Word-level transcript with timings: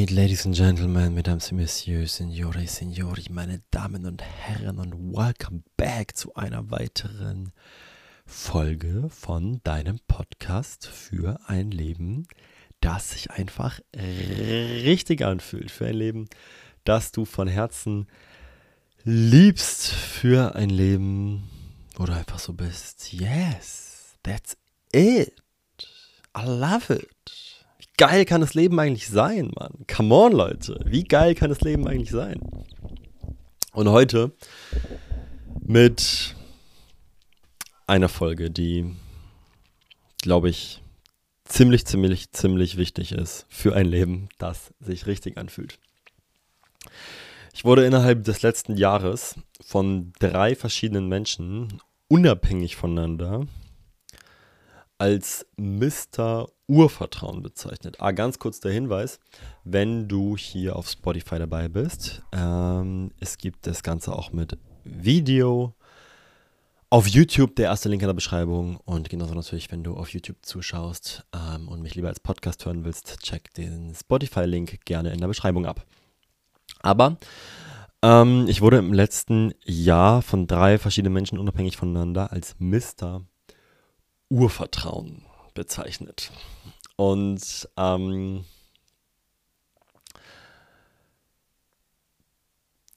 Alright, 0.00 0.16
ladies 0.16 0.46
and 0.46 0.54
gentlemen, 0.54 1.12
mesdames 1.12 1.48
et 1.48 1.52
messieurs, 1.52 2.06
signori, 2.06 2.66
signori, 2.66 3.26
meine 3.28 3.60
Damen 3.70 4.06
und 4.06 4.22
Herren 4.22 4.78
und 4.78 4.94
welcome 5.14 5.62
back 5.76 6.16
zu 6.16 6.34
einer 6.34 6.70
weiteren 6.70 7.52
Folge 8.24 9.10
von 9.10 9.60
deinem 9.62 9.98
Podcast 10.08 10.86
für 10.86 11.38
ein 11.48 11.70
Leben, 11.70 12.26
das 12.80 13.10
sich 13.10 13.30
einfach 13.30 13.78
richtig 13.94 15.22
anfühlt, 15.22 15.70
für 15.70 15.88
ein 15.88 15.96
Leben, 15.96 16.30
das 16.84 17.12
du 17.12 17.26
von 17.26 17.46
Herzen 17.46 18.06
liebst, 19.04 19.88
für 19.88 20.54
ein 20.54 20.70
Leben, 20.70 21.50
wo 21.96 22.06
du 22.06 22.14
einfach 22.14 22.38
so 22.38 22.54
bist. 22.54 23.12
Yes, 23.12 24.16
that's 24.22 24.56
it. 24.94 25.34
I 26.34 26.46
love 26.46 26.90
it 26.90 27.10
geil 28.00 28.24
kann 28.24 28.40
das 28.40 28.54
Leben 28.54 28.80
eigentlich 28.80 29.08
sein, 29.08 29.52
Mann? 29.54 29.84
Come 29.86 30.14
on, 30.14 30.32
Leute. 30.32 30.80
Wie 30.86 31.04
geil 31.04 31.34
kann 31.34 31.50
das 31.50 31.60
Leben 31.60 31.86
eigentlich 31.86 32.10
sein? 32.10 32.40
Und 33.74 33.90
heute 33.90 34.32
mit 35.60 36.34
einer 37.86 38.08
Folge, 38.08 38.50
die, 38.50 38.96
glaube 40.22 40.48
ich, 40.48 40.82
ziemlich, 41.44 41.84
ziemlich, 41.84 42.32
ziemlich 42.32 42.78
wichtig 42.78 43.12
ist 43.12 43.44
für 43.50 43.76
ein 43.76 43.84
Leben, 43.84 44.30
das 44.38 44.72
sich 44.80 45.06
richtig 45.06 45.36
anfühlt. 45.36 45.78
Ich 47.52 47.66
wurde 47.66 47.84
innerhalb 47.84 48.24
des 48.24 48.40
letzten 48.40 48.78
Jahres 48.78 49.34
von 49.60 50.14
drei 50.18 50.54
verschiedenen 50.54 51.06
Menschen 51.06 51.82
unabhängig 52.08 52.76
voneinander 52.76 53.46
als 54.96 55.46
Mr. 55.58 56.48
Urvertrauen 56.70 57.42
bezeichnet. 57.42 57.96
Ah, 57.98 58.12
ganz 58.12 58.38
kurz 58.38 58.60
der 58.60 58.70
Hinweis, 58.70 59.18
wenn 59.64 60.06
du 60.06 60.36
hier 60.36 60.76
auf 60.76 60.88
Spotify 60.88 61.38
dabei 61.40 61.68
bist, 61.68 62.22
ähm, 62.32 63.10
es 63.18 63.38
gibt 63.38 63.66
das 63.66 63.82
Ganze 63.82 64.14
auch 64.14 64.30
mit 64.32 64.56
Video 64.84 65.74
auf 66.88 67.08
YouTube, 67.08 67.56
der 67.56 67.66
erste 67.66 67.88
Link 67.88 68.02
in 68.02 68.08
der 68.08 68.14
Beschreibung 68.14 68.76
und 68.84 69.08
genauso 69.08 69.34
natürlich, 69.34 69.70
wenn 69.72 69.82
du 69.82 69.96
auf 69.96 70.10
YouTube 70.10 70.38
zuschaust 70.42 71.24
ähm, 71.34 71.66
und 71.66 71.82
mich 71.82 71.96
lieber 71.96 72.08
als 72.08 72.20
Podcast 72.20 72.64
hören 72.64 72.84
willst, 72.84 73.18
check 73.20 73.52
den 73.54 73.92
Spotify-Link 73.92 74.84
gerne 74.84 75.12
in 75.12 75.20
der 75.20 75.28
Beschreibung 75.28 75.66
ab. 75.66 75.84
Aber 76.82 77.18
ähm, 78.02 78.46
ich 78.46 78.60
wurde 78.60 78.78
im 78.78 78.92
letzten 78.92 79.54
Jahr 79.64 80.22
von 80.22 80.46
drei 80.46 80.78
verschiedenen 80.78 81.14
Menschen 81.14 81.38
unabhängig 81.38 81.76
voneinander 81.76 82.30
als 82.30 82.54
Mr. 82.60 83.22
Urvertrauen 84.28 85.24
bezeichnet. 85.54 86.30
Und 86.96 87.68
ähm, 87.76 88.44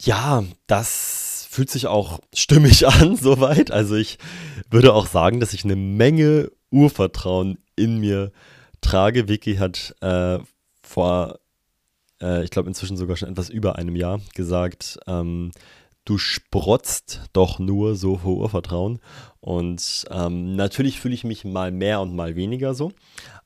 ja, 0.01 0.43
das 0.67 1.47
fühlt 1.49 1.69
sich 1.69 1.87
auch 1.87 2.19
stimmig 2.33 2.87
an, 2.87 3.15
soweit. 3.15 3.71
Also 3.71 3.95
ich 3.95 4.17
würde 4.69 4.93
auch 4.93 5.07
sagen, 5.07 5.39
dass 5.39 5.53
ich 5.53 5.63
eine 5.63 5.75
Menge 5.75 6.51
Urvertrauen 6.71 7.59
in 7.75 7.99
mir 7.99 8.31
trage. 8.81 9.27
Vicky 9.27 9.55
hat 9.55 9.95
äh, 10.01 10.39
vor, 10.81 11.39
äh, 12.21 12.43
ich 12.43 12.49
glaube 12.49 12.69
inzwischen 12.69 12.97
sogar 12.97 13.15
schon 13.15 13.29
etwas 13.29 13.49
über 13.49 13.77
einem 13.77 13.95
Jahr 13.95 14.19
gesagt, 14.35 14.99
ähm, 15.07 15.51
du 16.05 16.17
sprotzt 16.17 17.21
doch 17.33 17.59
nur 17.59 17.95
so 17.95 18.17
vor 18.17 18.37
Urvertrauen. 18.37 18.99
Und 19.43 20.05
ähm, 20.09 20.55
natürlich 20.55 21.01
fühle 21.01 21.13
ich 21.13 21.25
mich 21.25 21.43
mal 21.43 21.69
mehr 21.69 21.99
und 21.99 22.15
mal 22.15 22.37
weniger 22.37 22.73
so. 22.73 22.93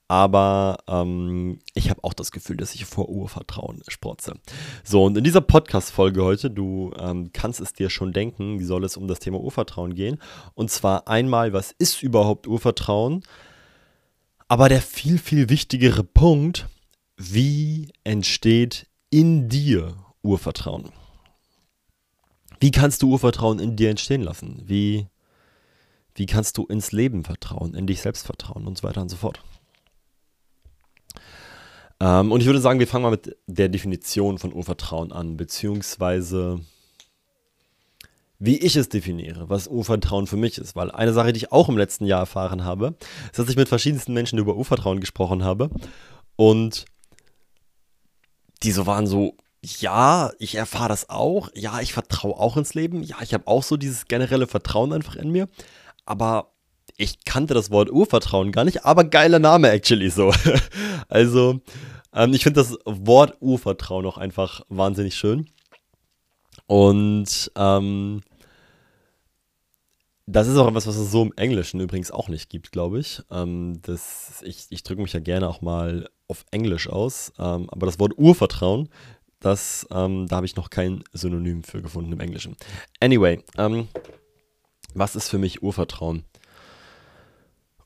Aber 0.07 0.77
ähm, 0.87 1.57
ich 1.73 1.89
habe 1.89 2.03
auch 2.03 2.13
das 2.13 2.31
Gefühl, 2.31 2.55
dass 2.55 2.75
ich 2.75 2.85
vor 2.85 3.09
Urvertrauen 3.09 3.81
sprotze. 3.87 4.35
So, 4.83 5.03
und 5.03 5.17
in 5.17 5.23
dieser 5.23 5.41
Podcast-Folge 5.41 6.23
heute, 6.23 6.51
du 6.51 6.93
ähm, 6.99 7.31
kannst 7.33 7.59
es 7.61 7.73
dir 7.73 7.89
schon 7.89 8.13
denken, 8.13 8.63
soll 8.63 8.83
es 8.83 8.95
um 8.95 9.07
das 9.07 9.17
Thema 9.17 9.39
Urvertrauen 9.39 9.95
gehen. 9.95 10.19
Und 10.53 10.69
zwar 10.69 11.07
einmal, 11.07 11.51
was 11.51 11.71
ist 11.71 12.03
überhaupt 12.03 12.45
Urvertrauen? 12.45 13.23
Aber 14.47 14.69
der 14.69 14.81
viel, 14.81 15.17
viel 15.17 15.49
wichtigere 15.49 16.03
Punkt, 16.03 16.67
wie 17.17 17.91
entsteht 18.03 18.85
in 19.09 19.49
dir 19.49 19.95
Urvertrauen? 20.21 20.91
Wie 22.59 22.69
kannst 22.69 23.01
du 23.01 23.09
Urvertrauen 23.09 23.57
in 23.57 23.75
dir 23.75 23.89
entstehen 23.89 24.21
lassen? 24.21 24.61
Wie, 24.63 25.07
wie 26.17 26.25
kannst 26.25 26.57
du 26.57 26.65
ins 26.65 26.91
Leben 26.91 27.23
vertrauen, 27.23 27.75
in 27.75 27.87
dich 27.87 28.01
selbst 28.01 28.25
vertrauen 28.25 28.67
und 28.67 28.77
so 28.77 28.83
weiter 28.83 29.01
und 29.01 29.09
so 29.09 29.17
fort? 29.17 29.39
Ähm, 31.99 32.31
und 32.31 32.41
ich 32.41 32.47
würde 32.47 32.59
sagen, 32.59 32.79
wir 32.79 32.87
fangen 32.87 33.03
mal 33.03 33.11
mit 33.11 33.37
der 33.45 33.69
Definition 33.69 34.39
von 34.39 34.53
Urvertrauen 34.53 35.11
an, 35.11 35.37
beziehungsweise 35.37 36.59
wie 38.39 38.57
ich 38.57 38.75
es 38.75 38.89
definiere, 38.89 39.49
was 39.49 39.67
Urvertrauen 39.67 40.27
für 40.27 40.37
mich 40.37 40.57
ist. 40.57 40.75
Weil 40.75 40.91
eine 40.91 41.13
Sache, 41.13 41.33
die 41.33 41.37
ich 41.37 41.51
auch 41.51 41.69
im 41.69 41.77
letzten 41.77 42.05
Jahr 42.05 42.21
erfahren 42.21 42.63
habe, 42.63 42.95
ist, 43.31 43.39
dass 43.39 43.49
ich 43.49 43.55
mit 43.55 43.69
verschiedensten 43.69 44.13
Menschen 44.13 44.39
über 44.39 44.55
Urvertrauen 44.55 44.99
gesprochen 44.99 45.43
habe 45.43 45.69
und 46.35 46.85
die 48.63 48.71
so 48.71 48.87
waren 48.87 49.05
so, 49.05 49.35
ja, 49.61 50.31
ich 50.39 50.55
erfahre 50.55 50.89
das 50.89 51.09
auch. 51.09 51.49
Ja, 51.53 51.79
ich 51.81 51.93
vertraue 51.93 52.37
auch 52.39 52.57
ins 52.57 52.73
Leben. 52.73 53.03
Ja, 53.03 53.17
ich 53.21 53.33
habe 53.33 53.47
auch 53.47 53.63
so 53.63 53.77
dieses 53.77 54.07
generelle 54.07 54.47
Vertrauen 54.47 54.93
einfach 54.93 55.15
in 55.15 55.31
mir. 55.31 55.47
Aber 56.07 56.53
ich 56.97 57.23
kannte 57.25 57.53
das 57.53 57.69
Wort 57.69 57.91
Urvertrauen 57.91 58.51
gar 58.51 58.63
nicht, 58.65 58.85
aber 58.85 59.03
geiler 59.03 59.39
Name 59.39 59.69
actually 59.69 60.09
so. 60.09 60.33
also, 61.09 61.59
ähm, 62.13 62.33
ich 62.33 62.43
finde 62.43 62.61
das 62.61 62.77
Wort 62.85 63.37
Urvertrauen 63.39 64.05
auch 64.05 64.17
einfach 64.17 64.61
wahnsinnig 64.69 65.15
schön. 65.15 65.47
Und 66.65 67.51
ähm, 67.55 68.21
das 70.25 70.47
ist 70.47 70.57
auch 70.57 70.67
etwas, 70.67 70.87
was 70.87 70.97
es 70.97 71.11
so 71.11 71.21
im 71.21 71.33
Englischen 71.37 71.79
übrigens 71.79 72.11
auch 72.11 72.27
nicht 72.27 72.49
gibt, 72.49 72.71
glaube 72.71 72.99
ich. 72.99 73.21
Ähm, 73.31 73.79
das, 73.83 74.41
ich 74.43 74.65
ich 74.69 74.83
drücke 74.83 75.01
mich 75.01 75.13
ja 75.13 75.19
gerne 75.19 75.47
auch 75.47 75.61
mal 75.61 76.09
auf 76.27 76.45
Englisch 76.51 76.89
aus. 76.89 77.31
Ähm, 77.37 77.69
aber 77.69 77.85
das 77.85 77.99
Wort 77.99 78.17
Urvertrauen 78.17 78.89
das, 79.39 79.87
ähm, 79.91 80.27
da 80.27 80.37
habe 80.37 80.45
ich 80.45 80.55
noch 80.55 80.69
kein 80.69 81.03
Synonym 81.13 81.63
für 81.63 81.81
gefunden 81.81 82.11
im 82.11 82.19
Englischen. 82.19 82.55
Anyway, 82.99 83.43
ähm, 83.57 83.87
was 84.97 85.15
ist 85.15 85.29
für 85.29 85.37
mich 85.37 85.61
Urvertrauen? 85.61 86.23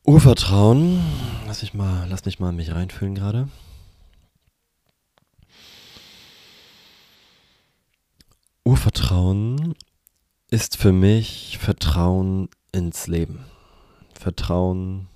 Urvertrauen, 0.06 1.02
lass 1.46 1.62
mich 1.62 1.74
mal, 1.74 2.08
lass 2.10 2.26
mich 2.26 2.40
mal 2.40 2.52
mich 2.52 2.74
reinfühlen 2.74 3.16
gerade. 3.16 3.50
Urvertrauen 8.64 9.76
ist 10.50 10.78
für 10.78 10.92
mich 10.92 11.58
Vertrauen 11.60 12.50
ins 12.72 13.08
Leben. 13.08 13.46
Vertrauen 14.18 15.08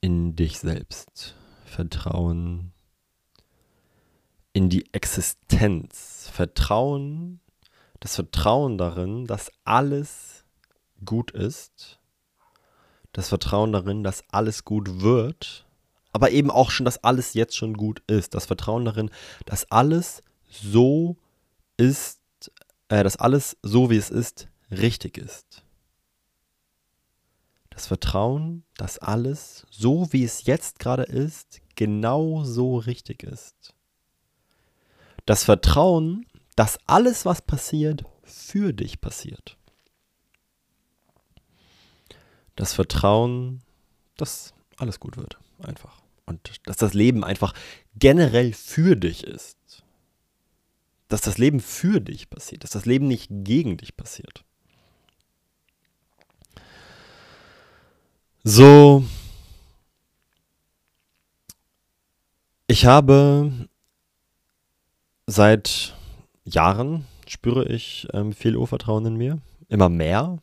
in 0.00 0.34
dich 0.34 0.58
selbst. 0.58 1.36
Vertrauen 1.66 2.72
in 4.52 4.70
die 4.70 4.92
Existenz. 4.92 6.30
Vertrauen, 6.32 7.40
das 8.00 8.14
Vertrauen 8.16 8.78
darin, 8.78 9.26
dass 9.26 9.52
alles 9.64 10.41
gut 11.04 11.30
ist. 11.30 12.00
Das 13.12 13.28
Vertrauen 13.28 13.72
darin, 13.72 14.02
dass 14.02 14.24
alles 14.30 14.64
gut 14.64 15.02
wird. 15.02 15.66
Aber 16.12 16.30
eben 16.30 16.50
auch 16.50 16.70
schon, 16.70 16.84
dass 16.84 17.02
alles 17.04 17.34
jetzt 17.34 17.56
schon 17.56 17.74
gut 17.74 18.02
ist. 18.06 18.34
Das 18.34 18.46
Vertrauen 18.46 18.84
darin, 18.84 19.10
dass 19.46 19.70
alles 19.70 20.22
so 20.48 21.16
ist, 21.76 22.20
äh, 22.88 23.02
dass 23.02 23.16
alles 23.16 23.56
so 23.62 23.90
wie 23.90 23.96
es 23.96 24.10
ist, 24.10 24.48
richtig 24.70 25.18
ist. 25.18 25.64
Das 27.70 27.86
Vertrauen, 27.86 28.64
dass 28.76 28.98
alles 28.98 29.66
so 29.70 30.12
wie 30.12 30.24
es 30.24 30.44
jetzt 30.44 30.78
gerade 30.78 31.04
ist, 31.04 31.62
genau 31.74 32.44
so 32.44 32.76
richtig 32.76 33.22
ist 33.22 33.74
das 35.26 35.44
Vertrauen, 35.44 36.26
dass 36.56 36.78
alles, 36.86 37.24
was 37.24 37.42
passiert, 37.42 38.04
für 38.22 38.72
dich 38.72 39.00
passiert. 39.00 39.56
Das 42.56 42.74
Vertrauen, 42.74 43.62
dass 44.16 44.54
alles 44.76 45.00
gut 45.00 45.16
wird, 45.16 45.38
einfach. 45.62 46.02
Und 46.26 46.60
dass 46.66 46.76
das 46.76 46.94
Leben 46.94 47.24
einfach 47.24 47.54
generell 47.96 48.52
für 48.52 48.96
dich 48.96 49.24
ist. 49.24 49.56
Dass 51.08 51.20
das 51.20 51.38
Leben 51.38 51.60
für 51.60 52.00
dich 52.00 52.30
passiert, 52.30 52.64
dass 52.64 52.70
das 52.70 52.86
Leben 52.86 53.06
nicht 53.06 53.28
gegen 53.30 53.76
dich 53.76 53.96
passiert. 53.96 54.44
So, 58.44 59.04
ich 62.66 62.86
habe 62.86 63.68
Seit 65.26 65.94
Jahren 66.44 67.06
spüre 67.26 67.64
ich 67.66 68.08
ähm, 68.12 68.32
viel 68.32 68.56
Urvertrauen 68.56 69.06
in 69.06 69.16
mir. 69.16 69.38
Immer 69.68 69.88
mehr. 69.88 70.38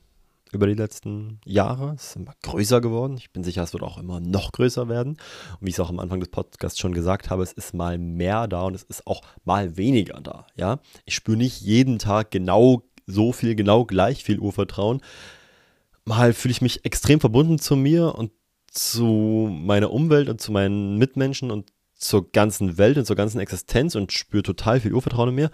Über 0.51 0.68
die 0.68 0.74
letzten 0.74 1.40
Jahre. 1.46 1.94
Es 1.96 2.10
ist 2.10 2.16
immer 2.16 2.34
größer 2.42 2.81
geworden. 2.81 3.18
Ich 3.18 3.31
bin 3.31 3.44
sicher, 3.44 3.63
es 3.63 3.74
wird 3.74 3.84
auch 3.84 3.98
immer 3.98 4.19
noch 4.19 4.51
größer 4.51 4.90
werden. 4.90 5.18
Und 5.60 5.66
wie 5.66 5.69
ich 5.69 5.75
es 5.75 5.80
auch 5.80 5.90
am 5.90 6.00
Anfang 6.00 6.19
des 6.19 6.30
Podcasts 6.30 6.80
schon 6.80 6.94
gesagt 6.94 7.30
habe, 7.30 7.44
es 7.44 7.54
ist 7.54 7.74
mal 7.74 7.98
mehr 7.98 8.48
da 8.48 8.63
und 8.63 8.74
es 8.74 8.84
ist 8.84 9.06
auch 9.06 9.22
mal 9.46 9.78
weniger 9.78 10.19
da. 10.22 10.48
Ja, 10.56 10.80
ich 11.06 11.16
spüre 11.16 11.38
nicht 11.38 11.62
jeden 11.62 12.00
Tag 12.00 12.31
genau 12.31 12.84
so 13.06 13.31
viel, 13.31 13.56
genau 13.56 13.86
gleich 13.86 14.24
viel 14.24 14.40
Urvertrauen. 14.40 15.01
Mal 16.06 16.34
fühle 16.34 16.51
ich 16.51 16.62
mich 16.62 16.86
extrem 16.86 17.19
verbunden 17.19 17.60
zu 17.60 17.75
mir 17.75 18.16
und 18.16 18.31
zu 18.72 19.50
meiner 19.51 19.92
Umwelt 19.92 20.30
und 20.30 20.42
zu 20.42 20.51
meinen 20.51 20.98
Mitmenschen 20.98 21.51
und 21.51 21.72
zur 21.96 22.31
ganzen 22.31 22.78
Welt 22.78 22.98
und 22.98 23.06
zur 23.06 23.16
ganzen 23.16 23.40
Existenz 23.40 23.96
und 23.96 24.12
spüre 24.13 24.44
total 24.44 24.80
viel 24.80 24.94
Urvertrauen 24.94 25.30
in 25.30 25.36
mir. 25.36 25.51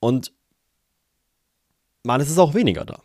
Und 0.00 0.32
es 2.06 2.30
ist 2.30 2.38
auch 2.38 2.54
weniger 2.54 2.84
da. 2.84 3.00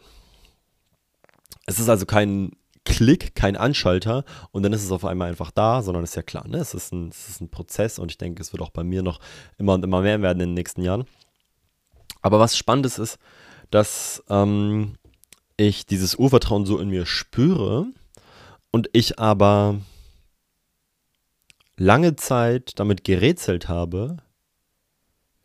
Es 1.69 1.79
ist 1.79 1.87
also 1.87 2.07
kein 2.07 2.53
Klick, 2.83 3.35
kein 3.35 3.55
Anschalter 3.55 4.25
und 4.51 4.63
dann 4.63 4.73
ist 4.73 4.83
es 4.83 4.91
auf 4.91 5.05
einmal 5.05 5.29
einfach 5.29 5.51
da, 5.51 5.83
sondern 5.83 6.03
ist 6.03 6.15
ja 6.15 6.23
klar, 6.23 6.47
ne? 6.47 6.57
es, 6.57 6.73
ist 6.73 6.91
ein, 6.91 7.09
es 7.09 7.29
ist 7.29 7.41
ein 7.41 7.51
Prozess 7.51 7.99
und 7.99 8.09
ich 8.09 8.17
denke, 8.17 8.41
es 8.41 8.51
wird 8.51 8.63
auch 8.63 8.71
bei 8.71 8.83
mir 8.83 9.03
noch 9.03 9.19
immer 9.59 9.75
und 9.75 9.83
immer 9.83 10.01
mehr 10.01 10.19
werden 10.23 10.41
in 10.41 10.49
den 10.49 10.55
nächsten 10.55 10.81
Jahren. 10.81 11.05
Aber 12.23 12.39
was 12.39 12.57
spannend 12.57 12.87
ist, 12.87 12.97
ist, 12.97 13.19
dass 13.69 14.23
ähm, 14.29 14.95
ich 15.57 15.85
dieses 15.85 16.15
Urvertrauen 16.15 16.65
so 16.65 16.79
in 16.79 16.89
mir 16.89 17.05
spüre 17.05 17.85
und 18.71 18.89
ich 18.93 19.19
aber 19.19 19.79
lange 21.77 22.15
Zeit 22.15 22.79
damit 22.79 23.03
gerätselt 23.03 23.69
habe, 23.69 24.17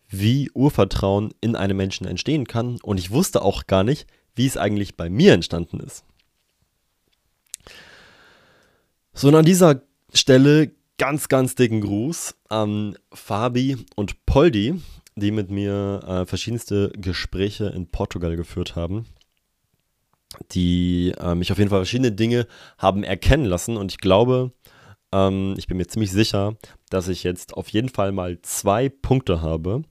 wie 0.08 0.50
Urvertrauen 0.54 1.34
in 1.42 1.54
einem 1.54 1.76
Menschen 1.76 2.06
entstehen 2.06 2.46
kann 2.46 2.78
und 2.82 2.96
ich 2.96 3.10
wusste 3.10 3.42
auch 3.42 3.66
gar 3.66 3.84
nicht, 3.84 4.06
wie 4.34 4.46
es 4.46 4.56
eigentlich 4.56 4.96
bei 4.96 5.10
mir 5.10 5.34
entstanden 5.34 5.80
ist. 5.80 6.04
So, 9.16 9.28
und 9.28 9.36
an 9.36 9.44
dieser 9.44 9.80
Stelle 10.12 10.72
ganz, 10.98 11.28
ganz 11.28 11.54
dicken 11.54 11.80
Gruß 11.80 12.34
an 12.48 12.98
Fabi 13.12 13.76
und 13.94 14.26
Poldi, 14.26 14.80
die 15.14 15.30
mit 15.30 15.52
mir 15.52 16.00
äh, 16.04 16.26
verschiedenste 16.26 16.90
Gespräche 16.96 17.66
in 17.66 17.86
Portugal 17.86 18.34
geführt 18.34 18.74
haben, 18.74 19.06
die 20.50 21.14
äh, 21.20 21.36
mich 21.36 21.52
auf 21.52 21.58
jeden 21.58 21.70
Fall 21.70 21.78
verschiedene 21.78 22.10
Dinge 22.10 22.48
haben 22.76 23.04
erkennen 23.04 23.44
lassen. 23.44 23.76
Und 23.76 23.92
ich 23.92 23.98
glaube, 23.98 24.50
ähm, 25.12 25.54
ich 25.58 25.68
bin 25.68 25.76
mir 25.76 25.86
ziemlich 25.86 26.10
sicher, 26.10 26.56
dass 26.90 27.06
ich 27.06 27.22
jetzt 27.22 27.54
auf 27.54 27.68
jeden 27.68 27.90
Fall 27.90 28.10
mal 28.10 28.42
zwei 28.42 28.88
Punkte 28.88 29.40
habe, 29.40 29.82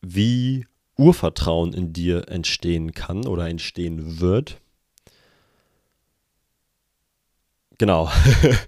wie 0.00 0.66
Urvertrauen 0.96 1.72
in 1.72 1.92
dir 1.92 2.28
entstehen 2.28 2.90
kann 2.90 3.24
oder 3.24 3.48
entstehen 3.48 4.18
wird. 4.18 4.60
Genau. 7.78 8.10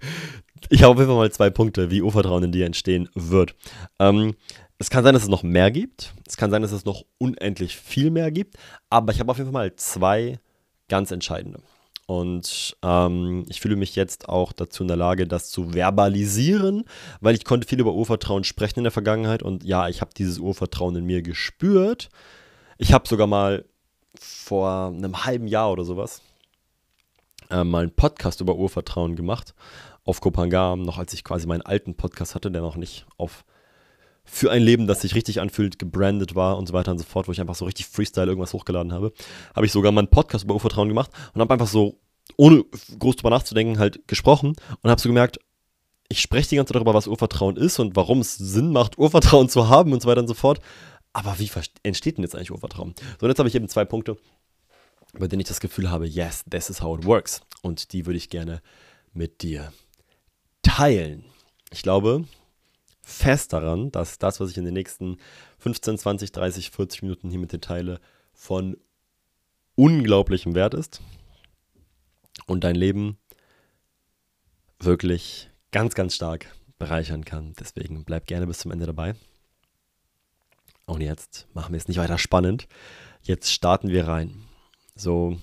ich 0.70 0.82
habe 0.82 0.92
auf 0.92 0.98
jeden 0.98 1.10
Fall 1.10 1.18
mal 1.18 1.32
zwei 1.32 1.50
Punkte, 1.50 1.90
wie 1.90 2.00
Urvertrauen 2.00 2.44
in 2.44 2.52
dir 2.52 2.64
entstehen 2.64 3.08
wird. 3.14 3.54
Ähm, 3.98 4.34
es 4.78 4.88
kann 4.88 5.04
sein, 5.04 5.14
dass 5.14 5.24
es 5.24 5.28
noch 5.28 5.42
mehr 5.42 5.70
gibt. 5.70 6.14
Es 6.26 6.36
kann 6.36 6.50
sein, 6.50 6.62
dass 6.62 6.72
es 6.72 6.84
noch 6.84 7.04
unendlich 7.18 7.76
viel 7.76 8.10
mehr 8.10 8.30
gibt. 8.30 8.56
Aber 8.88 9.12
ich 9.12 9.20
habe 9.20 9.30
auf 9.30 9.36
jeden 9.36 9.52
Fall 9.52 9.64
mal 9.68 9.76
zwei 9.76 10.38
ganz 10.88 11.10
entscheidende. 11.10 11.60
Und 12.06 12.76
ähm, 12.82 13.44
ich 13.48 13.60
fühle 13.60 13.76
mich 13.76 13.94
jetzt 13.94 14.28
auch 14.28 14.52
dazu 14.52 14.82
in 14.82 14.88
der 14.88 14.96
Lage, 14.96 15.26
das 15.26 15.50
zu 15.50 15.74
verbalisieren, 15.74 16.84
weil 17.20 17.34
ich 17.34 17.44
konnte 17.44 17.68
viel 17.68 17.78
über 17.78 17.92
Urvertrauen 17.92 18.42
sprechen 18.42 18.80
in 18.80 18.84
der 18.84 18.90
Vergangenheit. 18.90 19.42
Und 19.42 19.64
ja, 19.64 19.88
ich 19.88 20.00
habe 20.00 20.12
dieses 20.16 20.38
Urvertrauen 20.38 20.96
in 20.96 21.04
mir 21.04 21.22
gespürt. 21.22 22.08
Ich 22.78 22.92
habe 22.92 23.06
sogar 23.06 23.26
mal 23.26 23.64
vor 24.18 24.86
einem 24.86 25.24
halben 25.24 25.46
Jahr 25.46 25.70
oder 25.70 25.84
sowas 25.84 26.22
äh, 27.50 27.64
mal 27.64 27.82
einen 27.82 27.94
Podcast 27.94 28.40
über 28.40 28.56
Urvertrauen 28.56 29.16
gemacht 29.16 29.54
auf 30.04 30.20
Kopangam, 30.20 30.82
noch 30.82 30.98
als 30.98 31.12
ich 31.12 31.24
quasi 31.24 31.46
meinen 31.46 31.62
alten 31.62 31.94
Podcast 31.94 32.34
hatte, 32.34 32.50
der 32.50 32.62
noch 32.62 32.76
nicht 32.76 33.06
auf 33.16 33.44
für 34.24 34.50
ein 34.50 34.62
Leben, 34.62 34.86
das 34.86 35.00
sich 35.00 35.14
richtig 35.14 35.40
anfühlt, 35.40 35.78
gebrandet 35.78 36.34
war 36.34 36.56
und 36.56 36.68
so 36.68 36.72
weiter 36.72 36.92
und 36.92 36.98
so 36.98 37.04
fort, 37.04 37.26
wo 37.26 37.32
ich 37.32 37.40
einfach 37.40 37.54
so 37.54 37.64
richtig 37.64 37.86
Freestyle 37.86 38.26
irgendwas 38.28 38.52
hochgeladen 38.52 38.92
habe, 38.92 39.12
habe 39.56 39.66
ich 39.66 39.72
sogar 39.72 39.90
mal 39.92 40.00
einen 40.00 40.08
Podcast 40.08 40.44
über 40.44 40.54
Urvertrauen 40.54 40.88
gemacht 40.88 41.10
und 41.34 41.40
habe 41.40 41.52
einfach 41.52 41.66
so, 41.66 41.98
ohne 42.36 42.64
groß 42.98 43.16
drüber 43.16 43.30
nachzudenken, 43.30 43.78
halt 43.78 44.06
gesprochen 44.06 44.54
und 44.82 44.90
habe 44.90 45.00
so 45.00 45.08
gemerkt, 45.08 45.40
ich 46.08 46.20
spreche 46.20 46.50
die 46.50 46.56
ganze 46.56 46.72
Zeit 46.72 46.76
darüber, 46.76 46.94
was 46.94 47.06
Urvertrauen 47.06 47.56
ist 47.56 47.78
und 47.78 47.96
warum 47.96 48.20
es 48.20 48.36
Sinn 48.36 48.72
macht, 48.72 48.98
Urvertrauen 48.98 49.48
zu 49.48 49.68
haben 49.68 49.92
und 49.92 50.02
so 50.02 50.08
weiter 50.08 50.20
und 50.20 50.28
so 50.28 50.34
fort. 50.34 50.60
Aber 51.12 51.38
wie 51.38 51.50
entsteht 51.82 52.16
denn 52.16 52.24
jetzt 52.24 52.36
eigentlich 52.36 52.52
Urvertrauen? 52.52 52.94
So, 53.18 53.26
und 53.26 53.30
jetzt 53.30 53.38
habe 53.38 53.48
ich 53.48 53.54
eben 53.54 53.68
zwei 53.68 53.84
Punkte, 53.84 54.16
bei 55.18 55.26
denen 55.26 55.40
ich 55.40 55.48
das 55.48 55.60
Gefühl 55.60 55.90
habe, 55.90 56.06
yes, 56.06 56.44
this 56.50 56.70
is 56.70 56.82
how 56.82 56.98
it 56.98 57.04
works. 57.04 57.40
Und 57.62 57.92
die 57.92 58.06
würde 58.06 58.16
ich 58.16 58.30
gerne 58.30 58.62
mit 59.12 59.42
dir 59.42 59.72
teilen. 60.62 61.24
Ich 61.70 61.82
glaube, 61.82 62.24
fest 63.02 63.52
daran, 63.52 63.90
dass 63.90 64.18
das, 64.18 64.40
was 64.40 64.50
ich 64.50 64.58
in 64.58 64.64
den 64.64 64.74
nächsten 64.74 65.18
15, 65.58 65.98
20, 65.98 66.32
30, 66.32 66.70
40 66.70 67.02
Minuten 67.02 67.30
hier 67.30 67.38
mit 67.38 67.52
dir 67.52 67.60
teile, 67.60 68.00
von 68.32 68.76
unglaublichem 69.74 70.54
Wert 70.54 70.74
ist 70.74 71.00
und 72.46 72.64
dein 72.64 72.74
Leben 72.74 73.18
wirklich 74.78 75.50
ganz, 75.72 75.94
ganz 75.94 76.14
stark 76.14 76.46
bereichern 76.78 77.24
kann. 77.24 77.54
Deswegen 77.58 78.04
bleib 78.04 78.26
gerne 78.26 78.46
bis 78.46 78.58
zum 78.58 78.70
Ende 78.70 78.86
dabei. 78.86 79.14
Und 80.86 81.02
jetzt 81.02 81.46
machen 81.54 81.72
wir 81.72 81.78
es 81.78 81.88
nicht 81.88 81.98
weiter 81.98 82.18
spannend. 82.18 82.66
Jetzt 83.22 83.52
starten 83.52 83.90
wir 83.90 84.08
rein. 84.08 84.49
So. 85.00 85.38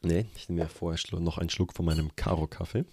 Nee, 0.00 0.26
ich 0.36 0.48
nehme 0.48 0.62
mir 0.62 0.68
vorher 0.68 1.00
noch 1.18 1.38
einen 1.38 1.50
Schluck 1.50 1.74
von 1.74 1.84
meinem 1.84 2.14
Karo-Kaffee. 2.14 2.84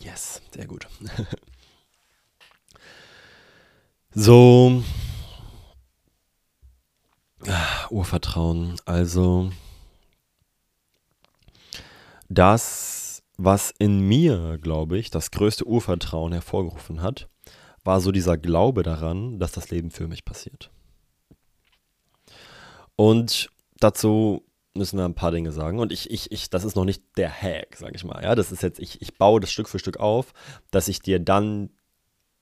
Yes, 0.00 0.42
sehr 0.52 0.66
gut. 0.66 0.88
so. 4.10 4.82
Urvertrauen. 7.88 8.74
Also. 8.86 9.52
Das, 12.28 13.22
was 13.36 13.72
in 13.78 14.00
mir, 14.00 14.58
glaube 14.58 14.98
ich, 14.98 15.10
das 15.10 15.30
größte 15.30 15.64
Urvertrauen 15.64 16.32
hervorgerufen 16.32 17.00
hat, 17.00 17.28
war 17.84 18.00
so 18.00 18.10
dieser 18.10 18.36
Glaube 18.38 18.82
daran, 18.82 19.38
dass 19.38 19.52
das 19.52 19.70
Leben 19.70 19.90
für 19.90 20.08
mich 20.08 20.24
passiert. 20.24 20.70
Und 22.96 23.50
dazu 23.78 24.44
müssen 24.74 24.98
wir 24.98 25.04
ein 25.04 25.14
paar 25.14 25.30
Dinge 25.30 25.52
sagen. 25.52 25.78
Und 25.78 25.92
ich, 25.92 26.10
ich, 26.10 26.32
ich, 26.32 26.50
das 26.50 26.64
ist 26.64 26.76
noch 26.76 26.84
nicht 26.84 27.02
der 27.16 27.30
Hack, 27.30 27.76
sage 27.76 27.94
ich 27.94 28.04
mal. 28.04 28.22
Ja, 28.22 28.34
das 28.34 28.52
ist 28.52 28.62
jetzt, 28.62 28.80
ich, 28.80 29.00
ich 29.00 29.16
baue 29.16 29.40
das 29.40 29.52
Stück 29.52 29.68
für 29.68 29.78
Stück 29.78 29.98
auf, 29.98 30.32
dass 30.70 30.88
ich 30.88 31.00
dir 31.00 31.20
dann 31.20 31.70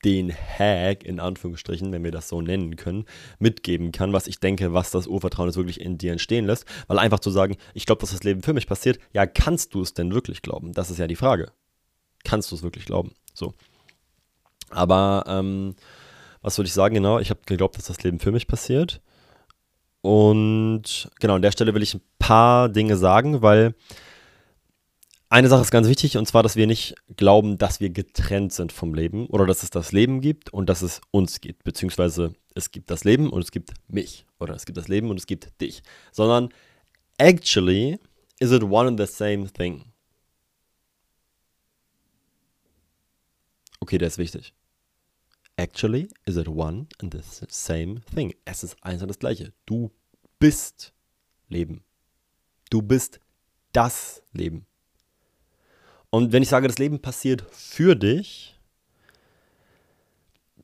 den 0.03 0.33
Hack, 0.33 1.03
in 1.05 1.19
Anführungsstrichen, 1.19 1.91
wenn 1.91 2.03
wir 2.03 2.11
das 2.11 2.27
so 2.27 2.41
nennen 2.41 2.75
können, 2.75 3.05
mitgeben 3.39 3.91
kann, 3.93 4.11
was 4.11 4.27
ich 4.27 4.39
denke, 4.39 4.73
was 4.73 4.91
das 4.91 5.07
Urvertrauen 5.07 5.47
jetzt 5.47 5.55
wirklich 5.55 5.79
in 5.79 5.97
dir 5.97 6.11
entstehen 6.11 6.45
lässt. 6.45 6.65
Weil 6.87 6.99
einfach 6.99 7.19
zu 7.19 7.31
sagen, 7.31 7.55
ich 7.73 7.85
glaube, 7.85 8.01
dass 8.01 8.11
das 8.11 8.23
Leben 8.23 8.41
für 8.41 8.53
mich 8.53 8.67
passiert, 8.67 8.99
ja, 9.13 9.25
kannst 9.25 9.73
du 9.73 9.81
es 9.81 9.93
denn 9.93 10.13
wirklich 10.13 10.41
glauben? 10.41 10.73
Das 10.73 10.89
ist 10.89 10.97
ja 10.97 11.07
die 11.07 11.15
Frage. 11.15 11.51
Kannst 12.25 12.51
du 12.51 12.55
es 12.55 12.63
wirklich 12.63 12.85
glauben? 12.85 13.11
So. 13.33 13.53
Aber, 14.73 15.23
ähm, 15.27 15.75
was 16.41 16.57
würde 16.57 16.67
ich 16.67 16.73
sagen, 16.73 16.95
genau? 16.95 17.19
Ich 17.19 17.29
habe 17.29 17.39
geglaubt, 17.45 17.77
dass 17.77 17.85
das 17.85 18.03
Leben 18.03 18.19
für 18.19 18.31
mich 18.31 18.47
passiert. 18.47 19.01
Und 20.01 21.09
genau, 21.19 21.35
an 21.35 21.41
der 21.41 21.51
Stelle 21.51 21.73
will 21.73 21.81
ich 21.81 21.93
ein 21.93 22.01
paar 22.19 22.67
Dinge 22.67 22.97
sagen, 22.97 23.41
weil 23.41 23.73
eine 25.29 25.47
Sache 25.47 25.61
ist 25.61 25.71
ganz 25.71 25.87
wichtig, 25.87 26.17
und 26.17 26.27
zwar, 26.27 26.43
dass 26.43 26.55
wir 26.55 26.67
nicht 26.67 26.93
glauben, 27.15 27.57
dass 27.57 27.79
wir 27.79 27.89
getrennt 27.89 28.53
sind 28.53 28.71
vom 28.71 28.93
Leben 28.93 29.25
oder 29.27 29.47
dass 29.47 29.63
es 29.63 29.71
das 29.71 29.91
Leben 29.91 30.21
gibt 30.21 30.53
und 30.53 30.69
dass 30.69 30.83
es 30.83 31.01
uns 31.09 31.41
gibt, 31.41 31.63
beziehungsweise 31.63 32.35
es 32.53 32.69
gibt 32.69 32.91
das 32.91 33.03
Leben 33.03 33.31
und 33.31 33.43
es 33.43 33.49
gibt 33.49 33.71
mich 33.87 34.25
oder 34.39 34.53
es 34.53 34.65
gibt 34.65 34.77
das 34.77 34.89
Leben 34.89 35.09
und 35.09 35.17
es 35.17 35.25
gibt 35.25 35.59
dich, 35.59 35.81
sondern 36.11 36.49
actually 37.17 37.97
is 38.39 38.51
it 38.51 38.61
one 38.61 38.89
and 38.89 38.99
the 38.99 39.07
same 39.07 39.51
thing. 39.51 39.85
Okay, 43.79 43.97
das 43.97 44.13
ist 44.13 44.17
wichtig. 44.19 44.53
Actually 45.55 46.09
is 46.25 46.37
it 46.37 46.47
one 46.47 46.87
and 47.01 47.13
the 47.13 47.21
same 47.49 48.01
thing. 48.13 48.33
Es 48.45 48.63
ist 48.63 48.75
eins 48.81 49.01
und 49.01 49.07
das 49.07 49.19
gleiche. 49.19 49.53
Du 49.65 49.91
bist 50.39 50.93
Leben. 51.47 51.83
Du 52.69 52.81
bist 52.81 53.19
das 53.71 54.23
Leben. 54.33 54.65
Und 56.09 56.31
wenn 56.31 56.43
ich 56.43 56.49
sage, 56.49 56.67
das 56.67 56.79
Leben 56.79 57.01
passiert 57.01 57.43
für 57.51 57.95
dich, 57.95 58.59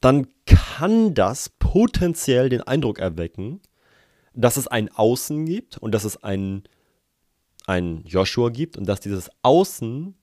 dann 0.02 0.28
kann 0.46 1.14
das 1.14 1.50
potenziell 1.50 2.50
den 2.50 2.62
Eindruck 2.62 3.00
erwecken, 3.00 3.62
dass 4.34 4.58
es 4.58 4.68
ein 4.68 4.90
Außen 4.90 5.46
gibt 5.46 5.78
und 5.78 5.92
dass 5.92 6.04
es 6.04 6.24
ein, 6.24 6.64
ein 7.66 8.04
Joshua 8.06 8.50
gibt 8.50 8.78
und 8.78 8.86
dass 8.86 9.00
dieses 9.00 9.30
Außen 9.42 10.16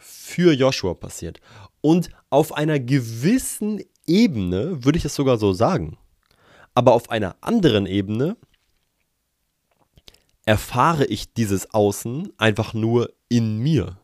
für 0.00 0.52
Joshua 0.52 0.94
passiert. 0.94 1.40
Und 1.80 2.10
auf 2.30 2.52
einer 2.52 2.80
gewissen 2.80 3.82
Ebene 4.06 4.84
würde 4.84 4.98
ich 4.98 5.04
es 5.04 5.14
sogar 5.14 5.38
so 5.38 5.52
sagen. 5.52 5.98
Aber 6.74 6.92
auf 6.94 7.10
einer 7.10 7.36
anderen 7.40 7.86
Ebene 7.86 8.36
erfahre 10.44 11.04
ich 11.04 11.32
dieses 11.32 11.72
Außen 11.72 12.32
einfach 12.38 12.74
nur 12.74 13.12
in 13.28 13.58
mir. 13.58 13.98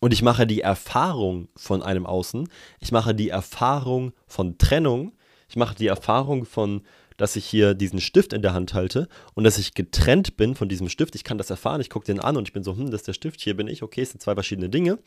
Und 0.00 0.12
ich 0.12 0.22
mache 0.22 0.46
die 0.46 0.62
Erfahrung 0.62 1.48
von 1.54 1.82
einem 1.82 2.06
Außen, 2.06 2.48
ich 2.80 2.90
mache 2.90 3.14
die 3.14 3.28
Erfahrung 3.28 4.12
von 4.26 4.58
Trennung, 4.58 5.12
ich 5.48 5.54
mache 5.54 5.76
die 5.76 5.86
Erfahrung 5.86 6.44
von, 6.44 6.82
dass 7.22 7.36
ich 7.36 7.46
hier 7.46 7.74
diesen 7.74 8.00
Stift 8.00 8.32
in 8.32 8.42
der 8.42 8.52
Hand 8.52 8.74
halte 8.74 9.06
und 9.34 9.44
dass 9.44 9.56
ich 9.56 9.74
getrennt 9.74 10.36
bin 10.36 10.56
von 10.56 10.68
diesem 10.68 10.88
Stift. 10.88 11.14
Ich 11.14 11.22
kann 11.22 11.38
das 11.38 11.50
erfahren, 11.50 11.80
ich 11.80 11.88
gucke 11.88 12.04
den 12.04 12.18
an 12.18 12.36
und 12.36 12.48
ich 12.48 12.52
bin 12.52 12.64
so, 12.64 12.76
hm, 12.76 12.90
das 12.90 13.02
ist 13.02 13.06
der 13.06 13.12
Stift, 13.12 13.40
hier 13.40 13.56
bin 13.56 13.68
ich, 13.68 13.84
okay, 13.84 14.02
es 14.02 14.10
sind 14.10 14.20
zwei 14.20 14.34
verschiedene 14.34 14.68
Dinge. 14.68 14.98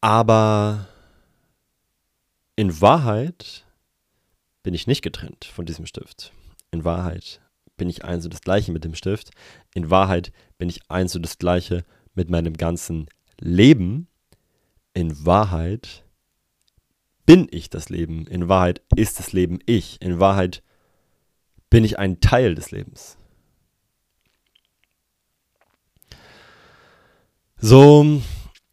Aber 0.00 0.86
in 2.54 2.80
Wahrheit 2.80 3.64
bin 4.62 4.74
ich 4.74 4.86
nicht 4.86 5.02
getrennt 5.02 5.44
von 5.44 5.66
diesem 5.66 5.86
Stift. 5.86 6.32
In 6.70 6.84
Wahrheit 6.84 7.40
bin 7.76 7.90
ich 7.90 8.04
eins 8.04 8.24
und 8.24 8.32
das 8.32 8.42
gleiche 8.42 8.70
mit 8.70 8.84
dem 8.84 8.94
Stift. 8.94 9.32
In 9.74 9.90
Wahrheit 9.90 10.30
bin 10.56 10.68
ich 10.68 10.88
eins 10.88 11.16
und 11.16 11.22
das 11.22 11.38
gleiche 11.38 11.84
mit 12.14 12.30
meinem 12.30 12.56
ganzen 12.56 13.08
Leben. 13.40 14.06
In 14.92 15.26
Wahrheit 15.26 16.03
bin 17.26 17.48
ich 17.50 17.70
das 17.70 17.88
Leben. 17.88 18.26
In 18.26 18.48
Wahrheit 18.48 18.82
ist 18.96 19.18
das 19.18 19.32
Leben 19.32 19.58
ich. 19.66 20.00
In 20.00 20.20
Wahrheit 20.20 20.62
bin 21.70 21.84
ich 21.84 21.98
ein 21.98 22.20
Teil 22.20 22.54
des 22.54 22.70
Lebens. 22.70 23.16
So, 27.56 28.20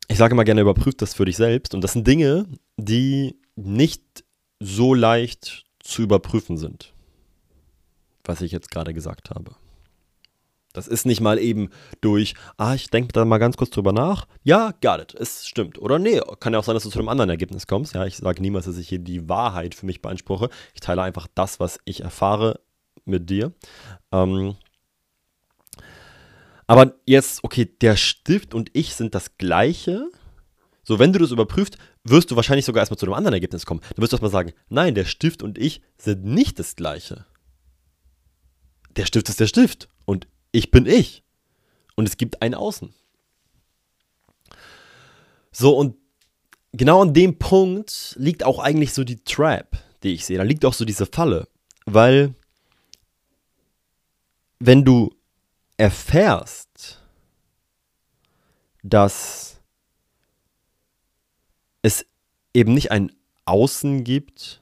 ich 0.08 0.18
sage 0.18 0.34
immer 0.34 0.44
gerne, 0.44 0.62
überprüft 0.62 1.02
das 1.02 1.14
für 1.14 1.26
dich 1.26 1.38
selbst. 1.38 1.74
Und 1.74 1.82
das 1.82 1.94
sind 1.94 2.06
Dinge, 2.06 2.46
die 2.78 3.40
nicht 3.56 4.26
so 4.60 4.94
leicht 4.94 5.66
zu 5.80 6.02
überprüfen 6.02 6.58
sind, 6.58 6.94
was 8.24 8.42
ich 8.42 8.52
jetzt 8.52 8.70
gerade 8.70 8.94
gesagt 8.94 9.30
habe. 9.30 9.56
Das 10.74 10.88
ist 10.88 11.06
nicht 11.06 11.22
mal 11.22 11.40
eben 11.40 11.70
durch, 12.00 12.34
ah, 12.58 12.74
ich 12.74 12.90
denke 12.90 13.14
da 13.14 13.26
mal 13.26 13.38
ganz 13.38 13.58
kurz 13.58 13.72
drüber 13.72 13.92
nach. 13.92 14.28
Ja, 14.44 14.74
got 14.82 15.02
it, 15.02 15.14
es 15.16 15.48
stimmt. 15.48 15.80
Oder 15.80 16.00
nee, 16.00 16.22
kann 16.40 16.54
ja 16.54 16.60
auch 16.60 16.64
sein, 16.64 16.76
dass 16.76 16.84
du 16.84 16.90
zu 16.90 17.00
einem 17.00 17.10
anderen 17.10 17.30
Ergebnis 17.30 17.68
kommst. 17.68 17.94
Ja, 17.94 18.06
ich 18.06 18.18
sage 18.18 18.42
niemals, 18.42 18.66
dass 18.66 18.78
ich 18.78 18.88
hier 18.88 19.00
die 19.00 19.28
Wahrheit 19.28 19.76
für 19.76 19.86
mich 19.86 20.02
beanspruche. 20.02 20.50
Ich 20.74 20.82
teile 20.82 21.02
einfach 21.02 21.28
das, 21.36 21.60
was 21.60 21.80
ich 21.86 22.02
erfahre 22.02 22.60
mit 23.06 23.30
dir. 23.30 23.54
Ähm, 24.12 24.56
aber 26.68 26.96
jetzt, 27.06 27.44
okay, 27.44 27.66
der 27.66 27.98
Stift 27.98 28.54
und 28.54 28.70
ich 28.74 28.96
sind 28.96 29.14
das 29.14 29.38
gleiche. 29.38 30.10
So, 30.84 31.00
wenn 31.00 31.12
du 31.12 31.20
das 31.20 31.32
überprüfst, 31.32 31.78
wirst 32.06 32.32
du 32.32 32.36
wahrscheinlich 32.38 32.66
sogar 32.66 32.82
erstmal 32.82 32.98
zu 32.98 33.06
einem 33.06 33.14
anderen 33.14 33.34
Ergebnis 33.34 33.66
kommen. 33.66 33.82
Dann 33.82 34.02
wirst 34.02 34.14
du 34.14 34.16
erstmal 34.16 34.32
sagen, 34.32 34.54
nein, 34.70 34.96
der 34.96 35.06
Stift 35.06 35.44
und 35.44 35.58
ich 35.58 35.82
sind 35.98 36.24
nicht 36.24 36.60
das 36.60 36.76
gleiche. 36.76 37.26
Der 38.96 39.06
Stift 39.06 39.30
ist 39.30 39.40
der 39.40 39.48
Stift 39.48 39.90
und 40.06 40.28
ich 40.52 40.72
bin 40.72 40.86
ich. 40.86 41.24
Und 41.96 42.08
es 42.08 42.18
gibt 42.18 42.42
ein 42.42 42.54
Außen. 42.54 42.94
So, 45.52 45.78
und 45.78 45.98
genau 46.72 47.02
an 47.02 47.14
dem 47.14 47.38
Punkt 47.38 48.16
liegt 48.18 48.44
auch 48.44 48.60
eigentlich 48.60 48.94
so 48.94 49.04
die 49.04 49.24
Trap, 49.24 49.78
die 50.04 50.14
ich 50.14 50.26
sehe. 50.26 50.38
Da 50.38 50.44
liegt 50.44 50.66
auch 50.66 50.74
so 50.74 50.86
diese 50.86 51.06
Falle. 51.06 51.48
Weil, 51.86 52.34
wenn 54.60 54.86
du 54.86 55.14
erfährst, 55.78 57.02
dass 58.84 59.60
es 61.82 62.06
eben 62.54 62.74
nicht 62.74 62.92
ein 62.92 63.12
Außen 63.46 64.04
gibt 64.04 64.62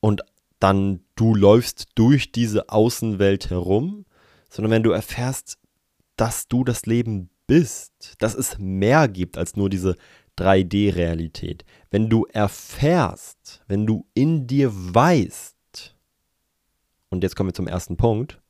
und 0.00 0.22
dann 0.58 1.04
du 1.16 1.34
läufst 1.34 1.88
durch 1.94 2.32
diese 2.32 2.68
Außenwelt 2.68 3.50
herum, 3.50 4.04
sondern 4.52 4.70
wenn 4.70 4.82
du 4.82 4.90
erfährst, 4.90 5.58
dass 6.16 6.46
du 6.46 6.62
das 6.62 6.84
Leben 6.84 7.30
bist, 7.46 8.14
dass 8.18 8.34
es 8.34 8.58
mehr 8.58 9.08
gibt 9.08 9.38
als 9.38 9.56
nur 9.56 9.70
diese 9.70 9.96
3D-Realität. 10.38 11.64
Wenn 11.90 12.10
du 12.10 12.26
erfährst, 12.26 13.62
wenn 13.66 13.86
du 13.86 14.06
in 14.12 14.46
dir 14.46 14.70
weißt, 14.72 15.96
und 17.08 17.22
jetzt 17.22 17.34
kommen 17.34 17.48
wir 17.48 17.54
zum 17.54 17.66
ersten 17.66 17.96
Punkt, 17.96 18.40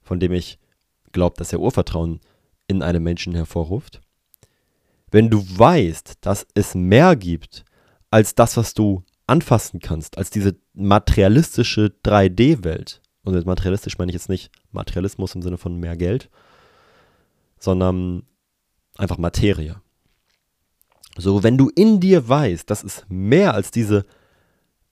von 0.00 0.18
dem 0.18 0.32
ich 0.32 0.58
glaube, 1.12 1.36
dass 1.36 1.52
er 1.52 1.60
Urvertrauen 1.60 2.20
in 2.66 2.82
einem 2.82 3.02
Menschen 3.02 3.34
hervorruft. 3.34 4.00
Wenn 5.10 5.28
du 5.28 5.44
weißt, 5.46 6.14
dass 6.22 6.46
es 6.54 6.74
mehr 6.74 7.16
gibt 7.16 7.66
als 8.10 8.34
das, 8.34 8.56
was 8.56 8.72
du 8.72 9.04
anfassen 9.26 9.78
kannst, 9.78 10.16
als 10.16 10.30
diese 10.30 10.56
materialistische 10.72 11.94
3D-Welt, 12.02 13.02
und 13.24 13.34
mit 13.34 13.46
materialistisch 13.46 13.98
meine 13.98 14.10
ich 14.10 14.14
jetzt 14.14 14.28
nicht 14.28 14.50
Materialismus 14.70 15.34
im 15.34 15.42
Sinne 15.42 15.58
von 15.58 15.78
mehr 15.78 15.96
Geld, 15.96 16.28
sondern 17.58 18.24
einfach 18.96 19.18
Materie. 19.18 19.80
So, 21.16 21.42
wenn 21.42 21.58
du 21.58 21.68
in 21.68 22.00
dir 22.00 22.28
weißt, 22.28 22.68
dass 22.68 22.82
es 22.82 23.04
mehr 23.08 23.54
als 23.54 23.70
diese, 23.70 24.04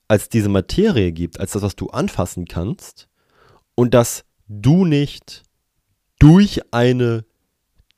als 0.06 0.28
diese 0.28 0.48
Materie 0.48 1.12
gibt, 1.12 1.40
als 1.40 1.52
das, 1.52 1.62
was 1.62 1.76
du 1.76 1.88
anfassen 1.88 2.46
kannst, 2.46 3.08
und 3.74 3.94
dass 3.94 4.24
du 4.46 4.84
nicht 4.84 5.42
durch 6.18 6.60
eine 6.70 7.24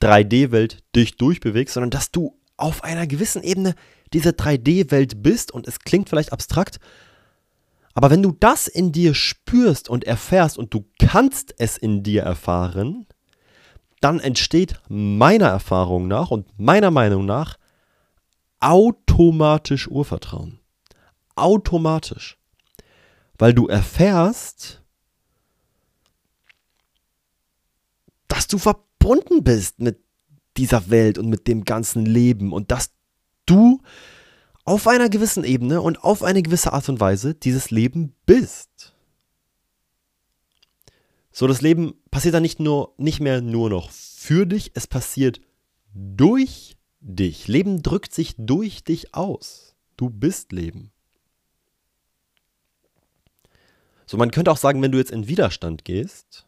3D-Welt 0.01 0.83
dich 0.95 1.17
durchbewegst, 1.17 1.73
sondern 1.73 1.89
dass 1.89 2.09
du 2.09 2.39
auf 2.55 2.83
einer 2.85 3.05
gewissen 3.05 3.43
Ebene 3.43 3.75
diese 4.13 4.29
3D-Welt 4.29 5.21
bist 5.21 5.51
und 5.51 5.67
es 5.67 5.79
klingt 5.79 6.07
vielleicht 6.07 6.31
abstrakt, 6.31 6.79
aber 7.93 8.09
wenn 8.09 8.23
du 8.23 8.31
das 8.31 8.67
in 8.67 8.91
dir 8.91 9.13
spürst 9.13 9.89
und 9.89 10.03
erfährst 10.03 10.57
und 10.57 10.73
du 10.73 10.85
kannst 10.99 11.53
es 11.59 11.77
in 11.77 12.03
dir 12.03 12.23
erfahren, 12.23 13.05
dann 14.01 14.19
entsteht 14.19 14.81
meiner 14.89 15.47
Erfahrung 15.47 16.07
nach 16.07 16.31
und 16.31 16.47
meiner 16.59 16.91
Meinung 16.91 17.25
nach 17.25 17.57
automatisch 18.59 19.87
Urvertrauen. 19.87 20.59
Automatisch. 21.35 22.37
Weil 23.37 23.53
du 23.53 23.67
erfährst, 23.67 24.81
dass 28.27 28.47
du 28.47 28.57
verbunden 28.57 29.43
bist 29.43 29.79
mit 29.79 29.99
dieser 30.57 30.89
Welt 30.89 31.17
und 31.17 31.29
mit 31.29 31.47
dem 31.47 31.63
ganzen 31.65 32.05
Leben 32.05 32.53
und 32.53 32.71
dass 32.71 32.91
du 33.45 33.81
auf 34.65 34.87
einer 34.87 35.09
gewissen 35.09 35.43
Ebene 35.43 35.81
und 35.81 36.03
auf 36.03 36.23
eine 36.23 36.41
gewisse 36.41 36.73
Art 36.73 36.87
und 36.89 36.99
Weise 36.99 37.33
dieses 37.33 37.71
Leben 37.71 38.15
bist. 38.25 38.93
So, 41.31 41.47
das 41.47 41.61
Leben 41.61 41.95
passiert 42.11 42.35
dann 42.35 42.43
nicht 42.43 42.59
nur, 42.59 42.93
nicht 42.97 43.19
mehr 43.19 43.41
nur 43.41 43.69
noch 43.69 43.91
für 43.91 44.45
dich, 44.45 44.71
es 44.75 44.87
passiert 44.87 45.41
durch 45.93 46.77
dich. 47.01 47.47
Leben 47.47 47.81
drückt 47.81 48.13
sich 48.13 48.35
durch 48.37 48.83
dich 48.83 49.13
aus. 49.15 49.75
Du 49.97 50.09
bist 50.09 50.51
Leben. 50.51 50.91
So, 54.05 54.17
man 54.17 54.31
könnte 54.31 54.51
auch 54.51 54.57
sagen, 54.57 54.81
wenn 54.81 54.91
du 54.91 54.97
jetzt 54.97 55.11
in 55.11 55.27
Widerstand 55.27 55.85
gehst, 55.85 56.45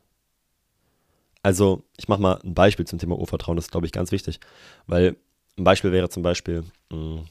also 1.42 1.84
ich 1.98 2.08
mache 2.08 2.22
mal 2.22 2.40
ein 2.44 2.54
Beispiel 2.54 2.86
zum 2.86 3.00
Thema 3.00 3.18
Urvertrauen, 3.18 3.56
das 3.56 3.66
ist, 3.66 3.72
glaube 3.72 3.86
ich, 3.86 3.92
ganz 3.92 4.12
wichtig, 4.12 4.40
weil 4.88 5.16
ein 5.58 5.64
Beispiel 5.64 5.92
wäre 5.92 6.10
zum 6.10 6.24
Beispiel, 6.24 6.64
mh, 6.92 7.18
hm, 7.18 7.26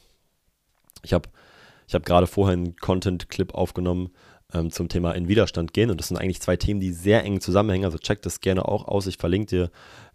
ich 1.05 1.13
habe 1.13 1.29
ich 1.87 1.93
hab 1.93 2.05
gerade 2.05 2.27
vorher 2.27 2.53
einen 2.53 2.75
Content-Clip 2.75 3.53
aufgenommen 3.53 4.09
ähm, 4.53 4.71
zum 4.71 4.89
Thema 4.89 5.11
in 5.13 5.27
Widerstand 5.27 5.73
gehen 5.73 5.91
und 5.91 5.99
das 5.99 6.07
sind 6.07 6.17
eigentlich 6.17 6.41
zwei 6.41 6.57
Themen, 6.57 6.79
die 6.79 6.91
sehr 6.91 7.23
eng 7.23 7.41
zusammenhängen. 7.41 7.85
Also 7.85 7.97
check 7.97 8.21
das 8.21 8.41
gerne 8.41 8.67
auch 8.67 8.87
aus. 8.87 9.07
Ich 9.07 9.17
verlinke 9.17 9.47
dir 9.47 9.71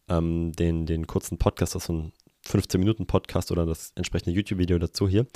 ähm, 0.09 0.53
den, 0.53 0.87
den 0.87 1.07
kurzen 1.07 1.39
Podcast, 1.39 1.75
das 1.75 1.83
ist 1.83 1.87
so 1.87 1.93
ein 1.95 2.13
15-Minuten-Podcast 2.47 3.53
oder 3.53 3.67
das 3.67 3.93
entsprechende 3.95 4.35
YouTube-Video 4.35 4.79
dazu 4.79 5.09
hier. 5.09 5.27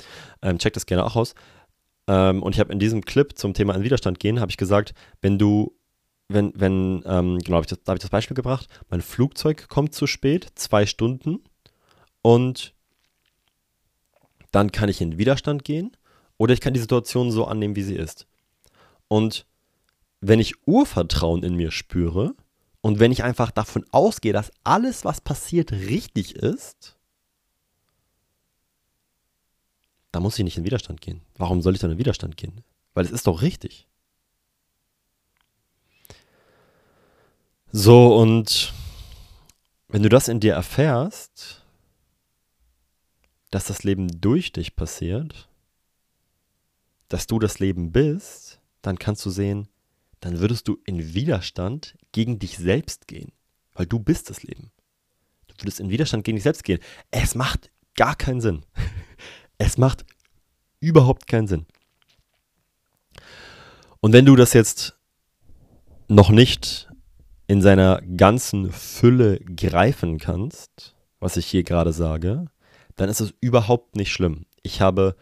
Ähm, 0.41 0.57
check 0.57 0.73
das 0.73 0.85
gerne 0.85 1.05
auch 1.05 1.15
aus. 1.15 1.35
Ähm, 2.07 2.43
und 2.43 2.53
ich 2.53 2.59
habe 2.59 2.73
in 2.73 2.79
diesem 2.79 3.05
Clip 3.05 3.37
zum 3.37 3.53
Thema 3.53 3.75
in 3.75 3.83
Widerstand 3.83 4.19
gehen, 4.19 4.39
habe 4.39 4.51
ich 4.51 4.57
gesagt, 4.57 4.93
wenn 5.21 5.37
du 5.37 5.75
wenn, 6.27 6.53
wenn, 6.55 7.03
ähm, 7.05 7.37
genau, 7.37 7.57
hab 7.57 7.67
das, 7.67 7.83
da 7.83 7.91
habe 7.91 7.97
ich 7.97 8.01
das 8.01 8.09
Beispiel 8.09 8.33
gebracht, 8.33 8.67
mein 8.89 9.01
Flugzeug 9.01 9.69
kommt 9.69 9.93
zu 9.93 10.07
spät, 10.07 10.47
zwei 10.55 10.87
Stunden, 10.87 11.43
und 12.25 12.73
dann 14.55 14.71
kann 14.71 14.87
ich 14.87 15.01
in 15.01 15.17
Widerstand 15.17 15.65
gehen 15.65 15.97
oder 16.37 16.53
ich 16.53 16.61
kann 16.61 16.73
die 16.73 16.79
Situation 16.79 17.29
so 17.29 17.43
annehmen, 17.45 17.75
wie 17.75 17.83
sie 17.83 17.97
ist. 17.97 18.25
Und 19.09 19.45
wenn 20.21 20.39
ich 20.39 20.65
Urvertrauen 20.65 21.43
in 21.43 21.55
mir 21.55 21.71
spüre 21.71 22.33
und 22.79 22.99
wenn 22.99 23.11
ich 23.11 23.25
einfach 23.25 23.51
davon 23.51 23.85
ausgehe, 23.91 24.31
dass 24.31 24.53
alles, 24.63 25.03
was 25.03 25.19
passiert, 25.19 25.73
richtig 25.73 26.35
ist, 26.35 26.95
dann 30.13 30.23
muss 30.23 30.39
ich 30.39 30.45
nicht 30.45 30.57
in 30.57 30.63
Widerstand 30.63 31.01
gehen. 31.01 31.21
Warum 31.37 31.61
soll 31.61 31.73
ich 31.73 31.81
dann 31.81 31.91
in 31.91 31.97
Widerstand 31.97 32.37
gehen? 32.37 32.63
Weil 32.93 33.03
es 33.03 33.11
ist 33.11 33.27
doch 33.27 33.41
richtig. 33.41 33.89
So, 37.73 38.15
und 38.15 38.73
wenn 39.89 40.01
du 40.01 40.07
das 40.07 40.29
in 40.29 40.39
dir 40.39 40.53
erfährst, 40.53 41.64
dass 43.55 43.63
das 43.63 43.85
Leben 43.85 44.19
durch 44.19 44.51
dich 44.51 44.75
passiert, 44.75 45.47
dass 47.07 47.25
du 47.25 47.39
das 47.39 47.59
Leben 47.59 47.93
bist, 47.93 48.59
dann 48.81 48.99
kannst 48.99 49.25
du 49.25 49.29
sehen, 49.29 49.69
dann 50.19 50.41
würdest 50.41 50.67
du 50.67 50.77
in 50.83 51.13
Widerstand 51.13 51.95
gegen 52.11 52.37
dich 52.37 52.57
selbst 52.57 53.07
gehen, 53.07 53.31
weil 53.71 53.85
du 53.85 53.97
bist 53.97 54.29
das 54.29 54.43
Leben. 54.43 54.71
Du 55.47 55.55
würdest 55.61 55.79
in 55.79 55.89
Widerstand 55.89 56.25
gegen 56.25 56.35
dich 56.35 56.43
selbst 56.43 56.65
gehen. 56.65 56.81
Es 57.11 57.33
macht 57.33 57.71
gar 57.95 58.17
keinen 58.17 58.41
Sinn. 58.41 58.65
Es 59.57 59.77
macht 59.77 60.05
überhaupt 60.81 61.25
keinen 61.25 61.47
Sinn. 61.47 61.65
Und 64.01 64.11
wenn 64.11 64.25
du 64.25 64.35
das 64.35 64.51
jetzt 64.51 64.97
noch 66.09 66.29
nicht 66.29 66.89
in 67.47 67.61
seiner 67.61 68.01
ganzen 68.01 68.73
Fülle 68.73 69.39
greifen 69.39 70.17
kannst, 70.17 70.93
was 71.21 71.37
ich 71.37 71.45
hier 71.45 71.63
gerade 71.63 71.93
sage, 71.93 72.47
dann 72.95 73.09
ist 73.09 73.19
es 73.19 73.33
überhaupt 73.41 73.95
nicht 73.95 74.11
schlimm. 74.11 74.45
Ich 74.63 74.81
habe 74.81 75.15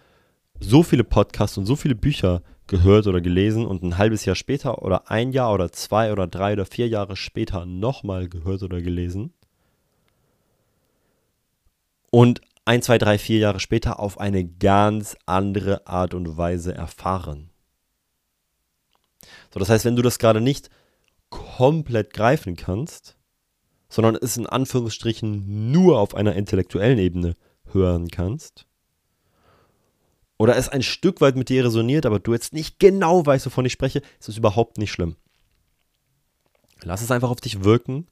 so 0.59 0.83
viele 0.83 1.03
Podcasts 1.03 1.57
und 1.57 1.65
so 1.65 1.75
viele 1.75 1.95
Bücher 1.95 2.41
gehört 2.67 3.07
oder 3.07 3.21
gelesen 3.21 3.65
und 3.65 3.83
ein 3.83 3.97
halbes 3.97 4.25
Jahr 4.25 4.35
später 4.35 4.81
oder 4.83 5.11
ein 5.11 5.31
Jahr 5.31 5.53
oder 5.53 5.71
zwei 5.71 6.11
oder 6.11 6.27
drei 6.27 6.53
oder 6.53 6.65
vier 6.65 6.87
Jahre 6.87 7.15
später 7.15 7.65
nochmal 7.65 8.29
gehört 8.29 8.63
oder 8.63 8.81
gelesen. 8.81 9.33
Und 12.09 12.41
ein, 12.65 12.81
zwei, 12.81 12.97
drei, 12.97 13.17
vier 13.17 13.39
Jahre 13.39 13.59
später 13.59 13.99
auf 13.99 14.19
eine 14.19 14.45
ganz 14.45 15.17
andere 15.25 15.85
Art 15.87 16.13
und 16.13 16.37
Weise 16.37 16.73
erfahren. 16.73 17.49
So, 19.53 19.59
das 19.59 19.69
heißt, 19.69 19.83
wenn 19.83 19.95
du 19.95 20.01
das 20.01 20.19
gerade 20.19 20.39
nicht 20.39 20.69
komplett 21.29 22.13
greifen 22.13 22.55
kannst, 22.55 23.17
sondern 23.89 24.15
es 24.15 24.37
in 24.37 24.47
Anführungsstrichen 24.47 25.71
nur 25.71 25.99
auf 25.99 26.15
einer 26.15 26.35
intellektuellen 26.35 26.99
Ebene 26.99 27.35
hören 27.71 28.09
kannst, 28.09 28.65
oder 30.37 30.57
es 30.57 30.67
ein 30.67 30.83
Stück 30.83 31.21
weit 31.21 31.35
mit 31.35 31.49
dir 31.49 31.63
resoniert, 31.63 32.05
aber 32.05 32.19
du 32.19 32.33
jetzt 32.33 32.53
nicht 32.53 32.79
genau 32.79 33.25
weißt, 33.25 33.45
wovon 33.45 33.65
ich 33.65 33.71
spreche, 33.71 34.01
ist 34.19 34.29
es 34.29 34.37
überhaupt 34.37 34.77
nicht 34.77 34.91
schlimm. 34.91 35.15
Lass 36.81 37.01
es 37.01 37.11
einfach 37.11 37.29
auf 37.29 37.39
dich 37.39 37.63
wirken. 37.63 38.07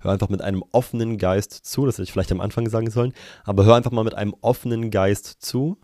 Hör 0.00 0.12
einfach 0.12 0.28
mit 0.28 0.42
einem 0.42 0.62
offenen 0.72 1.18
Geist 1.18 1.52
zu. 1.52 1.86
Das 1.86 1.94
hätte 1.94 2.02
ich 2.02 2.12
vielleicht 2.12 2.32
am 2.32 2.40
Anfang 2.40 2.68
sagen 2.68 2.90
sollen. 2.90 3.14
Aber 3.44 3.64
hör 3.64 3.74
einfach 3.74 3.90
mal 3.90 4.04
mit 4.04 4.14
einem 4.14 4.34
offenen 4.40 4.90
Geist 4.90 5.26
zu 5.40 5.78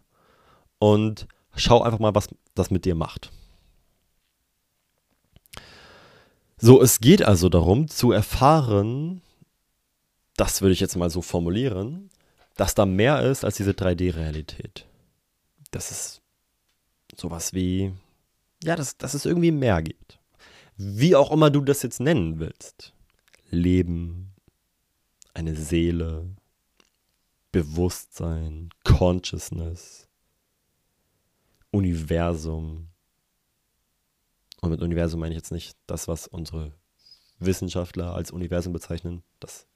und 0.79 1.27
schau 1.55 1.83
einfach 1.83 2.01
mal, 2.01 2.15
was 2.15 2.29
das 2.55 2.71
mit 2.71 2.85
dir 2.85 2.95
macht. 2.95 3.31
So, 6.59 6.83
es 6.83 7.01
geht 7.01 7.23
also 7.23 7.49
darum 7.49 7.89
zu 7.89 8.13
erfahren, 8.13 9.23
das 10.37 10.61
würde 10.61 10.73
ich 10.73 10.81
jetzt 10.81 10.97
mal 10.97 11.11
so 11.11 11.23
formulieren, 11.23 12.11
dass 12.57 12.75
da 12.75 12.87
mehr 12.87 13.23
ist 13.23 13.45
als 13.45 13.57
diese 13.57 13.73
3D-Realität 13.73 14.87
dass 15.77 15.91
es 15.91 16.23
sowas 17.15 17.53
wie, 17.53 17.93
ja, 18.63 18.77
dass, 18.77 18.97
dass 18.97 19.15
es 19.15 19.27
irgendwie 19.27 19.51
mehr 19.51 19.83
gibt. 19.83 20.19
Wie 20.77 21.15
auch 21.15 21.31
immer 21.31 21.51
du 21.51 21.61
das 21.61 21.83
jetzt 21.83 22.01
nennen 22.01 22.39
willst. 22.39 22.95
Leben, 23.51 24.35
eine 25.35 25.55
Seele, 25.55 26.35
Bewusstsein, 27.53 28.71
Consciousness, 28.85 30.09
Universum. 31.71 32.89
Und 34.61 34.71
mit 34.71 34.83
Universum 34.83 35.21
meine 35.21 35.35
ich 35.35 35.39
jetzt 35.39 35.53
nicht 35.53 35.77
das, 35.87 36.09
was 36.09 36.27
unsere 36.27 36.73
Wissenschaftler 37.39 38.15
als 38.15 38.31
Universum 38.31 38.73
bezeichnen. 38.73 39.23
Das, 39.41 39.67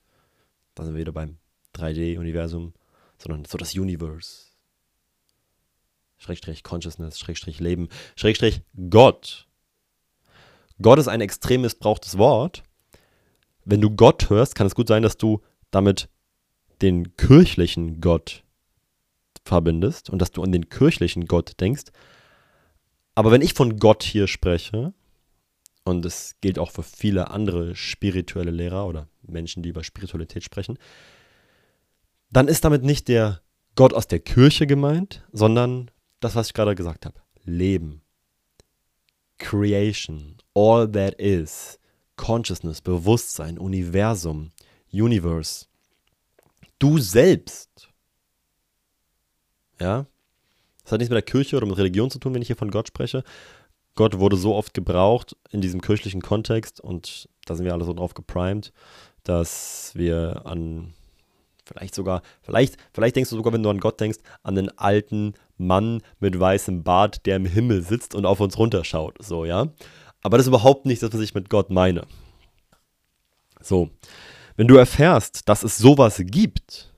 da 0.75 0.85
sind 0.85 0.95
wir 0.95 1.01
wieder 1.01 1.13
beim 1.13 1.39
3D-Universum, 1.75 2.75
sondern 3.19 3.45
so 3.45 3.59
das 3.59 3.75
Universe, 3.75 4.47
Schrägstrich 6.19 6.63
Consciousness, 6.63 7.19
Schrägstrich 7.19 7.61
Leben, 7.61 7.89
Schrägstrich 8.17 8.63
Gott. 8.91 9.47
Gott 10.83 10.99
ist 10.99 11.09
ein 11.09 11.21
extrem 11.21 11.63
missbrauchtes 11.63 12.19
Wort. 12.19 12.63
Wenn 13.65 13.81
du 13.81 13.91
Gott 13.91 14.31
hörst, 14.31 14.55
kann 14.55 14.67
es 14.67 14.75
gut 14.75 14.89
sein, 14.89 15.03
dass 15.03 15.17
du 15.17 15.41
damit 15.71 16.09
den 16.83 17.17
kirchlichen 17.17 18.01
Gott 18.01 18.45
verbindest 19.45 20.11
und 20.11 20.21
dass 20.21 20.31
du 20.31 20.43
an 20.43 20.53
den 20.53 20.69
kirchlichen 20.69 21.27
Gott 21.27 21.61
denkst. 21.61 21.85
Aber 23.15 23.31
wenn 23.31 23.43
ich 23.43 23.55
von 23.55 23.79
Gott 23.79 24.03
hier 24.03 24.27
spreche, 24.27 24.95
und 25.85 26.05
es 26.05 26.37
gilt 26.41 26.59
auch 26.59 26.71
für 26.71 26.83
viele 26.83 27.31
andere 27.31 27.75
spirituelle 27.75 28.51
Lehrer 28.51 28.87
oder 28.87 29.09
Menschen, 29.23 29.63
die 29.63 29.71
über 29.71 29.85
Spiritualität 29.85 30.45
sprechen, 30.45 30.79
dann 32.31 32.49
ist 32.49 32.65
damit 32.65 32.83
nicht 32.83 33.09
der 33.09 33.41
Gott 33.75 33.95
aus 33.95 34.07
der 34.07 34.21
Kirche 34.21 34.67
gemeint, 34.67 35.25
sondern 35.33 35.91
das, 36.21 36.37
was 36.37 36.49
ich 36.49 36.55
gerade 36.55 36.75
gesagt 36.75 37.07
habe. 37.07 37.21
Leben. 37.45 38.03
Creation. 39.39 40.37
All 40.55 40.91
that 40.91 41.15
is. 41.15 41.79
Consciousness, 42.17 42.83
Bewusstsein, 42.83 43.59
Universum, 43.59 44.51
Universe. 44.93 45.67
Du 46.79 46.99
selbst. 46.99 47.89
Ja? 49.81 50.07
Das 50.83 50.93
hat 50.93 50.99
nichts 50.99 51.11
mit 51.11 51.17
der 51.17 51.23
Kirche 51.23 51.57
oder 51.57 51.67
mit 51.67 51.79
Religion 51.79 52.11
zu 52.11 52.19
tun, 52.19 52.35
wenn 52.35 52.43
ich 52.43 52.49
hier 52.49 52.57
von 52.57 52.71
Gott 52.71 52.89
spreche. 52.89 53.25
Gott 53.95 54.19
wurde 54.19 54.37
so 54.37 54.55
oft 54.55 54.75
gebraucht 54.75 55.37
in 55.51 55.61
diesem 55.61 55.81
kirchlichen 55.81 56.21
Kontext 56.21 56.81
und 56.81 57.29
da 57.47 57.55
sind 57.55 57.65
wir 57.65 57.73
alle 57.73 57.85
so 57.85 57.93
drauf 57.93 58.15
geprimed, 58.15 58.73
dass 59.25 59.93
wir 59.95 60.43
an 60.45 60.95
Vielleicht 61.71 61.95
sogar, 61.95 62.23
vielleicht, 62.43 62.77
vielleicht 62.93 63.15
denkst 63.15 63.31
du 63.31 63.37
sogar, 63.37 63.53
wenn 63.53 63.63
du 63.63 63.71
an 63.71 63.79
Gott 63.79 64.01
denkst, 64.01 64.19
an 64.43 64.59
einen 64.59 64.77
alten 64.77 65.35
Mann 65.57 66.03
mit 66.19 66.39
weißem 66.39 66.83
Bart, 66.83 67.27
der 67.27 67.37
im 67.37 67.47
Himmel 67.47 67.83
sitzt 67.83 68.17
und 68.17 68.27
auf 68.27 68.41
uns 68.41 68.59
runterschaut. 68.59 69.17
So, 69.21 69.45
ja. 69.45 69.69
Aber 70.21 70.37
das 70.37 70.47
ist 70.47 70.49
überhaupt 70.49 70.85
nicht 70.85 71.01
das, 71.01 71.13
was 71.13 71.21
ich 71.21 71.35
mit 71.35 71.49
Gott 71.49 71.71
meine. 71.71 72.07
So. 73.61 73.91
Wenn 74.57 74.67
du 74.67 74.77
erfährst, 74.77 75.49
dass 75.49 75.63
es 75.63 75.79
sowas 75.79 76.21
gibt 76.25 76.93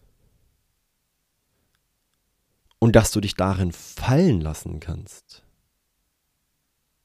und 2.79 2.97
dass 2.97 3.13
du 3.13 3.21
dich 3.21 3.35
darin 3.35 3.73
fallen 3.73 4.41
lassen 4.41 4.81
kannst, 4.81 5.45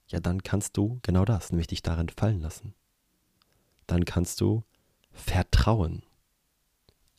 ja, 0.07 0.21
dann 0.21 0.41
kannst 0.41 0.77
du 0.77 0.99
genau 1.01 1.25
das, 1.25 1.51
nämlich 1.51 1.67
dich 1.67 1.81
darin 1.81 2.07
fallen 2.07 2.39
lassen. 2.39 2.73
Dann 3.87 4.05
kannst 4.05 4.39
du 4.39 4.63
vertrauen 5.11 6.06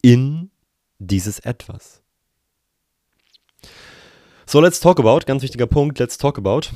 in 0.03 0.51
dieses 0.99 1.39
Etwas. 1.39 2.03
So, 4.47 4.61
let's 4.61 4.81
talk 4.81 4.99
about, 4.99 5.21
ganz 5.27 5.43
wichtiger 5.43 5.67
Punkt, 5.67 5.99
let's 5.99 6.17
talk 6.17 6.39
about, 6.39 6.69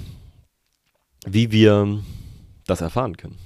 wie 1.27 1.51
wir 1.51 2.03
das 2.67 2.81
erfahren 2.81 3.17
können. 3.17 3.39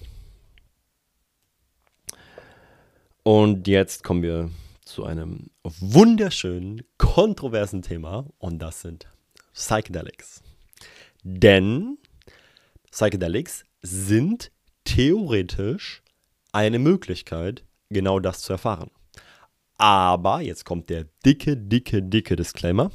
Und 3.23 3.67
jetzt 3.67 4.05
kommen 4.05 4.23
wir 4.23 4.51
zu 4.85 5.05
einem 5.05 5.51
wunderschönen, 5.62 6.83
kontroversen 6.97 7.83
Thema 7.83 8.27
und 8.39 8.61
das 8.61 8.83
sind 8.83 9.07
Psychedelics. 9.53 10.43
Denn 11.23 11.99
Psychedelics 12.91 13.65
sind 13.83 14.53
theoretisch 14.85 16.03
eine 16.53 16.79
Möglichkeit, 16.79 17.65
genau 17.91 18.21
das 18.21 18.41
zu 18.41 18.53
erfahren. 18.53 18.91
Aber, 19.79 20.41
jetzt 20.41 20.65
kommt 20.65 20.89
der 20.89 21.05
dicke, 21.25 21.57
dicke, 21.57 22.03
dicke 22.03 22.37
Disclaimer. 22.37 22.91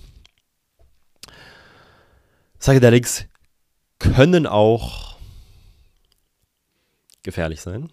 Psychedelics 2.58 3.26
können 4.00 4.48
auch 4.48 5.17
gefährlich 7.24 7.62
sein. 7.62 7.91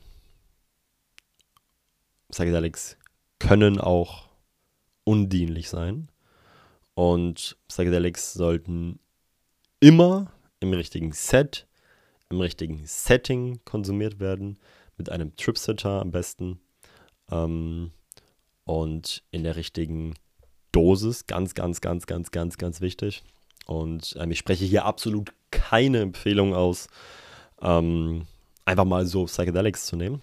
Psychedelics 2.30 2.96
können 3.38 3.80
auch 3.80 4.28
undienlich 5.04 5.68
sein. 5.68 6.10
Und 6.94 7.56
Psychedelics 7.68 8.34
sollten 8.34 8.98
immer 9.80 10.32
im 10.60 10.72
richtigen 10.72 11.12
Set, 11.12 11.66
im 12.30 12.40
richtigen 12.40 12.84
Setting 12.84 13.64
konsumiert 13.64 14.18
werden. 14.18 14.58
Mit 14.96 15.10
einem 15.10 15.36
Tripsitter 15.36 16.00
am 16.00 16.10
besten. 16.10 16.60
Ähm, 17.30 17.92
und 18.68 19.22
in 19.30 19.44
der 19.44 19.56
richtigen 19.56 20.14
Dosis. 20.72 21.26
Ganz, 21.26 21.54
ganz, 21.54 21.80
ganz, 21.80 22.06
ganz, 22.06 22.30
ganz, 22.30 22.58
ganz 22.58 22.80
wichtig. 22.82 23.24
Und 23.66 24.14
ähm, 24.20 24.30
ich 24.30 24.38
spreche 24.38 24.66
hier 24.66 24.84
absolut 24.84 25.32
keine 25.50 26.00
Empfehlung 26.00 26.54
aus, 26.54 26.88
ähm, 27.62 28.26
einfach 28.66 28.84
mal 28.84 29.06
so 29.06 29.24
Psychedelics 29.24 29.86
zu 29.86 29.96
nehmen. 29.96 30.20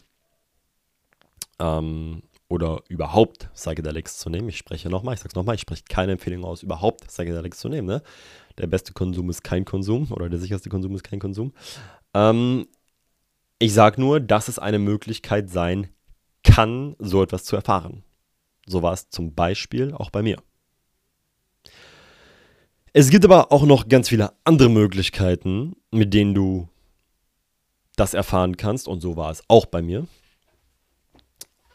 Ähm, 1.57 2.21
oder 2.47 2.83
überhaupt 2.87 3.51
Psychedelics 3.55 4.19
zu 4.19 4.29
nehmen. 4.29 4.49
Ich 4.49 4.57
spreche 4.57 4.89
nochmal, 4.89 5.15
ich 5.15 5.21
sage 5.21 5.29
es 5.29 5.35
nochmal, 5.35 5.55
ich 5.55 5.61
spreche 5.61 5.83
keine 5.89 6.11
Empfehlung 6.11 6.45
aus, 6.45 6.61
überhaupt 6.61 7.07
Psychedelics 7.07 7.57
zu 7.57 7.67
nehmen. 7.67 7.87
Ne? 7.87 8.03
Der 8.59 8.67
beste 8.67 8.93
Konsum 8.93 9.31
ist 9.31 9.43
kein 9.43 9.65
Konsum 9.65 10.11
oder 10.11 10.29
der 10.29 10.37
sicherste 10.37 10.69
Konsum 10.69 10.93
ist 10.93 11.03
kein 11.03 11.19
Konsum. 11.19 11.51
Ähm, 12.13 12.67
ich 13.57 13.73
sage 13.73 13.99
nur, 13.99 14.19
dass 14.19 14.49
es 14.49 14.59
eine 14.59 14.77
Möglichkeit 14.77 15.49
sein 15.49 15.89
kann, 16.43 16.95
so 16.99 17.23
etwas 17.23 17.43
zu 17.43 17.55
erfahren. 17.55 18.04
So 18.65 18.81
war 18.81 18.93
es 18.93 19.09
zum 19.09 19.33
Beispiel 19.35 19.93
auch 19.93 20.09
bei 20.09 20.21
mir. 20.21 20.37
Es 22.93 23.09
gibt 23.09 23.25
aber 23.25 23.51
auch 23.51 23.65
noch 23.65 23.89
ganz 23.89 24.09
viele 24.09 24.31
andere 24.45 24.69
Möglichkeiten, 24.69 25.75
mit 25.91 26.13
denen 26.13 26.33
du 26.33 26.69
das 27.95 28.13
erfahren 28.13 28.57
kannst. 28.57 28.87
Und 28.87 29.01
so 29.01 29.17
war 29.17 29.31
es 29.31 29.43
auch 29.47 29.65
bei 29.65 29.81
mir. 29.81 30.07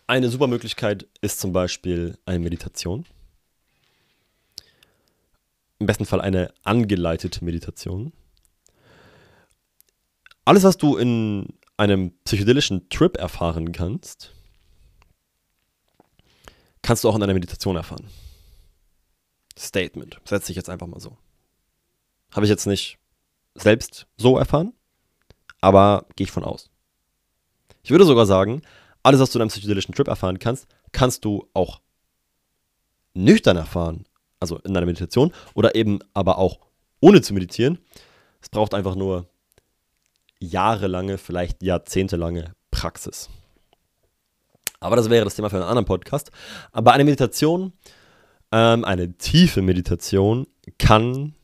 Eine 0.07 0.29
super 0.29 0.46
Möglichkeit 0.46 1.07
ist 1.20 1.38
zum 1.38 1.53
Beispiel 1.53 2.18
eine 2.26 2.40
Meditation. 2.40 3.05
Im 5.79 5.87
besten 5.87 6.05
Fall 6.05 6.20
eine 6.20 6.53
angeleitete 6.64 7.44
Meditation. 7.44 8.12
Alles, 10.44 10.64
was 10.64 10.79
du 10.79 10.96
in 10.96 11.55
einem 11.76 12.12
psychedelischen 12.24 12.88
Trip 12.88 13.16
erfahren 13.16 13.72
kannst, 13.72 14.35
kannst 16.90 17.05
du 17.05 17.09
auch 17.09 17.14
in 17.14 17.22
einer 17.22 17.35
Meditation 17.35 17.76
erfahren. 17.76 18.05
Statement. 19.57 20.20
Setze 20.24 20.50
ich 20.50 20.57
jetzt 20.57 20.68
einfach 20.68 20.88
mal 20.88 20.98
so. 20.98 21.16
Habe 22.33 22.46
ich 22.46 22.50
jetzt 22.50 22.66
nicht 22.66 22.98
selbst 23.55 24.09
so 24.16 24.37
erfahren, 24.37 24.72
aber 25.61 26.07
gehe 26.16 26.24
ich 26.24 26.33
von 26.33 26.42
aus. 26.42 26.68
Ich 27.85 27.92
würde 27.92 28.05
sogar 28.05 28.26
sagen, 28.26 28.62
alles, 29.05 29.20
was 29.20 29.31
du 29.31 29.38
in 29.38 29.42
einem 29.42 29.50
psychedelischen 29.50 29.94
Trip 29.94 30.09
erfahren 30.09 30.40
kannst, 30.40 30.66
kannst 30.90 31.24
du 31.24 31.48
auch 31.55 31.81
nüchtern 33.14 33.57
erfahren, 33.57 34.05
also 34.40 34.59
in 34.59 34.76
einer 34.76 34.85
Meditation 34.85 35.33
oder 35.55 35.76
eben 35.76 36.00
aber 36.12 36.38
auch 36.38 36.59
ohne 36.98 37.22
zu 37.22 37.35
meditieren. 37.35 37.79
Es 38.42 38.48
braucht 38.48 38.74
einfach 38.74 38.96
nur 38.96 39.29
jahrelange, 40.40 41.18
vielleicht 41.18 41.62
jahrzehntelange 41.62 42.57
Praxis. 42.72 43.31
Aber 44.81 44.97
das 44.97 45.11
wäre 45.11 45.25
das 45.25 45.35
Thema 45.35 45.51
für 45.51 45.57
einen 45.57 45.66
anderen 45.66 45.85
Podcast. 45.85 46.31
Aber 46.73 46.93
eine 46.93 47.05
Meditation, 47.05 47.73
ähm, 48.51 48.85
eine 48.85 49.12
tiefe 49.16 49.62
Meditation 49.62 50.47
kann 50.79 51.35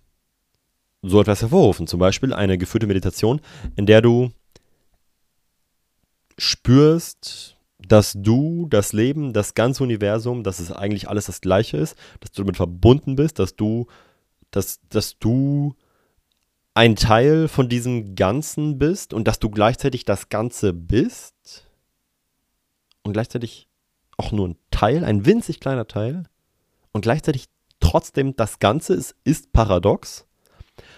so 1.03 1.21
etwas 1.21 1.43
hervorrufen. 1.43 1.87
Zum 1.87 2.01
Beispiel 2.01 2.33
eine 2.33 2.59
geführte 2.59 2.87
Meditation, 2.87 3.41
in 3.77 3.87
der 3.87 4.01
du 4.01 4.33
spürst, 6.39 7.57
dass 7.79 8.15
du 8.17 8.67
das 8.69 8.93
Leben, 8.93 9.33
das 9.33 9.55
ganze 9.55 9.83
Universum, 9.83 10.43
dass 10.43 10.59
es 10.59 10.73
eigentlich 10.73 11.09
alles 11.09 11.27
das 11.27 11.41
Gleiche 11.41 11.77
ist, 11.77 11.97
dass 12.21 12.33
du 12.33 12.43
damit 12.43 12.57
verbunden 12.57 13.17
bist, 13.17 13.39
dass 13.39 13.55
du, 13.55 13.87
dass, 14.51 14.81
dass 14.89 15.19
du 15.19 15.75
ein 16.75 16.97
Teil 16.97 17.49
von 17.49 17.69
diesem 17.69 18.17
Ganzen 18.17 18.79
bist 18.79 19.15
und 19.15 19.29
dass 19.29 19.39
du 19.39 19.51
gleichzeitig 19.51 20.05
das 20.05 20.29
Ganze 20.29 20.73
bist 20.73 21.36
und 23.07 23.13
gleichzeitig 23.13 23.69
auch 24.17 24.33
nur 24.33 24.49
ein 24.49 24.57
Teil, 24.71 25.05
ein 25.05 25.25
winzig 25.27 25.61
kleiner 25.61 25.87
Teil 25.87 26.25
und 26.93 27.03
gleichzeitig 27.03 27.47
trotzdem 27.81 28.35
das 28.37 28.59
Ganze 28.59 28.95
ist, 28.95 29.15
ist 29.25 29.53
paradox. 29.53 30.27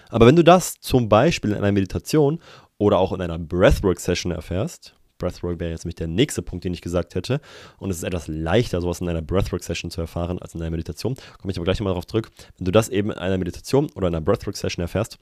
Aber 0.09 0.25
wenn 0.25 0.35
du 0.35 0.43
das 0.43 0.75
zum 0.79 1.07
Beispiel 1.07 1.51
in 1.51 1.57
einer 1.57 1.71
Meditation 1.71 2.39
oder 2.77 2.97
auch 2.97 3.13
in 3.13 3.21
einer 3.21 3.37
Breathwork-Session 3.37 4.31
erfährst, 4.31 4.95
Breathwork 5.19 5.59
wäre 5.59 5.69
jetzt 5.69 5.83
nämlich 5.83 5.95
der 5.95 6.07
nächste 6.07 6.41
Punkt, 6.41 6.63
den 6.63 6.73
ich 6.73 6.81
gesagt 6.81 7.13
hätte. 7.13 7.41
Und 7.77 7.89
es 7.89 7.97
ist 7.97 8.03
etwas 8.03 8.27
leichter, 8.27 8.81
sowas 8.81 9.01
in 9.01 9.09
einer 9.09 9.21
Breathwork-Session 9.21 9.91
zu 9.91 10.01
erfahren, 10.01 10.39
als 10.39 10.55
in 10.55 10.61
einer 10.61 10.71
Meditation. 10.71 11.15
Komme 11.39 11.51
ich 11.51 11.57
aber 11.57 11.65
gleich 11.65 11.79
mal 11.81 11.89
darauf 11.89 12.07
zurück. 12.07 12.31
Wenn 12.57 12.65
du 12.65 12.71
das 12.71 12.89
eben 12.89 13.11
in 13.11 13.17
einer 13.17 13.37
Meditation 13.37 13.89
oder 13.95 14.07
in 14.07 14.15
einer 14.15 14.23
Breathwork-Session 14.23 14.81
erfährst, 14.81 15.19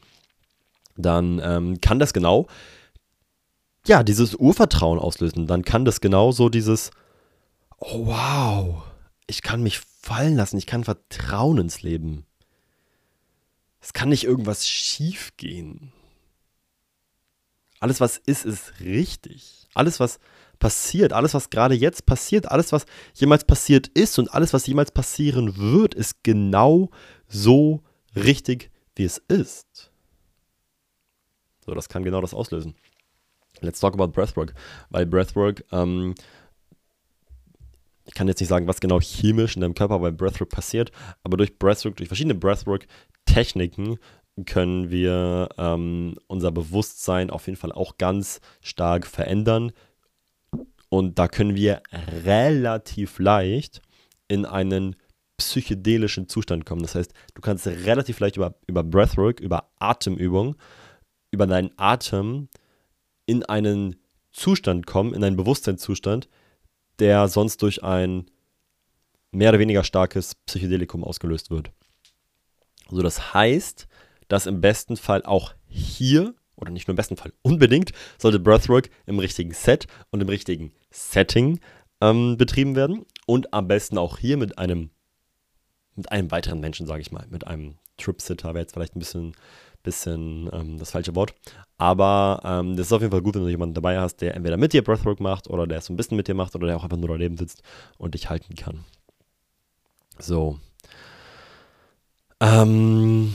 dann 0.95 1.41
ähm, 1.43 1.81
kann 1.81 1.99
das 1.99 2.13
genau, 2.13 2.47
ja, 3.87 4.03
dieses 4.03 4.35
Urvertrauen 4.35 4.99
auslösen. 4.99 5.47
Dann 5.47 5.63
kann 5.63 5.85
das 5.85 6.01
genau 6.01 6.31
so 6.31 6.49
dieses, 6.49 6.91
oh 7.79 8.07
wow, 8.07 8.83
ich 9.27 9.41
kann 9.41 9.63
mich 9.63 9.79
fallen 9.79 10.35
lassen, 10.35 10.57
ich 10.57 10.65
kann 10.65 10.83
vertrauen 10.83 11.57
ins 11.57 11.81
Leben. 11.81 12.25
Es 13.79 13.93
kann 13.93 14.09
nicht 14.09 14.23
irgendwas 14.23 14.67
schief 14.67 15.31
gehen. 15.37 15.91
Alles, 17.79 18.01
was 18.01 18.17
ist, 18.17 18.45
ist 18.45 18.79
richtig. 18.79 19.67
Alles, 19.73 19.99
was 19.99 20.19
passiert, 20.57 21.13
alles, 21.13 21.33
was 21.33 21.49
gerade 21.49 21.75
jetzt 21.75 22.05
passiert, 22.05 22.49
alles, 22.49 22.71
was 22.71 22.85
jemals 23.13 23.43
passiert 23.43 23.87
ist 23.89 24.17
und 24.17 24.33
alles, 24.33 24.53
was 24.53 24.65
jemals 24.65 24.91
passieren 24.91 25.57
wird, 25.57 25.93
ist 25.93 26.23
genau 26.23 26.89
so 27.27 27.83
richtig, 28.15 28.71
wie 28.95 29.03
es 29.03 29.19
ist. 29.27 29.91
So, 31.65 31.75
das 31.75 31.89
kann 31.89 32.03
genau 32.03 32.21
das 32.21 32.33
auslösen. 32.33 32.75
Let's 33.61 33.79
talk 33.79 33.93
about 33.93 34.09
Breathwork, 34.09 34.53
weil 34.89 35.05
Breathwork, 35.05 35.63
ähm, 35.71 36.15
ich 38.05 38.13
kann 38.13 38.27
jetzt 38.27 38.39
nicht 38.39 38.49
sagen, 38.49 38.67
was 38.67 38.79
genau 38.79 38.99
chemisch 39.01 39.55
in 39.55 39.61
deinem 39.61 39.73
Körper 39.73 39.99
bei 39.99 40.11
Breathwork 40.11 40.49
passiert, 40.49 40.91
aber 41.23 41.37
durch 41.37 41.57
Breathwork, 41.59 41.97
durch 41.97 42.07
verschiedene 42.07 42.35
Breathwork-Techniken 42.35 43.99
können 44.45 44.91
wir 44.91 45.49
ähm, 45.57 46.15
unser 46.27 46.51
Bewusstsein 46.51 47.29
auf 47.29 47.47
jeden 47.47 47.57
Fall 47.57 47.71
auch 47.71 47.97
ganz 47.97 48.39
stark 48.61 49.07
verändern. 49.07 49.71
Und 50.89 51.19
da 51.19 51.27
können 51.27 51.55
wir 51.55 51.81
relativ 52.23 53.19
leicht 53.19 53.81
in 54.27 54.45
einen 54.45 54.95
psychedelischen 55.37 56.27
Zustand 56.29 56.65
kommen. 56.65 56.81
Das 56.81 56.95
heißt, 56.95 57.13
du 57.33 57.41
kannst 57.41 57.67
relativ 57.67 58.19
leicht 58.19 58.37
über, 58.37 58.55
über 58.67 58.83
Breathwork, 58.83 59.39
über 59.39 59.69
Atemübung, 59.79 60.55
über 61.31 61.45
deinen 61.45 61.71
Atem 61.77 62.49
in 63.27 63.45
einen 63.45 63.97
Zustand 64.31 64.87
kommen, 64.87 65.13
in 65.13 65.23
einen 65.23 65.37
Bewusstseinszustand, 65.37 66.27
der 66.97 67.27
sonst 67.27 67.61
durch 67.61 67.83
ein 67.83 68.25
mehr 69.31 69.49
oder 69.49 69.59
weniger 69.59 69.83
starkes 69.83 70.33
Psychedelikum 70.33 71.03
ausgelöst 71.03 71.51
wird. 71.51 71.71
Also 72.89 73.03
das 73.03 73.33
heißt, 73.35 73.87
dass 74.27 74.47
im 74.47 74.61
besten 74.61 74.97
Fall 74.97 75.23
auch 75.23 75.53
hier, 75.67 76.33
oder 76.55 76.71
nicht 76.71 76.87
nur 76.87 76.93
im 76.93 76.97
besten 76.97 77.17
Fall, 77.17 77.33
unbedingt, 77.41 77.91
sollte 78.17 78.39
Breathwork 78.39 78.89
im 79.05 79.19
richtigen 79.19 79.53
Set 79.53 79.87
und 80.09 80.21
im 80.21 80.29
richtigen 80.29 80.73
Setting 80.89 81.59
ähm, 82.01 82.37
betrieben 82.37 82.75
werden. 82.75 83.05
Und 83.25 83.53
am 83.53 83.67
besten 83.67 83.97
auch 83.97 84.17
hier 84.17 84.37
mit 84.37 84.57
einem, 84.57 84.89
mit 85.95 86.11
einem 86.11 86.31
weiteren 86.31 86.59
Menschen, 86.59 86.87
sage 86.87 87.01
ich 87.01 87.11
mal, 87.11 87.27
mit 87.29 87.45
einem 87.45 87.75
Trip-Sitter 87.97 88.49
wäre 88.49 88.59
jetzt 88.59 88.73
vielleicht 88.73 88.95
ein 88.95 88.99
bisschen, 88.99 89.33
bisschen 89.87 90.49
ähm, 90.51 90.77
das 90.77 90.91
falsche 90.91 91.15
Wort. 91.15 91.33
Aber 91.77 92.41
ähm, 92.43 92.75
das 92.75 92.87
ist 92.87 92.93
auf 92.93 93.01
jeden 93.01 93.11
Fall 93.11 93.21
gut, 93.21 93.35
wenn 93.35 93.43
du 93.43 93.49
jemanden 93.49 93.73
dabei 93.73 93.97
hast, 93.99 94.17
der 94.17 94.35
entweder 94.35 94.57
mit 94.57 94.73
dir 94.73 94.83
Breathwork 94.83 95.21
macht 95.21 95.49
oder 95.49 95.65
der 95.65 95.77
es 95.77 95.85
so 95.85 95.93
ein 95.93 95.95
bisschen 95.95 96.17
mit 96.17 96.27
dir 96.27 96.35
macht 96.35 96.55
oder 96.55 96.67
der 96.67 96.75
auch 96.75 96.83
einfach 96.83 96.97
nur 96.97 97.09
daneben 97.09 97.37
sitzt 97.37 97.63
und 97.97 98.13
dich 98.13 98.29
halten 98.29 98.55
kann. 98.55 98.83
So. 100.19 100.59
Ähm, 102.41 103.33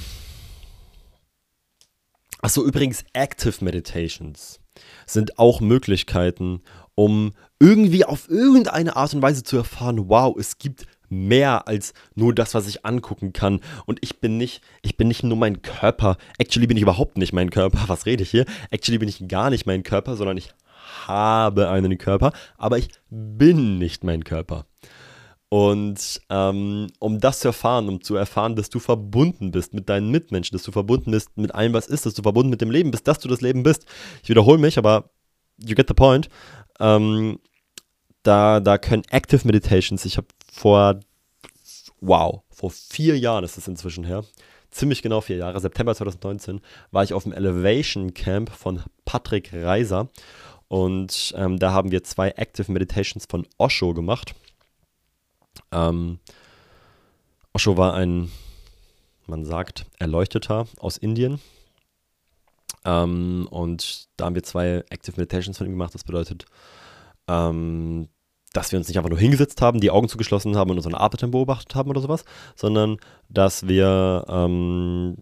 Achso, 2.43 2.65
übrigens, 2.65 3.05
Active 3.13 3.65
Meditations 3.65 4.59
sind 5.07 5.39
auch 5.39 5.61
Möglichkeiten, 5.61 6.61
um 6.97 7.33
irgendwie 7.61 8.05
auf 8.05 8.29
irgendeine 8.29 8.97
Art 8.97 9.15
und 9.15 9.23
Weise 9.23 9.45
zu 9.45 9.57
erfahren, 9.57 10.09
wow, 10.09 10.37
es 10.37 10.59
gibt 10.59 10.87
mehr 11.13 11.69
als 11.69 11.95
nur 12.15 12.35
das, 12.35 12.55
was 12.55 12.67
ich 12.67 12.85
angucken 12.85 13.33
kann. 13.33 13.61
Und 13.87 13.99
ich 14.03 14.21
bin 14.21 14.39
nicht, 14.39 14.63
ich 14.83 14.97
bin 14.97 15.09
nicht 15.09 15.23
nur 15.23 15.37
mein 15.37 15.63
Körper. 15.63 16.17
Actually 16.39 16.67
bin 16.67 16.77
ich 16.77 16.83
überhaupt 16.83 17.19
nicht 17.19 17.33
mein 17.33 17.51
Körper. 17.51 17.85
Was 17.87 18.07
rede 18.07 18.23
ich 18.23 18.31
hier? 18.31 18.47
Actually 18.71 18.99
bin 18.99 19.09
ich 19.09 19.29
gar 19.29 19.51
nicht 19.51 19.67
mein 19.67 19.83
Körper, 19.83 20.17
sondern 20.17 20.37
ich 20.37 20.55
habe 21.07 21.69
einen 21.69 21.97
Körper, 21.99 22.33
aber 22.57 22.79
ich 22.79 22.89
bin 23.11 23.79
nicht 23.79 24.05
mein 24.05 24.25
Körper. 24.25 24.67
Und 25.49 26.23
ähm, 26.31 26.87
um 26.99 27.21
das 27.21 27.41
zu 27.41 27.49
erfahren, 27.49 27.89
um 27.89 28.01
zu 28.01 28.17
erfahren, 28.17 28.57
dass 28.57 28.71
du 28.71 28.79
verbunden 28.79 29.51
bist 29.51 29.75
mit 29.75 29.91
deinen 29.91 30.11
Mitmenschen, 30.11 30.57
dass 30.57 30.63
du 30.63 30.73
verbunden 30.73 31.11
bist 31.11 31.37
mit 31.37 31.55
allem, 31.55 31.75
was 31.75 31.89
ist, 31.89 32.07
dass 32.07 32.15
du 32.15 32.23
verbunden 32.23 32.49
mit 32.49 32.63
dem 32.63 32.71
Leben 32.71 32.91
bist, 32.91 33.07
dass 33.07 33.19
du 33.19 33.29
das 33.29 33.43
Leben 33.43 33.63
bist. 33.63 33.85
Ich 34.23 34.31
wiederhole 34.31 34.57
mich, 34.57 34.79
aber 34.79 35.11
you 35.59 35.75
get 35.75 35.89
the 35.89 35.95
point. 35.95 36.31
Ähm, 36.81 37.39
da, 38.23 38.61
da 38.61 38.79
können 38.79 39.03
Active 39.11 39.47
Meditations, 39.47 40.07
ich 40.07 40.17
habe 40.17 40.29
vor, 40.53 41.01
wow, 42.01 42.43
vor 42.51 42.71
vier 42.71 43.19
Jahren 43.19 43.43
ist 43.43 43.57
es 43.57 43.67
inzwischen 43.67 44.05
her, 44.05 44.23
ziemlich 44.71 45.03
genau 45.03 45.23
vier 45.23 45.37
Jahre, 45.37 45.59
September 45.59 45.95
2019, 45.95 46.61
war 46.91 47.03
ich 47.03 47.15
auf 47.15 47.23
dem 47.23 47.33
Elevation 47.33 48.13
Camp 48.13 48.51
von 48.51 48.83
Patrick 49.07 49.51
Reiser. 49.53 50.11
Und 50.69 51.33
ähm, 51.37 51.59
da 51.59 51.73
haben 51.73 51.91
wir 51.91 52.05
zwei 52.05 52.31
Active 52.31 52.71
Meditations 52.71 53.27
von 53.29 53.47
Osho 53.57 53.95
gemacht. 53.95 54.35
Ähm, 55.71 56.19
Osho 57.55 57.77
war 57.79 57.95
ein, 57.95 58.31
man 59.27 59.45
sagt, 59.47 59.87
Erleuchteter 59.99 60.67
aus 60.79 60.99
Indien. 60.99 61.41
Ähm, 62.85 63.49
und 63.51 64.09
da 64.17 64.27
haben 64.27 64.35
wir 64.35 64.43
zwei 64.43 64.85
Active 64.91 65.17
Meditations 65.17 65.57
von 65.57 65.67
ihm 65.67 65.73
gemacht. 65.73 65.95
Das 65.95 66.05
bedeutet, 66.05 66.45
ähm, 67.27 68.09
dass 68.53 68.73
wir 68.73 68.79
uns 68.79 68.89
nicht 68.89 68.99
einfach 68.99 69.11
nur 69.11 69.19
hingesetzt 69.19 69.61
haben, 69.63 69.81
die 69.81 69.91
Augen 69.91 70.09
zugeschlossen 70.09 70.57
haben 70.57 70.71
und 70.71 70.77
unseren 70.77 70.95
Atem 70.95 71.31
beobachtet 71.31 71.75
haben 71.75 71.91
oder 71.91 72.01
sowas, 72.01 72.25
sondern 72.55 72.99
dass 73.29 73.67
wir, 73.69 74.25
ähm, 74.29 75.17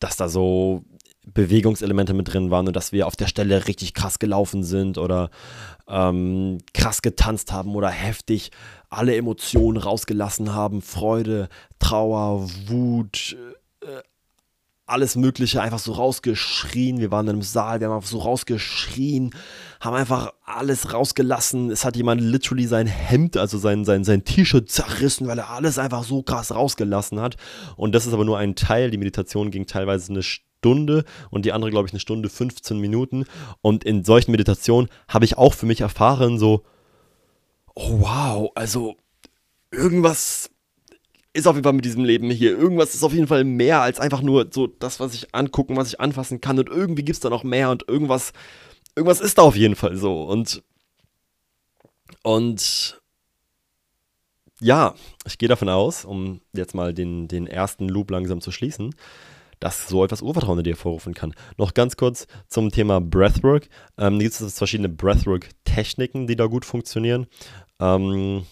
dass 0.00 0.16
da 0.16 0.28
so 0.28 0.84
Bewegungselemente 1.26 2.14
mit 2.14 2.32
drin 2.32 2.50
waren 2.50 2.66
und 2.66 2.74
dass 2.74 2.92
wir 2.92 3.06
auf 3.06 3.16
der 3.16 3.26
Stelle 3.26 3.66
richtig 3.68 3.94
krass 3.94 4.18
gelaufen 4.18 4.64
sind 4.64 4.96
oder 4.96 5.30
ähm, 5.86 6.58
krass 6.72 7.02
getanzt 7.02 7.52
haben 7.52 7.74
oder 7.74 7.90
heftig 7.90 8.50
alle 8.88 9.14
Emotionen 9.16 9.76
rausgelassen 9.76 10.54
haben, 10.54 10.82
Freude, 10.82 11.48
Trauer, 11.78 12.48
Wut, 12.66 13.36
äh, 13.82 14.00
alles 14.90 15.16
Mögliche 15.16 15.62
einfach 15.62 15.78
so 15.78 15.92
rausgeschrien. 15.92 16.98
Wir 16.98 17.10
waren 17.10 17.26
in 17.26 17.34
einem 17.34 17.42
Saal, 17.42 17.80
wir 17.80 17.88
haben 17.88 17.96
einfach 17.96 18.08
so 18.08 18.18
rausgeschrien, 18.18 19.30
haben 19.80 19.94
einfach 19.94 20.32
alles 20.44 20.92
rausgelassen. 20.92 21.70
Es 21.70 21.84
hat 21.84 21.96
jemand 21.96 22.20
literally 22.20 22.66
sein 22.66 22.86
Hemd, 22.86 23.36
also 23.36 23.58
sein, 23.58 23.84
sein, 23.84 24.04
sein 24.04 24.24
T-Shirt 24.24 24.70
zerrissen, 24.70 25.26
weil 25.26 25.38
er 25.38 25.50
alles 25.50 25.78
einfach 25.78 26.04
so 26.04 26.22
krass 26.22 26.54
rausgelassen 26.54 27.20
hat. 27.20 27.36
Und 27.76 27.94
das 27.94 28.06
ist 28.06 28.12
aber 28.12 28.24
nur 28.24 28.38
ein 28.38 28.54
Teil. 28.54 28.90
Die 28.90 28.98
Meditation 28.98 29.50
ging 29.50 29.66
teilweise 29.66 30.10
eine 30.10 30.22
Stunde 30.22 31.04
und 31.30 31.44
die 31.44 31.52
andere, 31.52 31.70
glaube 31.70 31.86
ich, 31.86 31.92
eine 31.92 32.00
Stunde 32.00 32.28
15 32.28 32.78
Minuten. 32.78 33.24
Und 33.62 33.84
in 33.84 34.04
solchen 34.04 34.32
Meditationen 34.32 34.90
habe 35.08 35.24
ich 35.24 35.38
auch 35.38 35.54
für 35.54 35.66
mich 35.66 35.80
erfahren, 35.80 36.38
so, 36.38 36.64
oh 37.74 38.00
wow, 38.00 38.50
also 38.54 38.96
irgendwas 39.70 40.50
ist 41.32 41.46
auf 41.46 41.54
jeden 41.54 41.64
Fall 41.64 41.74
mit 41.74 41.84
diesem 41.84 42.04
Leben 42.04 42.30
hier. 42.30 42.50
Irgendwas 42.50 42.94
ist 42.94 43.04
auf 43.04 43.12
jeden 43.12 43.28
Fall 43.28 43.44
mehr 43.44 43.80
als 43.80 44.00
einfach 44.00 44.22
nur 44.22 44.48
so 44.50 44.66
das, 44.66 44.98
was 44.98 45.14
ich 45.14 45.34
angucken, 45.34 45.76
was 45.76 45.88
ich 45.88 46.00
anfassen 46.00 46.40
kann. 46.40 46.58
Und 46.58 46.68
irgendwie 46.68 47.04
gibt 47.04 47.16
es 47.16 47.20
da 47.20 47.30
noch 47.30 47.44
mehr 47.44 47.70
und 47.70 47.88
irgendwas, 47.88 48.32
irgendwas 48.96 49.20
ist 49.20 49.38
da 49.38 49.42
auf 49.42 49.56
jeden 49.56 49.76
Fall 49.76 49.96
so. 49.96 50.24
Und, 50.24 50.62
und 52.22 53.00
ja, 54.60 54.94
ich 55.24 55.38
gehe 55.38 55.48
davon 55.48 55.68
aus, 55.68 56.04
um 56.04 56.40
jetzt 56.52 56.74
mal 56.74 56.92
den, 56.92 57.28
den 57.28 57.46
ersten 57.46 57.88
Loop 57.88 58.10
langsam 58.10 58.40
zu 58.40 58.50
schließen, 58.50 58.94
dass 59.60 59.88
so 59.88 60.04
etwas 60.04 60.22
Urvertrauen 60.22 60.58
in 60.58 60.64
dir 60.64 60.70
hervorrufen 60.70 61.14
kann. 61.14 61.34
Noch 61.56 61.74
ganz 61.74 61.96
kurz 61.96 62.26
zum 62.48 62.70
Thema 62.70 63.00
Breathwork. 63.00 63.68
Ähm, 63.98 64.18
gibt 64.18 64.38
es 64.38 64.58
verschiedene 64.58 64.88
Breathwork-Techniken, 64.88 66.26
die 66.26 66.36
da 66.36 66.46
gut 66.46 66.64
funktionieren. 66.64 67.26
Ähm, 67.78 68.46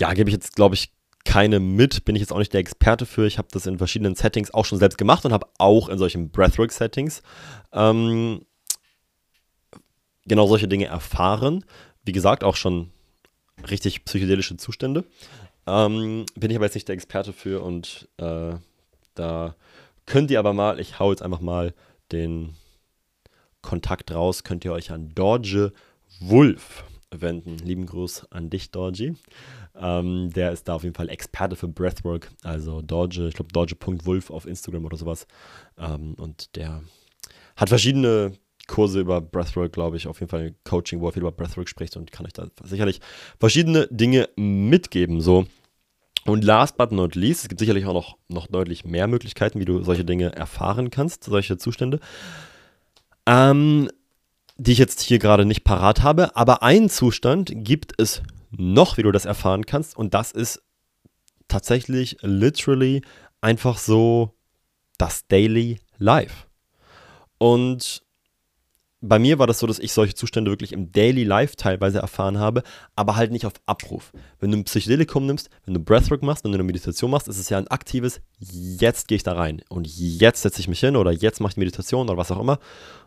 ja, 0.00 0.12
gebe 0.14 0.30
ich 0.30 0.34
jetzt, 0.34 0.56
glaube 0.56 0.74
ich, 0.74 0.92
keine 1.24 1.58
mit, 1.58 2.04
bin 2.04 2.16
ich 2.16 2.20
jetzt 2.20 2.32
auch 2.32 2.38
nicht 2.38 2.52
der 2.52 2.60
Experte 2.60 3.06
für. 3.06 3.26
Ich 3.26 3.38
habe 3.38 3.48
das 3.50 3.66
in 3.66 3.78
verschiedenen 3.78 4.14
Settings 4.14 4.52
auch 4.52 4.64
schon 4.64 4.78
selbst 4.78 4.98
gemacht 4.98 5.24
und 5.24 5.32
habe 5.32 5.48
auch 5.58 5.88
in 5.88 5.98
solchen 5.98 6.30
Breathwork-Settings 6.30 7.22
ähm, 7.72 8.44
genau 10.26 10.46
solche 10.46 10.68
Dinge 10.68 10.86
erfahren. 10.86 11.64
Wie 12.04 12.12
gesagt, 12.12 12.44
auch 12.44 12.56
schon 12.56 12.90
richtig 13.70 14.04
psychedelische 14.04 14.56
Zustände. 14.58 15.04
Ähm, 15.66 16.26
bin 16.34 16.50
ich 16.50 16.56
aber 16.56 16.66
jetzt 16.66 16.74
nicht 16.74 16.88
der 16.88 16.94
Experte 16.94 17.32
für 17.32 17.62
und 17.62 18.08
äh, 18.18 18.54
da 19.14 19.54
könnt 20.04 20.30
ihr 20.30 20.38
aber 20.38 20.52
mal, 20.52 20.78
ich 20.78 20.98
hau 20.98 21.10
jetzt 21.10 21.22
einfach 21.22 21.40
mal 21.40 21.72
den 22.12 22.54
Kontakt 23.62 24.12
raus, 24.12 24.44
könnt 24.44 24.64
ihr 24.66 24.72
euch 24.72 24.90
an 24.90 25.14
Dorje 25.14 25.72
Wolf 26.20 26.84
wenden. 27.10 27.56
Lieben 27.58 27.86
Gruß 27.86 28.30
an 28.30 28.50
dich, 28.50 28.70
Dorji. 28.70 29.16
Ähm, 29.76 30.30
der 30.30 30.52
ist 30.52 30.68
da 30.68 30.74
auf 30.74 30.84
jeden 30.84 30.94
Fall 30.94 31.08
Experte 31.08 31.56
für 31.56 31.68
Breathwork. 31.68 32.30
Also 32.42 32.80
Dorje, 32.82 33.28
ich 33.28 33.34
glaube 33.34 33.52
Dorje.wolf 33.52 34.30
auf 34.30 34.46
Instagram 34.46 34.84
oder 34.84 34.96
sowas. 34.96 35.26
Ähm, 35.78 36.14
und 36.14 36.56
der 36.56 36.82
hat 37.56 37.68
verschiedene 37.68 38.32
Kurse 38.66 39.00
über 39.00 39.20
Breathwork, 39.20 39.72
glaube 39.72 39.96
ich, 39.96 40.06
auf 40.06 40.20
jeden 40.20 40.30
Fall 40.30 40.54
Coaching, 40.64 41.00
wo 41.00 41.08
er 41.08 41.12
viel 41.12 41.22
über 41.22 41.32
Breathwork 41.32 41.68
spricht 41.68 41.96
und 41.96 42.12
kann 42.12 42.26
euch 42.26 42.32
da 42.32 42.46
sicherlich 42.62 43.00
verschiedene 43.38 43.88
Dinge 43.90 44.28
mitgeben. 44.36 45.20
So. 45.20 45.46
Und 46.24 46.44
last 46.44 46.76
but 46.78 46.90
not 46.90 47.14
least, 47.14 47.42
es 47.42 47.48
gibt 47.48 47.58
sicherlich 47.58 47.84
auch 47.84 47.92
noch, 47.92 48.16
noch 48.28 48.46
deutlich 48.46 48.84
mehr 48.84 49.06
Möglichkeiten, 49.06 49.60
wie 49.60 49.66
du 49.66 49.82
solche 49.82 50.04
Dinge 50.04 50.34
erfahren 50.34 50.90
kannst, 50.90 51.24
solche 51.24 51.58
Zustände. 51.58 52.00
Ähm, 53.26 53.90
die 54.56 54.72
ich 54.72 54.78
jetzt 54.78 55.00
hier 55.00 55.18
gerade 55.18 55.44
nicht 55.44 55.64
parat 55.64 56.02
habe, 56.02 56.36
aber 56.36 56.62
einen 56.62 56.88
Zustand 56.88 57.50
gibt 57.54 58.00
es 58.00 58.22
noch, 58.56 58.96
wie 58.96 59.02
du 59.02 59.12
das 59.12 59.24
erfahren 59.24 59.66
kannst, 59.66 59.96
und 59.96 60.14
das 60.14 60.32
ist 60.32 60.62
tatsächlich 61.48 62.16
literally 62.22 63.02
einfach 63.40 63.78
so 63.78 64.34
das 64.98 65.26
Daily 65.26 65.80
Life. 65.98 66.46
Und 67.38 68.03
bei 69.06 69.18
mir 69.18 69.38
war 69.38 69.46
das 69.46 69.58
so, 69.58 69.66
dass 69.66 69.78
ich 69.78 69.92
solche 69.92 70.14
Zustände 70.14 70.50
wirklich 70.50 70.72
im 70.72 70.90
Daily 70.90 71.24
Life 71.24 71.56
teilweise 71.56 71.98
erfahren 71.98 72.38
habe, 72.38 72.62
aber 72.96 73.16
halt 73.16 73.32
nicht 73.32 73.44
auf 73.44 73.52
Abruf. 73.66 74.12
Wenn 74.40 74.50
du 74.50 74.58
ein 74.58 74.64
Psychedelikum 74.64 75.26
nimmst, 75.26 75.50
wenn 75.64 75.74
du 75.74 75.80
Breathwork 75.80 76.22
machst, 76.22 76.44
wenn 76.44 76.52
du 76.52 76.56
eine 76.56 76.64
Meditation 76.64 77.10
machst, 77.10 77.28
ist 77.28 77.38
es 77.38 77.50
ja 77.50 77.58
ein 77.58 77.68
aktives, 77.68 78.20
jetzt 78.38 79.08
gehe 79.08 79.16
ich 79.16 79.22
da 79.22 79.32
rein 79.32 79.62
und 79.68 79.86
jetzt 79.86 80.42
setze 80.42 80.60
ich 80.60 80.68
mich 80.68 80.80
hin 80.80 80.96
oder 80.96 81.12
jetzt 81.12 81.40
mache 81.40 81.52
ich 81.52 81.56
Meditation 81.56 82.08
oder 82.08 82.16
was 82.16 82.30
auch 82.30 82.40
immer 82.40 82.58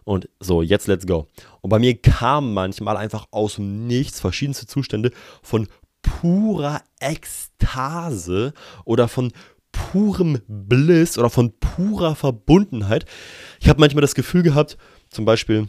und 0.03 0.29
so, 0.39 0.62
jetzt 0.62 0.88
let's 0.88 1.07
go. 1.07 1.27
Und 1.62 1.69
bei 1.69 1.79
mir 1.79 1.99
kamen 1.99 2.53
manchmal 2.53 2.97
einfach 2.97 3.27
aus 3.31 3.55
dem 3.55 3.88
Nichts 3.88 4.19
verschiedenste 4.19 4.67
Zustände 4.67 5.12
von 5.41 5.67
purer 6.01 6.81
Ekstase 6.99 8.53
oder 8.86 9.07
von 9.07 9.31
purem 9.71 10.41
Bliss 10.47 11.17
oder 11.17 11.29
von 11.29 11.53
purer 11.60 12.15
Verbundenheit. 12.15 13.05
Ich 13.60 13.69
habe 13.69 13.79
manchmal 13.79 14.01
das 14.01 14.15
Gefühl 14.15 14.43
gehabt, 14.43 14.77
zum 15.10 15.25
Beispiel, 15.25 15.67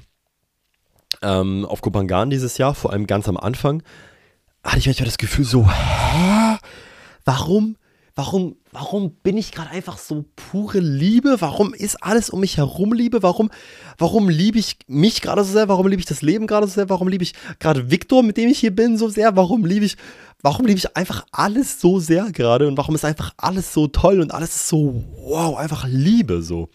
ähm, 1.22 1.64
auf 1.64 1.80
Kopangan 1.80 2.30
dieses 2.30 2.58
Jahr, 2.58 2.74
vor 2.74 2.92
allem 2.92 3.06
ganz 3.06 3.28
am 3.28 3.36
Anfang, 3.36 3.82
hatte 4.62 4.78
ich 4.78 4.86
manchmal 4.86 5.06
das 5.06 5.18
Gefühl 5.18 5.44
so, 5.44 5.68
hä? 5.68 6.58
Warum, 7.24 7.76
warum, 8.14 8.56
warum 8.72 9.12
bin 9.22 9.36
ich 9.36 9.52
gerade 9.52 9.70
einfach 9.70 9.98
so 9.98 10.24
pure 10.34 10.80
Liebe? 10.80 11.36
Warum 11.40 11.74
ist 11.74 12.02
alles 12.02 12.30
um 12.30 12.40
mich 12.40 12.56
herum 12.56 12.92
Liebe? 12.92 13.22
Warum, 13.22 13.50
warum 13.96 14.28
liebe 14.28 14.58
ich 14.58 14.78
mich 14.86 15.20
gerade 15.20 15.44
so 15.44 15.52
sehr? 15.52 15.68
Warum 15.68 15.86
liebe 15.86 16.00
ich 16.00 16.06
das 16.06 16.22
Leben 16.22 16.46
gerade 16.46 16.66
so 16.66 16.74
sehr? 16.74 16.88
Warum 16.88 17.08
liebe 17.08 17.22
ich 17.22 17.34
gerade 17.58 17.90
Viktor, 17.90 18.22
mit 18.22 18.36
dem 18.36 18.48
ich 18.48 18.58
hier 18.58 18.74
bin, 18.74 18.98
so 18.98 19.08
sehr? 19.08 19.36
Warum 19.36 19.64
liebe 19.64 19.84
ich, 19.84 19.96
warum 20.42 20.66
liebe 20.66 20.78
ich 20.78 20.96
einfach 20.96 21.26
alles 21.32 21.80
so 21.80 22.00
sehr 22.00 22.30
gerade? 22.32 22.66
Und 22.66 22.76
warum 22.76 22.94
ist 22.94 23.04
einfach 23.04 23.34
alles 23.36 23.72
so 23.72 23.86
toll 23.86 24.20
und 24.20 24.32
alles 24.32 24.56
ist 24.56 24.68
so, 24.68 25.04
wow, 25.18 25.56
einfach 25.56 25.86
Liebe 25.86 26.42
so. 26.42 26.68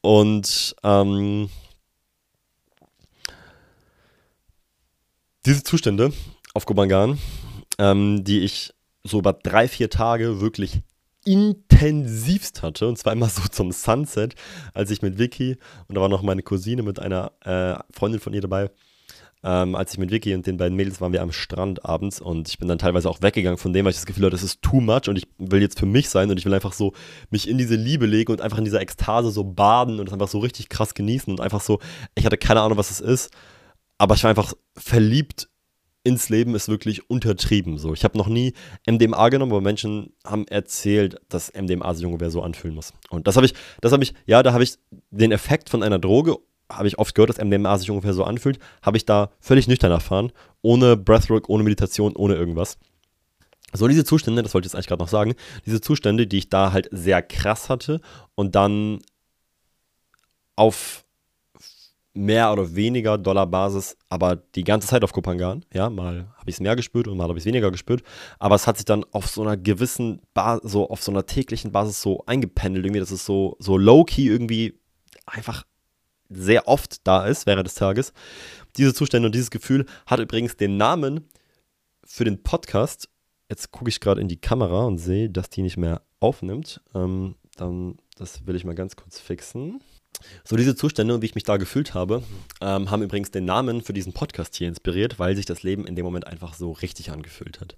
Und 0.00 0.74
ähm, 0.82 1.48
Diese 5.46 5.62
Zustände 5.62 6.12
auf 6.54 6.66
Kobangan, 6.66 7.20
ähm, 7.78 8.24
die 8.24 8.40
ich 8.40 8.74
so 9.04 9.20
über 9.20 9.32
drei, 9.32 9.68
vier 9.68 9.88
Tage 9.88 10.40
wirklich 10.40 10.80
intensivst 11.24 12.64
hatte, 12.64 12.88
und 12.88 12.98
zwar 12.98 13.12
immer 13.12 13.28
so 13.28 13.42
zum 13.48 13.70
Sunset, 13.70 14.34
als 14.74 14.90
ich 14.90 15.02
mit 15.02 15.18
Vicky, 15.18 15.56
und 15.86 15.94
da 15.94 16.00
war 16.00 16.08
noch 16.08 16.22
meine 16.22 16.42
Cousine 16.42 16.82
mit 16.82 16.98
einer 16.98 17.30
äh, 17.44 17.80
Freundin 17.96 18.20
von 18.20 18.34
ihr 18.34 18.40
dabei, 18.40 18.72
ähm, 19.44 19.76
als 19.76 19.92
ich 19.92 19.98
mit 20.00 20.10
Vicky 20.10 20.34
und 20.34 20.48
den 20.48 20.56
beiden 20.56 20.76
Mädels 20.76 21.00
waren 21.00 21.12
wir 21.12 21.22
am 21.22 21.30
Strand 21.30 21.84
abends 21.84 22.20
und 22.20 22.48
ich 22.48 22.58
bin 22.58 22.66
dann 22.66 22.78
teilweise 22.78 23.08
auch 23.08 23.22
weggegangen 23.22 23.58
von 23.58 23.72
dem, 23.72 23.84
weil 23.84 23.90
ich 23.90 23.98
das 23.98 24.06
Gefühl 24.06 24.24
hatte, 24.24 24.34
das 24.34 24.42
ist 24.42 24.62
too 24.62 24.80
much 24.80 25.08
und 25.08 25.16
ich 25.16 25.28
will 25.38 25.62
jetzt 25.62 25.78
für 25.78 25.86
mich 25.86 26.08
sein 26.08 26.28
und 26.28 26.38
ich 26.40 26.44
will 26.44 26.54
einfach 26.54 26.72
so 26.72 26.92
mich 27.30 27.48
in 27.48 27.56
diese 27.56 27.76
Liebe 27.76 28.06
legen 28.06 28.32
und 28.32 28.40
einfach 28.40 28.58
in 28.58 28.64
dieser 28.64 28.80
Ekstase 28.80 29.30
so 29.30 29.44
baden 29.44 30.00
und 30.00 30.06
das 30.06 30.12
einfach 30.12 30.26
so 30.26 30.40
richtig 30.40 30.68
krass 30.68 30.94
genießen 30.94 31.32
und 31.32 31.40
einfach 31.40 31.60
so, 31.60 31.78
ich 32.16 32.26
hatte 32.26 32.36
keine 32.36 32.62
Ahnung, 32.62 32.78
was 32.78 32.90
es 32.90 33.00
ist 33.00 33.30
aber 33.98 34.14
ich 34.14 34.22
war 34.22 34.30
einfach 34.30 34.54
verliebt 34.76 35.48
ins 36.06 36.28
Leben 36.28 36.54
ist 36.54 36.68
wirklich 36.68 37.10
untertrieben. 37.10 37.78
So, 37.78 37.92
ich 37.92 38.04
habe 38.04 38.16
noch 38.16 38.28
nie 38.28 38.52
MDMA 38.88 39.28
genommen, 39.28 39.50
aber 39.50 39.60
Menschen 39.60 40.12
haben 40.24 40.46
erzählt, 40.46 41.16
dass 41.28 41.52
MDMA 41.52 41.94
sich 41.94 42.06
ungefähr 42.06 42.30
so 42.30 42.42
anfühlen 42.42 42.76
muss. 42.76 42.92
Und 43.10 43.26
das 43.26 43.34
habe 43.34 43.44
ich, 43.46 43.54
das 43.80 43.90
habe 43.90 44.04
ich, 44.04 44.14
ja, 44.24 44.44
da 44.44 44.52
habe 44.52 44.62
ich 44.62 44.78
den 45.10 45.32
Effekt 45.32 45.68
von 45.68 45.82
einer 45.82 45.98
Droge, 45.98 46.36
habe 46.70 46.86
ich 46.86 47.00
oft 47.00 47.16
gehört, 47.16 47.30
dass 47.30 47.44
MDMA 47.44 47.76
sich 47.78 47.90
ungefähr 47.90 48.14
so 48.14 48.22
anfühlt, 48.22 48.60
habe 48.82 48.96
ich 48.96 49.04
da 49.04 49.30
völlig 49.40 49.66
nüchtern 49.66 49.90
erfahren, 49.90 50.30
ohne 50.62 50.96
Breathwork, 50.96 51.48
ohne 51.48 51.64
Meditation, 51.64 52.14
ohne 52.14 52.36
irgendwas. 52.36 52.78
So, 53.72 53.88
diese 53.88 54.04
Zustände, 54.04 54.44
das 54.44 54.54
wollte 54.54 54.66
ich 54.66 54.70
jetzt 54.70 54.76
eigentlich 54.76 54.86
gerade 54.86 55.02
noch 55.02 55.08
sagen, 55.08 55.34
diese 55.66 55.80
Zustände, 55.80 56.28
die 56.28 56.38
ich 56.38 56.50
da 56.50 56.70
halt 56.70 56.88
sehr 56.92 57.20
krass 57.20 57.68
hatte 57.68 58.00
und 58.36 58.54
dann 58.54 59.00
auf 60.54 61.04
mehr 62.16 62.52
oder 62.52 62.74
weniger 62.74 63.18
Dollarbasis, 63.18 63.96
aber 64.08 64.36
die 64.36 64.64
ganze 64.64 64.88
Zeit 64.88 65.04
auf 65.04 65.12
Kopangan. 65.12 65.64
Ja, 65.72 65.90
mal 65.90 66.28
habe 66.36 66.50
ich 66.50 66.56
es 66.56 66.60
mehr 66.60 66.76
gespürt 66.76 67.08
und 67.08 67.16
mal 67.16 67.24
habe 67.24 67.38
ich 67.38 67.42
es 67.42 67.46
weniger 67.46 67.70
gespürt. 67.70 68.02
Aber 68.38 68.54
es 68.54 68.66
hat 68.66 68.76
sich 68.76 68.84
dann 68.84 69.04
auf 69.12 69.26
so 69.28 69.42
einer 69.42 69.56
gewissen 69.56 70.20
Basis, 70.34 70.72
so 70.72 70.88
auf 70.88 71.02
so 71.02 71.12
einer 71.12 71.26
täglichen 71.26 71.72
Basis 71.72 72.00
so 72.00 72.24
eingependelt, 72.26 72.84
irgendwie, 72.86 73.00
dass 73.00 73.10
es 73.10 73.24
so, 73.24 73.56
so 73.58 73.76
low-key 73.76 74.26
irgendwie 74.26 74.78
einfach 75.26 75.64
sehr 76.28 76.66
oft 76.66 77.06
da 77.06 77.26
ist 77.26 77.46
während 77.46 77.66
des 77.66 77.74
Tages. 77.74 78.12
Diese 78.76 78.94
Zustände 78.94 79.26
und 79.26 79.34
dieses 79.34 79.50
Gefühl 79.50 79.86
hat 80.06 80.20
übrigens 80.20 80.56
den 80.56 80.76
Namen 80.76 81.28
für 82.04 82.24
den 82.24 82.42
Podcast. 82.42 83.08
Jetzt 83.48 83.70
gucke 83.70 83.90
ich 83.90 84.00
gerade 84.00 84.20
in 84.20 84.28
die 84.28 84.40
Kamera 84.40 84.84
und 84.84 84.98
sehe, 84.98 85.30
dass 85.30 85.50
die 85.50 85.62
nicht 85.62 85.76
mehr 85.76 86.02
aufnimmt. 86.20 86.80
Ähm, 86.94 87.36
dann, 87.56 87.96
das 88.16 88.46
will 88.46 88.56
ich 88.56 88.64
mal 88.64 88.74
ganz 88.74 88.96
kurz 88.96 89.20
fixen. 89.20 89.80
So 90.44 90.56
diese 90.56 90.74
Zustände 90.74 91.14
und 91.14 91.22
wie 91.22 91.26
ich 91.26 91.34
mich 91.34 91.44
da 91.44 91.56
gefühlt 91.56 91.94
habe, 91.94 92.22
ähm, 92.60 92.90
haben 92.90 93.02
übrigens 93.02 93.30
den 93.30 93.44
Namen 93.44 93.82
für 93.82 93.92
diesen 93.92 94.12
Podcast 94.12 94.54
hier 94.56 94.68
inspiriert, 94.68 95.18
weil 95.18 95.36
sich 95.36 95.46
das 95.46 95.62
Leben 95.62 95.86
in 95.86 95.96
dem 95.96 96.04
Moment 96.04 96.26
einfach 96.26 96.54
so 96.54 96.72
richtig 96.72 97.10
angefühlt 97.10 97.60
hat. 97.60 97.76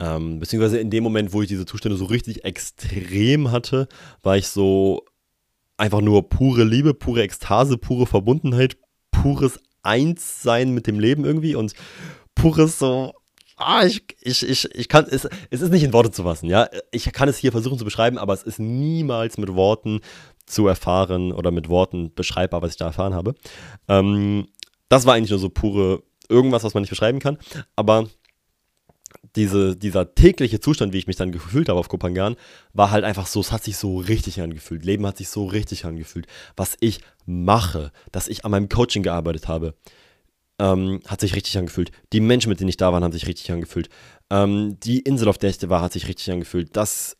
Ähm, 0.00 0.40
beziehungsweise 0.40 0.78
in 0.78 0.90
dem 0.90 1.04
Moment, 1.04 1.32
wo 1.32 1.42
ich 1.42 1.48
diese 1.48 1.66
Zustände 1.66 1.96
so 1.96 2.06
richtig 2.06 2.44
extrem 2.44 3.50
hatte, 3.50 3.86
war 4.22 4.36
ich 4.36 4.48
so 4.48 5.04
einfach 5.76 6.00
nur 6.00 6.28
pure 6.28 6.64
Liebe, 6.64 6.94
pure 6.94 7.22
Ekstase, 7.22 7.76
pure 7.76 8.06
Verbundenheit, 8.06 8.76
pures 9.10 9.60
Einssein 9.82 10.72
mit 10.72 10.86
dem 10.86 11.00
Leben 11.00 11.24
irgendwie 11.24 11.54
und 11.54 11.74
pures 12.34 12.78
so, 12.78 13.12
ah, 13.56 13.84
ich, 13.84 14.02
ich, 14.20 14.48
ich, 14.48 14.74
ich 14.74 14.88
kann, 14.88 15.06
es, 15.10 15.28
es 15.50 15.60
ist 15.60 15.70
nicht 15.70 15.82
in 15.82 15.92
Worte 15.92 16.10
zu 16.10 16.22
fassen, 16.22 16.48
ja. 16.48 16.68
Ich 16.90 17.10
kann 17.12 17.28
es 17.28 17.38
hier 17.38 17.52
versuchen 17.52 17.78
zu 17.78 17.84
beschreiben, 17.84 18.18
aber 18.18 18.34
es 18.34 18.42
ist 18.42 18.58
niemals 18.58 19.38
mit 19.38 19.54
Worten 19.54 20.00
zu 20.50 20.66
erfahren 20.66 21.32
oder 21.32 21.50
mit 21.50 21.68
Worten 21.68 22.12
beschreibbar, 22.14 22.62
was 22.62 22.72
ich 22.72 22.76
da 22.76 22.86
erfahren 22.86 23.14
habe. 23.14 23.34
Ähm, 23.88 24.46
das 24.88 25.06
war 25.06 25.14
eigentlich 25.14 25.30
nur 25.30 25.38
so 25.38 25.48
pure 25.48 26.02
irgendwas, 26.28 26.64
was 26.64 26.74
man 26.74 26.82
nicht 26.82 26.90
beschreiben 26.90 27.18
kann. 27.18 27.38
Aber 27.76 28.08
diese, 29.36 29.76
dieser 29.76 30.14
tägliche 30.14 30.60
Zustand, 30.60 30.92
wie 30.92 30.98
ich 30.98 31.06
mich 31.06 31.16
dann 31.16 31.32
gefühlt 31.32 31.68
habe 31.68 31.78
auf 31.78 31.88
Kopangan, 31.88 32.36
war 32.72 32.90
halt 32.90 33.04
einfach 33.04 33.26
so, 33.26 33.40
es 33.40 33.52
hat 33.52 33.64
sich 33.64 33.76
so 33.76 33.98
richtig 33.98 34.40
angefühlt. 34.40 34.84
Leben 34.84 35.06
hat 35.06 35.18
sich 35.18 35.28
so 35.28 35.46
richtig 35.46 35.84
angefühlt. 35.84 36.26
Was 36.56 36.76
ich 36.80 37.00
mache, 37.26 37.92
dass 38.12 38.28
ich 38.28 38.44
an 38.44 38.50
meinem 38.50 38.68
Coaching 38.68 39.02
gearbeitet 39.02 39.48
habe, 39.48 39.74
ähm, 40.58 41.00
hat 41.06 41.20
sich 41.20 41.34
richtig 41.34 41.56
angefühlt. 41.58 41.90
Die 42.12 42.20
Menschen, 42.20 42.48
mit 42.48 42.60
denen 42.60 42.68
ich 42.68 42.76
da 42.76 42.92
war, 42.92 43.00
haben 43.00 43.12
sich 43.12 43.26
richtig 43.26 43.50
angefühlt. 43.52 43.88
Ähm, 44.30 44.78
die 44.80 45.00
Insel, 45.00 45.28
auf 45.28 45.38
der 45.38 45.50
ich 45.50 45.68
war, 45.68 45.82
hat 45.82 45.92
sich 45.92 46.08
richtig 46.08 46.30
angefühlt. 46.30 46.76
Das 46.76 47.16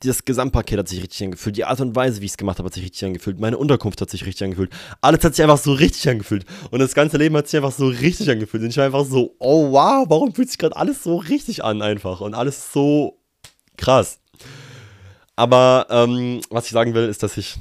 das 0.00 0.24
Gesamtpaket 0.24 0.78
hat 0.78 0.88
sich 0.88 1.02
richtig 1.02 1.24
angefühlt. 1.24 1.56
Die 1.56 1.64
Art 1.64 1.80
und 1.80 1.96
Weise, 1.96 2.20
wie 2.20 2.26
ich 2.26 2.32
es 2.32 2.36
gemacht 2.36 2.58
habe, 2.58 2.66
hat 2.66 2.74
sich 2.74 2.84
richtig 2.84 3.04
angefühlt. 3.04 3.40
Meine 3.40 3.58
Unterkunft 3.58 4.00
hat 4.00 4.10
sich 4.10 4.24
richtig 4.26 4.44
angefühlt. 4.44 4.72
Alles 5.00 5.24
hat 5.24 5.34
sich 5.34 5.42
einfach 5.42 5.58
so 5.58 5.72
richtig 5.72 6.08
angefühlt. 6.08 6.44
Und 6.70 6.80
das 6.80 6.94
ganze 6.94 7.16
Leben 7.16 7.36
hat 7.36 7.48
sich 7.48 7.56
einfach 7.56 7.72
so 7.72 7.86
richtig 7.86 8.30
angefühlt. 8.30 8.62
Und 8.62 8.70
ich 8.70 8.76
war 8.76 8.86
einfach 8.86 9.04
so, 9.04 9.34
oh 9.38 9.72
wow, 9.72 10.06
warum 10.08 10.34
fühlt 10.34 10.48
sich 10.48 10.58
gerade 10.58 10.76
alles 10.76 11.02
so 11.02 11.16
richtig 11.16 11.64
an 11.64 11.82
einfach? 11.82 12.20
Und 12.20 12.34
alles 12.34 12.72
so 12.72 13.18
krass. 13.76 14.20
Aber 15.36 15.86
ähm, 15.90 16.40
was 16.50 16.66
ich 16.66 16.72
sagen 16.72 16.94
will, 16.94 17.08
ist, 17.08 17.22
dass 17.22 17.36
ich 17.36 17.56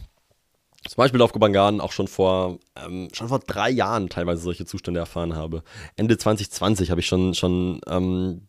zum 0.87 0.97
Beispiel 0.97 1.21
auf 1.21 1.31
Kubangan 1.31 1.79
auch 1.79 1.91
schon 1.91 2.07
vor, 2.07 2.59
ähm, 2.75 3.09
schon 3.13 3.27
vor 3.27 3.39
drei 3.39 3.69
Jahren 3.69 4.09
teilweise 4.09 4.41
solche 4.41 4.65
Zustände 4.65 4.99
erfahren 4.99 5.35
habe. 5.35 5.63
Ende 5.95 6.17
2020 6.17 6.89
habe 6.89 7.01
ich 7.01 7.07
schon, 7.07 7.33
schon 7.33 7.81
ähm, 7.87 8.47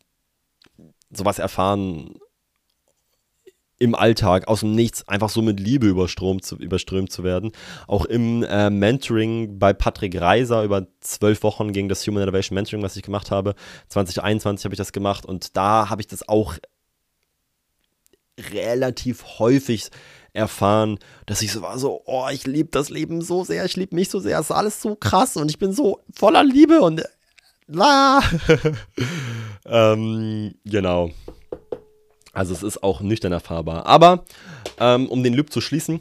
sowas 1.11 1.39
erfahren 1.39 2.15
im 3.83 3.97
Alltag, 3.97 4.47
aus 4.47 4.61
dem 4.61 4.77
Nichts, 4.77 5.09
einfach 5.09 5.29
so 5.29 5.43
mit 5.43 5.59
Liebe 5.59 5.89
überströmt 5.89 6.45
zu, 6.45 6.57
überströmt 6.57 7.11
zu 7.11 7.25
werden. 7.25 7.51
Auch 7.89 8.05
im 8.05 8.45
äh, 8.45 8.71
Mentoring 8.71 9.59
bei 9.59 9.73
Patrick 9.73 10.21
Reiser 10.21 10.63
über 10.63 10.87
zwölf 11.01 11.43
Wochen 11.43 11.73
gegen 11.73 11.89
das 11.89 12.07
Human 12.07 12.23
Innovation 12.23 12.55
Mentoring, 12.55 12.85
was 12.85 12.97
ich 12.97 13.03
gemacht 13.03 13.33
habe. 13.33 13.57
2021 13.89 14.65
habe 14.65 14.75
ich 14.75 14.79
das 14.79 14.93
gemacht 14.93 15.27
und 15.27 15.57
da 15.57 15.91
habe 15.91 16.01
ich 16.01 16.07
das 16.07 16.29
auch 16.29 16.55
relativ 18.53 19.41
häufig 19.41 19.91
erfahren, 20.33 21.01
dass 21.27 21.43
ich 21.43 21.51
so 21.51 21.61
war, 21.61 21.77
so, 21.77 22.03
oh, 22.07 22.29
ich 22.33 22.47
liebe 22.47 22.71
das 22.71 22.89
Leben 22.89 23.21
so 23.21 23.43
sehr, 23.43 23.65
ich 23.65 23.77
liebe 23.77 23.97
mich 23.97 24.11
so 24.11 24.21
sehr, 24.21 24.39
es 24.39 24.47
ist 24.47 24.53
alles 24.53 24.81
so 24.81 24.95
krass 24.95 25.37
und 25.37 25.51
ich 25.51 25.59
bin 25.59 25.73
so 25.73 26.01
voller 26.15 26.45
Liebe 26.45 26.81
und 26.81 27.03
la. 27.67 28.23
ähm, 29.67 30.55
genau. 30.65 31.11
Also 32.33 32.55
es 32.55 32.63
ist 32.63 32.83
auch 32.83 33.01
nüchtern 33.01 33.33
erfahrbar. 33.33 33.87
Aber 33.87 34.25
ähm, 34.79 35.09
um 35.09 35.23
den 35.23 35.35
Loop 35.35 35.53
zu 35.53 35.61
schließen, 35.61 36.01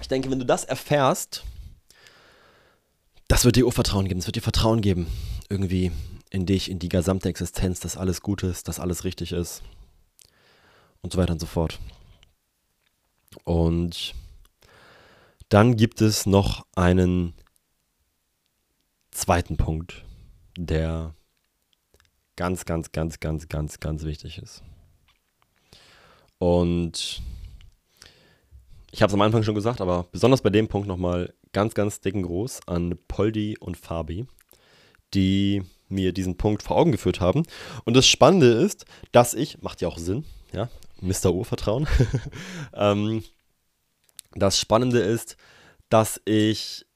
ich 0.00 0.08
denke, 0.08 0.30
wenn 0.30 0.38
du 0.38 0.46
das 0.46 0.64
erfährst, 0.64 1.44
das 3.28 3.44
wird 3.44 3.56
dir 3.56 3.66
Urvertrauen 3.66 4.06
geben, 4.08 4.20
das 4.20 4.26
wird 4.26 4.36
dir 4.36 4.42
Vertrauen 4.42 4.80
geben, 4.80 5.06
irgendwie 5.48 5.92
in 6.30 6.46
dich, 6.46 6.70
in 6.70 6.78
die 6.78 6.88
gesamte 6.88 7.28
Existenz, 7.28 7.80
dass 7.80 7.96
alles 7.96 8.20
gut 8.20 8.42
ist, 8.42 8.68
dass 8.68 8.80
alles 8.80 9.04
richtig 9.04 9.32
ist 9.32 9.62
und 11.02 11.12
so 11.12 11.18
weiter 11.18 11.32
und 11.32 11.40
so 11.40 11.46
fort. 11.46 11.78
Und 13.44 14.14
dann 15.48 15.76
gibt 15.76 16.00
es 16.00 16.26
noch 16.26 16.66
einen 16.74 17.34
zweiten 19.10 19.56
Punkt, 19.56 20.04
der 20.56 21.14
ganz, 22.36 22.64
ganz, 22.64 22.92
ganz, 22.92 23.20
ganz, 23.20 23.48
ganz, 23.48 23.80
ganz 23.80 24.02
wichtig 24.04 24.38
ist. 24.38 24.62
Und 26.38 27.22
ich 28.90 29.02
habe 29.02 29.10
es 29.10 29.14
am 29.14 29.22
Anfang 29.22 29.42
schon 29.42 29.54
gesagt, 29.54 29.80
aber 29.80 30.06
besonders 30.12 30.42
bei 30.42 30.50
dem 30.50 30.68
Punkt 30.68 30.86
nochmal 30.86 31.34
ganz, 31.52 31.74
ganz 31.74 32.00
dicken 32.00 32.22
Gruß 32.22 32.60
an 32.66 32.98
Poldi 33.08 33.56
und 33.58 33.76
Fabi, 33.76 34.26
die 35.14 35.62
mir 35.88 36.12
diesen 36.12 36.36
Punkt 36.36 36.62
vor 36.62 36.76
Augen 36.76 36.92
geführt 36.92 37.20
haben. 37.20 37.44
Und 37.84 37.94
das 37.96 38.06
Spannende 38.06 38.46
ist, 38.46 38.84
dass 39.12 39.34
ich, 39.34 39.62
macht 39.62 39.80
ja 39.80 39.88
auch 39.88 39.98
Sinn, 39.98 40.24
ja, 40.52 40.68
Mr. 41.00 41.32
Urvertrauen. 41.32 41.86
ähm, 42.74 43.24
das 44.34 44.58
Spannende 44.58 45.00
ist, 45.00 45.36
dass 45.88 46.20
ich, 46.24 46.86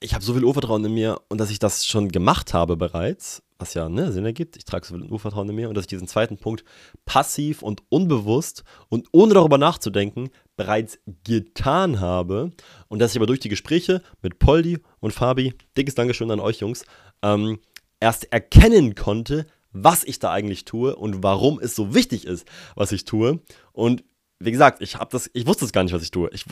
ich 0.00 0.14
habe 0.14 0.24
so 0.24 0.34
viel 0.34 0.44
Urvertrauen 0.44 0.84
in 0.84 0.94
mir 0.94 1.20
und 1.28 1.38
dass 1.38 1.50
ich 1.50 1.58
das 1.58 1.86
schon 1.86 2.10
gemacht 2.10 2.54
habe 2.54 2.76
bereits 2.76 3.42
was 3.62 3.74
ja 3.74 3.88
ne, 3.88 4.12
Sinn 4.12 4.26
ergibt. 4.26 4.56
Ich 4.56 4.64
trage 4.64 4.86
so 4.86 4.94
viel 4.94 5.04
Urvertrauen 5.04 5.48
in 5.48 5.54
mir 5.54 5.68
und 5.68 5.76
dass 5.76 5.84
ich 5.84 5.88
diesen 5.88 6.08
zweiten 6.08 6.36
Punkt 6.36 6.64
passiv 7.04 7.62
und 7.62 7.82
unbewusst 7.88 8.64
und 8.88 9.08
ohne 9.12 9.34
darüber 9.34 9.56
nachzudenken 9.56 10.30
bereits 10.56 10.98
getan 11.24 12.00
habe 12.00 12.50
und 12.88 12.98
dass 12.98 13.12
ich 13.12 13.16
aber 13.16 13.26
durch 13.26 13.40
die 13.40 13.48
Gespräche 13.48 14.02
mit 14.20 14.38
Poldi 14.38 14.78
und 15.00 15.12
Fabi, 15.12 15.54
dickes 15.76 15.94
Dankeschön 15.94 16.30
an 16.30 16.40
euch 16.40 16.60
Jungs, 16.60 16.84
ähm, 17.22 17.58
erst 18.00 18.32
erkennen 18.32 18.94
konnte, 18.94 19.46
was 19.70 20.04
ich 20.04 20.18
da 20.18 20.30
eigentlich 20.32 20.64
tue 20.64 20.94
und 20.96 21.22
warum 21.22 21.58
es 21.60 21.74
so 21.74 21.94
wichtig 21.94 22.26
ist, 22.26 22.46
was 22.74 22.92
ich 22.92 23.04
tue. 23.04 23.40
Und 23.72 24.04
wie 24.40 24.50
gesagt, 24.50 24.82
ich 24.82 24.96
das, 25.10 25.30
ich 25.32 25.46
wusste 25.46 25.64
es 25.64 25.72
gar 25.72 25.84
nicht, 25.84 25.94
was 25.94 26.02
ich 26.02 26.10
tue. 26.10 26.28
Ich, 26.32 26.44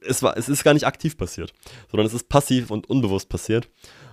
es, 0.00 0.22
war, 0.22 0.36
es 0.36 0.48
ist 0.48 0.64
gar 0.64 0.74
nicht 0.74 0.86
aktiv 0.86 1.16
passiert, 1.16 1.52
sondern 1.90 2.06
es 2.06 2.14
ist 2.14 2.28
passiv 2.28 2.70
und 2.70 2.88
unbewusst 2.88 3.28
passiert. 3.28 3.68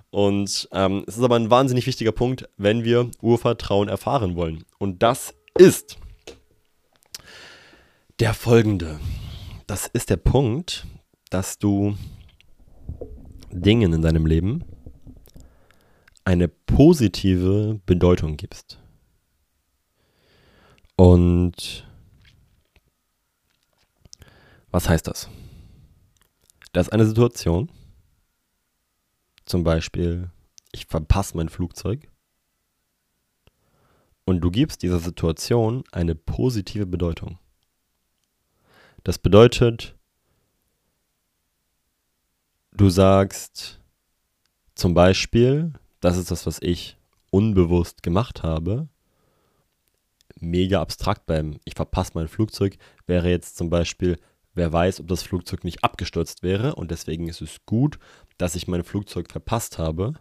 Und 0.10 0.70
ähm, 0.72 1.04
es 1.08 1.18
ist 1.18 1.24
aber 1.24 1.36
ein 1.36 1.50
wahnsinnig 1.50 1.86
wichtiger 1.88 2.12
Punkt, 2.12 2.48
wenn 2.58 2.84
wir 2.84 3.12
Urvertrauen 3.22 3.90
erfahren 3.90 4.36
wollen. 4.36 4.64
Und 4.78 5.04
das 5.04 5.34
ist 5.58 5.98
der 8.20 8.34
folgende. 8.34 9.00
Das 9.68 9.88
ist 9.88 10.10
der 10.10 10.18
Punkt, 10.18 10.86
dass 11.30 11.58
du 11.58 11.98
Dingen 13.52 13.94
in 13.94 14.02
deinem 14.02 14.26
Leben 14.26 14.64
eine 16.24 16.48
positive 16.48 17.80
Bedeutung 17.86 18.38
gibst. 18.38 18.80
Und 20.96 21.88
was 24.72 24.90
heißt 24.90 25.08
das? 25.08 25.30
Das 26.74 26.88
ist 26.88 26.94
eine 26.94 27.06
Situation, 27.06 27.70
zum 29.46 29.64
Beispiel, 29.64 30.30
ich 30.72 30.86
verpasse 30.86 31.38
mein 31.38 31.50
Flugzeug. 31.50 32.08
Und 34.26 34.42
du 34.42 34.50
gibst 34.50 34.82
dieser 34.82 35.00
Situation 35.00 35.84
eine 35.92 36.16
positive 36.16 36.86
Bedeutung. 36.86 37.38
Das 39.04 39.20
bedeutet, 39.20 39.96
du 42.72 42.90
sagst 42.90 43.80
zum 44.74 44.96
Beispiel, 44.96 45.74
das 46.00 46.18
ist 46.18 46.32
das, 46.32 46.48
was 46.48 46.60
ich 46.62 46.98
unbewusst 47.30 48.02
gemacht 48.02 48.42
habe, 48.42 48.90
mega 50.40 50.82
abstrakt 50.82 51.26
beim 51.28 51.60
Ich 51.64 51.76
verpasse 51.76 52.12
mein 52.16 52.28
Flugzeug, 52.28 52.78
wäre 53.06 53.30
jetzt 53.30 53.58
zum 53.58 53.70
Beispiel, 53.70 54.18
wer 54.56 54.72
weiß, 54.72 55.02
ob 55.02 55.08
das 55.08 55.24
Flugzeug 55.24 55.64
nicht 55.64 55.84
abgestürzt 55.84 56.44
wäre 56.44 56.76
und 56.76 56.92
deswegen 56.92 57.28
ist 57.28 57.42
es 57.42 57.66
gut, 57.66 58.00
dass 58.38 58.56
ich 58.56 58.68
mein 58.68 58.84
Flugzeug 58.84 59.32
verpasst 59.32 59.78
habe, 59.78 60.14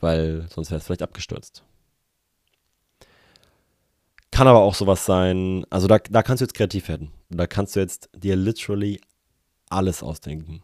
weil 0.00 0.48
sonst 0.50 0.70
wäre 0.70 0.78
es 0.78 0.86
vielleicht 0.86 1.02
abgestürzt. 1.02 1.64
Kann 4.30 4.46
aber 4.46 4.60
auch 4.60 4.74
sowas 4.74 5.04
sein, 5.04 5.66
also 5.70 5.86
da, 5.86 5.98
da 5.98 6.22
kannst 6.22 6.40
du 6.40 6.44
jetzt 6.44 6.54
kreativ 6.54 6.88
werden. 6.88 7.10
Da 7.28 7.46
kannst 7.46 7.76
du 7.76 7.80
jetzt 7.80 8.08
dir 8.14 8.36
literally 8.36 9.00
alles 9.68 10.02
ausdenken. 10.02 10.62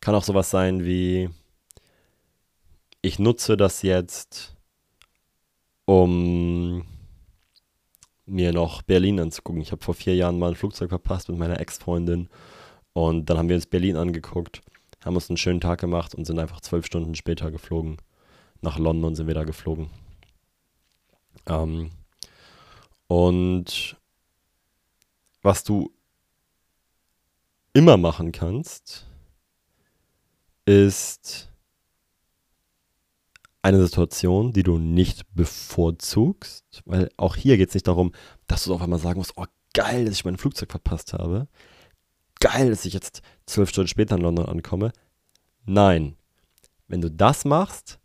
Kann 0.00 0.14
auch 0.14 0.24
sowas 0.24 0.50
sein 0.50 0.84
wie, 0.84 1.30
ich 3.02 3.18
nutze 3.18 3.56
das 3.56 3.82
jetzt, 3.82 4.56
um 5.84 6.86
mir 8.26 8.52
noch 8.52 8.82
Berlin 8.82 9.20
anzugucken. 9.20 9.62
Ich 9.62 9.72
habe 9.72 9.84
vor 9.84 9.94
vier 9.94 10.14
Jahren 10.14 10.38
mal 10.38 10.50
ein 10.50 10.56
Flugzeug 10.56 10.90
verpasst 10.90 11.28
mit 11.28 11.38
meiner 11.38 11.60
Ex-Freundin 11.60 12.28
und 12.98 13.26
dann 13.26 13.38
haben 13.38 13.48
wir 13.48 13.54
uns 13.54 13.66
Berlin 13.66 13.96
angeguckt, 13.96 14.60
haben 15.04 15.14
uns 15.14 15.30
einen 15.30 15.36
schönen 15.36 15.60
Tag 15.60 15.78
gemacht 15.78 16.16
und 16.16 16.24
sind 16.24 16.40
einfach 16.40 16.60
zwölf 16.60 16.84
Stunden 16.84 17.14
später 17.14 17.52
geflogen. 17.52 17.98
Nach 18.60 18.76
London 18.76 19.14
sind 19.14 19.28
wir 19.28 19.34
da 19.34 19.44
geflogen. 19.44 19.88
Ähm, 21.46 21.90
und 23.06 23.96
was 25.42 25.62
du 25.62 25.92
immer 27.72 27.96
machen 27.96 28.32
kannst, 28.32 29.06
ist 30.66 31.52
eine 33.62 33.80
Situation, 33.80 34.52
die 34.52 34.64
du 34.64 34.76
nicht 34.78 35.22
bevorzugst, 35.36 36.82
weil 36.84 37.10
auch 37.16 37.36
hier 37.36 37.58
geht 37.58 37.68
es 37.68 37.74
nicht 37.74 37.86
darum, 37.86 38.10
dass 38.48 38.64
du 38.64 38.74
auf 38.74 38.82
einmal 38.82 38.98
sagen 38.98 39.20
musst, 39.20 39.34
oh 39.36 39.46
geil, 39.72 40.04
dass 40.04 40.14
ich 40.14 40.24
mein 40.24 40.36
Flugzeug 40.36 40.72
verpasst 40.72 41.12
habe, 41.12 41.46
geil, 42.40 42.70
dass 42.70 42.84
ich 42.84 42.94
jetzt 42.94 43.22
zwölf 43.46 43.70
Stunden 43.70 43.88
später 43.88 44.16
in 44.16 44.22
London 44.22 44.46
ankomme. 44.46 44.92
Nein. 45.64 46.16
Wenn 46.86 47.00
du 47.00 47.10
das 47.10 47.44
machst, 47.44 47.98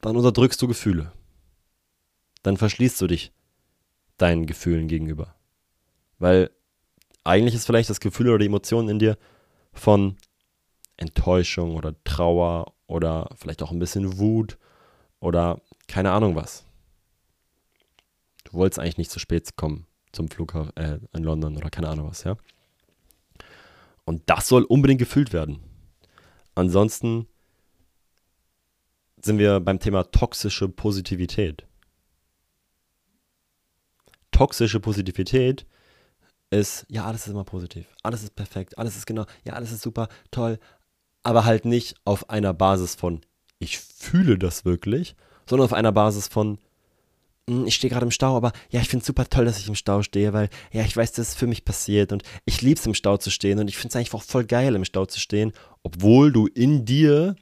dann 0.00 0.16
unterdrückst 0.16 0.60
du 0.62 0.68
Gefühle. 0.68 1.12
Dann 2.42 2.56
verschließt 2.56 3.00
du 3.00 3.06
dich 3.06 3.32
deinen 4.16 4.46
Gefühlen 4.46 4.88
gegenüber. 4.88 5.34
Weil 6.18 6.50
eigentlich 7.24 7.54
ist 7.54 7.66
vielleicht 7.66 7.90
das 7.90 8.00
Gefühl 8.00 8.28
oder 8.28 8.38
die 8.38 8.46
Emotion 8.46 8.88
in 8.88 8.98
dir 8.98 9.18
von 9.72 10.16
Enttäuschung 10.96 11.76
oder 11.76 11.94
Trauer 12.04 12.72
oder 12.86 13.28
vielleicht 13.36 13.62
auch 13.62 13.70
ein 13.70 13.78
bisschen 13.78 14.18
Wut 14.18 14.58
oder 15.20 15.60
keine 15.86 16.12
Ahnung 16.12 16.36
was. 16.36 16.64
Du 18.44 18.54
wolltest 18.54 18.78
eigentlich 18.78 18.98
nicht 18.98 19.10
zu 19.10 19.18
spät 19.18 19.56
kommen 19.56 19.86
zum 20.12 20.30
Flughafen 20.30 20.74
äh, 20.76 20.98
in 21.12 21.22
London 21.22 21.56
oder 21.56 21.70
keine 21.70 21.88
Ahnung 21.88 22.08
was, 22.08 22.24
ja. 22.24 22.36
Und 24.08 24.22
das 24.24 24.48
soll 24.48 24.62
unbedingt 24.64 25.00
gefühlt 25.00 25.34
werden. 25.34 25.58
Ansonsten 26.54 27.26
sind 29.20 29.36
wir 29.36 29.60
beim 29.60 29.80
Thema 29.80 30.10
toxische 30.10 30.66
Positivität. 30.66 31.66
Toxische 34.30 34.80
Positivität 34.80 35.66
ist, 36.48 36.86
ja, 36.88 37.04
alles 37.04 37.26
ist 37.26 37.32
immer 37.32 37.44
positiv, 37.44 37.84
alles 38.02 38.22
ist 38.22 38.34
perfekt, 38.34 38.78
alles 38.78 38.96
ist 38.96 39.04
genau, 39.04 39.26
ja, 39.44 39.52
alles 39.52 39.72
ist 39.72 39.82
super, 39.82 40.08
toll, 40.30 40.58
aber 41.22 41.44
halt 41.44 41.66
nicht 41.66 41.96
auf 42.06 42.30
einer 42.30 42.54
Basis 42.54 42.94
von, 42.94 43.20
ich 43.58 43.78
fühle 43.78 44.38
das 44.38 44.64
wirklich, 44.64 45.16
sondern 45.44 45.66
auf 45.66 45.74
einer 45.74 45.92
Basis 45.92 46.28
von, 46.28 46.56
ich 47.66 47.74
stehe 47.74 47.90
gerade 47.90 48.04
im 48.04 48.10
Stau, 48.10 48.36
aber 48.36 48.52
ja, 48.70 48.80
ich 48.80 48.88
finde 48.88 49.02
es 49.02 49.06
super 49.06 49.28
toll, 49.28 49.44
dass 49.44 49.58
ich 49.58 49.68
im 49.68 49.74
Stau 49.74 50.02
stehe, 50.02 50.32
weil 50.32 50.48
ja, 50.72 50.82
ich 50.82 50.96
weiß, 50.96 51.12
dass 51.12 51.28
es 51.28 51.34
für 51.34 51.46
mich 51.46 51.64
passiert 51.64 52.12
und 52.12 52.22
ich 52.44 52.62
liebe 52.62 52.78
es 52.78 52.86
im 52.86 52.94
Stau 52.94 53.16
zu 53.16 53.30
stehen 53.30 53.58
und 53.58 53.68
ich 53.68 53.76
finde 53.76 53.98
es 53.98 54.14
auch 54.14 54.22
voll 54.22 54.44
geil, 54.44 54.74
im 54.74 54.84
Stau 54.84 55.06
zu 55.06 55.18
stehen, 55.20 55.52
obwohl 55.82 56.32
du 56.32 56.46
in 56.46 56.84
dir 56.84 57.36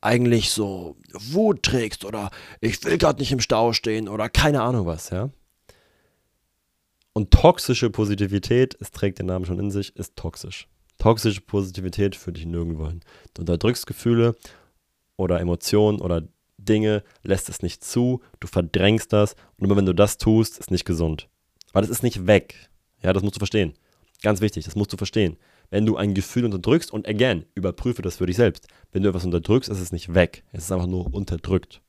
eigentlich 0.00 0.50
so 0.50 0.96
Wut 1.12 1.62
trägst 1.62 2.04
oder 2.04 2.30
ich 2.60 2.82
will 2.84 2.98
gerade 2.98 3.20
nicht 3.20 3.32
im 3.32 3.40
Stau 3.40 3.72
stehen 3.72 4.08
oder 4.08 4.28
keine 4.28 4.62
Ahnung 4.62 4.86
was, 4.86 5.10
ja. 5.10 5.30
Und 7.12 7.32
toxische 7.32 7.90
Positivität, 7.90 8.76
es 8.80 8.92
trägt 8.92 9.18
den 9.18 9.26
Namen 9.26 9.44
schon 9.44 9.58
in 9.58 9.70
sich, 9.70 9.94
ist 9.96 10.16
toxisch. 10.16 10.68
Toxische 10.98 11.40
Positivität 11.40 12.14
führt 12.14 12.36
dich 12.36 12.46
nirgendwo 12.46 12.86
hin. 12.86 13.00
Du 13.34 13.42
unterdrückst 13.42 13.86
Gefühle 13.86 14.36
oder 15.16 15.40
Emotionen 15.40 16.00
oder 16.00 16.22
Dinge, 16.70 17.02
lässt 17.22 17.48
es 17.48 17.62
nicht 17.62 17.84
zu, 17.84 18.22
du 18.38 18.46
verdrängst 18.46 19.12
das 19.12 19.34
und 19.58 19.66
immer 19.66 19.76
wenn 19.76 19.86
du 19.86 19.94
das 19.94 20.16
tust, 20.16 20.58
ist 20.58 20.70
nicht 20.70 20.86
gesund. 20.86 21.28
Weil 21.72 21.82
das 21.82 21.90
ist 21.90 22.02
nicht 22.02 22.26
weg. 22.26 22.70
Ja, 23.02 23.12
das 23.12 23.22
musst 23.22 23.36
du 23.36 23.40
verstehen. 23.40 23.74
Ganz 24.22 24.40
wichtig, 24.40 24.64
das 24.64 24.76
musst 24.76 24.92
du 24.92 24.96
verstehen. 24.96 25.36
Wenn 25.70 25.86
du 25.86 25.96
ein 25.96 26.14
Gefühl 26.14 26.44
unterdrückst 26.44 26.92
und 26.92 27.08
again, 27.08 27.44
überprüfe 27.54 28.02
das 28.02 28.16
für 28.16 28.26
dich 28.26 28.36
selbst. 28.36 28.66
Wenn 28.92 29.02
du 29.02 29.08
etwas 29.08 29.24
unterdrückst, 29.24 29.70
ist 29.70 29.80
es 29.80 29.92
nicht 29.92 30.14
weg. 30.14 30.44
Es 30.52 30.64
ist 30.64 30.72
einfach 30.72 30.86
nur 30.86 31.12
unterdrückt. 31.12 31.80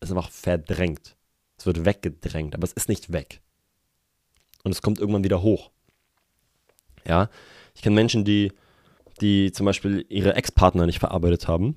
Es 0.00 0.10
ist 0.10 0.16
einfach 0.16 0.30
verdrängt. 0.30 1.16
Es 1.56 1.66
wird 1.66 1.84
weggedrängt, 1.84 2.54
aber 2.54 2.64
es 2.64 2.72
ist 2.72 2.88
nicht 2.88 3.12
weg. 3.12 3.40
Und 4.64 4.72
es 4.72 4.82
kommt 4.82 4.98
irgendwann 4.98 5.24
wieder 5.24 5.42
hoch. 5.42 5.70
Ja, 7.06 7.30
ich 7.74 7.82
kenne 7.82 7.94
Menschen, 7.94 8.24
die, 8.24 8.52
die 9.20 9.52
zum 9.52 9.66
Beispiel 9.66 10.04
ihre 10.08 10.34
Ex-Partner 10.34 10.86
nicht 10.86 10.98
verarbeitet 10.98 11.48
haben 11.48 11.76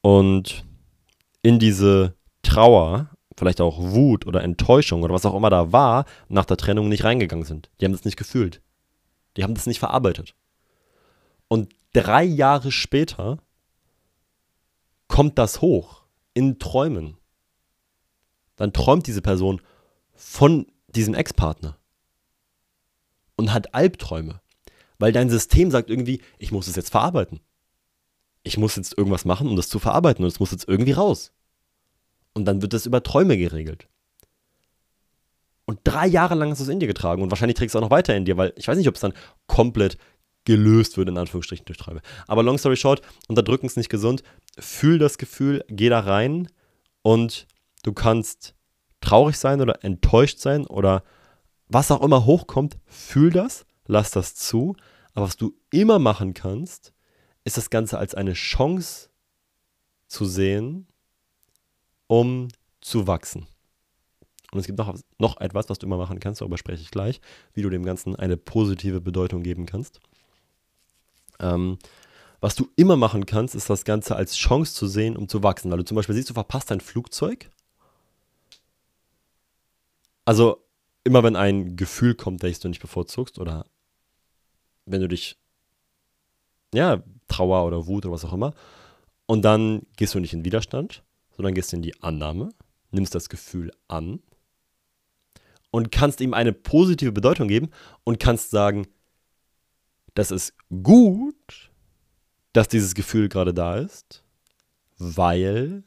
und 0.00 0.64
in 1.42 1.58
diese 1.58 2.14
Trauer, 2.42 3.10
vielleicht 3.36 3.60
auch 3.60 3.78
Wut 3.78 4.26
oder 4.26 4.42
Enttäuschung 4.42 5.02
oder 5.02 5.14
was 5.14 5.26
auch 5.26 5.34
immer 5.34 5.50
da 5.50 5.72
war, 5.72 6.04
nach 6.28 6.44
der 6.44 6.56
Trennung 6.56 6.88
nicht 6.88 7.04
reingegangen 7.04 7.44
sind. 7.44 7.70
Die 7.80 7.84
haben 7.84 7.92
das 7.92 8.04
nicht 8.04 8.16
gefühlt. 8.16 8.62
Die 9.36 9.42
haben 9.42 9.54
das 9.54 9.66
nicht 9.66 9.78
verarbeitet. 9.78 10.34
Und 11.48 11.74
drei 11.92 12.24
Jahre 12.24 12.72
später 12.72 13.38
kommt 15.08 15.38
das 15.38 15.60
hoch 15.60 16.04
in 16.34 16.58
Träumen. 16.58 17.18
Dann 18.56 18.72
träumt 18.72 19.06
diese 19.06 19.22
Person 19.22 19.60
von 20.14 20.66
diesem 20.88 21.14
Ex-Partner 21.14 21.78
und 23.36 23.52
hat 23.52 23.74
Albträume, 23.74 24.40
weil 24.98 25.12
dein 25.12 25.30
System 25.30 25.70
sagt 25.70 25.90
irgendwie, 25.90 26.22
ich 26.38 26.52
muss 26.52 26.68
es 26.68 26.76
jetzt 26.76 26.90
verarbeiten. 26.90 27.40
Ich 28.42 28.58
muss 28.58 28.76
jetzt 28.76 28.96
irgendwas 28.96 29.24
machen, 29.24 29.48
um 29.48 29.56
das 29.56 29.68
zu 29.68 29.78
verarbeiten 29.78 30.24
und 30.24 30.30
es 30.30 30.40
muss 30.40 30.50
jetzt 30.50 30.68
irgendwie 30.68 30.92
raus. 30.92 31.32
Und 32.34 32.44
dann 32.44 32.62
wird 32.62 32.72
das 32.72 32.86
über 32.86 33.02
Träume 33.02 33.36
geregelt. 33.36 33.88
Und 35.64 35.80
drei 35.84 36.06
Jahre 36.06 36.34
lang 36.34 36.50
hast 36.50 36.58
du 36.58 36.64
es 36.64 36.68
in 36.68 36.80
dir 36.80 36.86
getragen 36.86 37.22
und 37.22 37.30
wahrscheinlich 37.30 37.56
trägst 37.56 37.74
du 37.74 37.78
es 37.78 37.82
auch 37.82 37.86
noch 37.86 37.94
weiter 37.94 38.16
in 38.16 38.24
dir, 38.24 38.36
weil 38.36 38.52
ich 38.56 38.66
weiß 38.66 38.76
nicht, 38.76 38.88
ob 38.88 38.96
es 38.96 39.00
dann 39.00 39.14
komplett 39.46 39.96
gelöst 40.44 40.96
wird, 40.96 41.08
in 41.08 41.18
Anführungsstrichen, 41.18 41.66
durch 41.66 41.78
Träume. 41.78 42.02
Aber 42.26 42.42
long 42.42 42.58
story 42.58 42.76
short, 42.76 43.00
unterdrücken 43.28 43.66
ist 43.66 43.76
nicht 43.76 43.88
gesund. 43.88 44.22
Fühl 44.58 44.98
das 44.98 45.18
Gefühl, 45.18 45.64
geh 45.68 45.88
da 45.88 46.00
rein 46.00 46.48
und 47.02 47.46
du 47.84 47.92
kannst 47.92 48.54
traurig 49.00 49.36
sein 49.36 49.60
oder 49.60 49.84
enttäuscht 49.84 50.38
sein 50.38 50.66
oder 50.66 51.04
was 51.68 51.90
auch 51.90 52.02
immer 52.02 52.26
hochkommt, 52.26 52.78
fühl 52.86 53.30
das, 53.30 53.64
lass 53.86 54.10
das 54.10 54.34
zu. 54.34 54.76
Aber 55.14 55.26
was 55.26 55.36
du 55.36 55.54
immer 55.70 55.98
machen 55.98 56.34
kannst, 56.34 56.92
ist 57.44 57.56
das 57.56 57.70
Ganze 57.70 57.98
als 57.98 58.14
eine 58.14 58.34
Chance 58.34 59.08
zu 60.06 60.24
sehen, 60.24 60.86
um 62.06 62.48
zu 62.80 63.06
wachsen. 63.06 63.46
Und 64.52 64.60
es 64.60 64.66
gibt 64.66 64.78
noch, 64.78 64.94
noch 65.18 65.40
etwas, 65.40 65.70
was 65.70 65.78
du 65.78 65.86
immer 65.86 65.96
machen 65.96 66.20
kannst, 66.20 66.42
darüber 66.42 66.58
spreche 66.58 66.82
ich 66.82 66.90
gleich, 66.90 67.20
wie 67.54 67.62
du 67.62 67.70
dem 67.70 67.84
Ganzen 67.84 68.16
eine 68.16 68.36
positive 68.36 69.00
Bedeutung 69.00 69.42
geben 69.42 69.64
kannst. 69.64 70.00
Ähm, 71.40 71.78
was 72.40 72.54
du 72.54 72.68
immer 72.76 72.96
machen 72.96 73.24
kannst, 73.24 73.54
ist 73.54 73.70
das 73.70 73.84
Ganze 73.84 74.16
als 74.16 74.36
Chance 74.36 74.74
zu 74.74 74.86
sehen, 74.86 75.16
um 75.16 75.28
zu 75.28 75.42
wachsen. 75.42 75.70
Weil 75.70 75.78
du 75.78 75.84
zum 75.84 75.94
Beispiel 75.94 76.14
siehst, 76.14 76.28
du 76.28 76.34
verpasst 76.34 76.70
dein 76.70 76.80
Flugzeug. 76.80 77.48
Also 80.24 80.62
immer 81.04 81.22
wenn 81.22 81.36
ein 81.36 81.76
Gefühl 81.76 82.14
kommt, 82.14 82.42
welches 82.42 82.60
du 82.60 82.68
nicht 82.68 82.80
bevorzugst, 82.80 83.38
oder 83.38 83.64
wenn 84.86 85.00
du 85.00 85.08
dich, 85.08 85.38
ja, 86.74 87.02
Trauer 87.32 87.66
oder 87.66 87.86
Wut 87.86 88.04
oder 88.04 88.14
was 88.14 88.24
auch 88.24 88.32
immer, 88.32 88.52
und 89.26 89.42
dann 89.42 89.86
gehst 89.96 90.14
du 90.14 90.20
nicht 90.20 90.34
in 90.34 90.44
Widerstand, 90.44 91.02
sondern 91.36 91.54
gehst 91.54 91.72
in 91.72 91.82
die 91.82 92.02
Annahme, 92.02 92.50
nimmst 92.90 93.14
das 93.14 93.28
Gefühl 93.28 93.72
an 93.88 94.20
und 95.70 95.90
kannst 95.90 96.20
ihm 96.20 96.34
eine 96.34 96.52
positive 96.52 97.12
Bedeutung 97.12 97.48
geben 97.48 97.70
und 98.04 98.20
kannst 98.20 98.50
sagen, 98.50 98.86
das 100.14 100.30
ist 100.30 100.54
gut, 100.82 101.70
dass 102.52 102.68
dieses 102.68 102.94
Gefühl 102.94 103.30
gerade 103.30 103.54
da 103.54 103.76
ist, 103.76 104.22
weil 104.98 105.84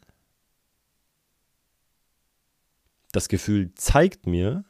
das 3.12 3.30
Gefühl 3.30 3.72
zeigt 3.76 4.26
mir 4.26 4.66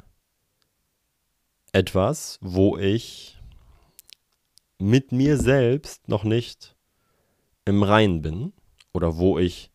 etwas, 1.72 2.38
wo 2.42 2.78
ich 2.78 3.38
mit 4.80 5.12
mir 5.12 5.38
selbst 5.38 6.08
noch 6.08 6.24
nicht 6.24 6.76
im 7.66 7.84
Reinen 7.84 8.22
bin 8.22 8.54
oder 8.94 9.18
wo 9.18 9.40
ich 9.40 9.72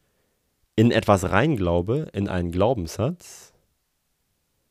in 0.76 0.90
etwas 0.90 1.30
reinglaube, 1.30 2.08
in 2.12 2.28
einen 2.28 2.52
Glaubenssatz, 2.52 3.52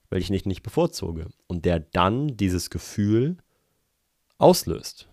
welchen 0.09 0.34
ich 0.34 0.45
nicht 0.45 0.63
bevorzuge 0.63 1.27
und 1.47 1.65
der 1.65 1.80
dann 1.80 2.36
dieses 2.36 2.69
Gefühl 2.69 3.38
auslöst. 4.38 5.07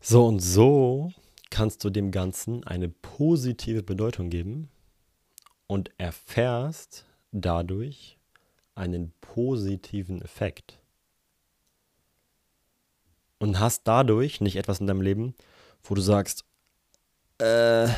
So 0.00 0.26
und 0.26 0.40
so 0.40 1.12
kannst 1.50 1.84
du 1.84 1.90
dem 1.90 2.10
Ganzen 2.10 2.64
eine 2.64 2.88
positive 2.88 3.82
Bedeutung 3.82 4.30
geben 4.30 4.70
und 5.66 5.90
erfährst 5.98 7.04
dadurch 7.32 8.18
einen 8.74 9.12
positiven 9.20 10.22
Effekt. 10.22 10.79
Und 13.40 13.58
hast 13.58 13.88
dadurch 13.88 14.40
nicht 14.40 14.56
etwas 14.56 14.78
in 14.80 14.86
deinem 14.86 15.00
Leben, 15.00 15.34
wo 15.82 15.94
du 15.94 16.00
sagst, 16.00 16.44
äh, 17.38 17.88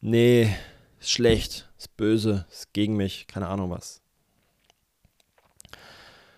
nee, 0.00 0.54
ist 1.00 1.10
schlecht, 1.10 1.68
ist 1.76 1.96
böse, 1.96 2.46
ist 2.50 2.72
gegen 2.72 2.96
mich, 2.96 3.26
keine 3.26 3.48
Ahnung 3.48 3.70
was. 3.70 4.00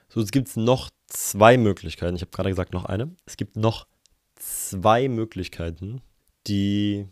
So, 0.08 0.20
es 0.20 0.32
gibt 0.32 0.56
noch 0.56 0.90
zwei 1.06 1.56
Möglichkeiten. 1.56 2.16
Ich 2.16 2.22
habe 2.22 2.32
gerade 2.32 2.48
gesagt, 2.48 2.72
noch 2.72 2.86
eine. 2.86 3.14
Es 3.26 3.36
gibt 3.36 3.56
noch 3.56 3.86
zwei 4.34 5.08
Möglichkeiten, 5.08 6.00
die 6.46 7.06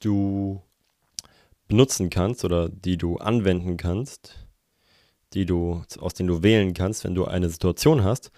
du 0.00 0.62
benutzen 1.66 2.10
kannst 2.10 2.44
oder 2.44 2.68
die 2.68 2.98
du 2.98 3.16
anwenden 3.16 3.76
kannst, 3.76 4.46
die 5.32 5.46
du, 5.46 5.82
aus 5.98 6.14
denen 6.14 6.28
du 6.28 6.42
wählen 6.42 6.74
kannst, 6.74 7.04
wenn 7.04 7.14
du 7.14 7.24
eine 7.24 7.48
Situation 7.48 8.04
hast, 8.04 8.30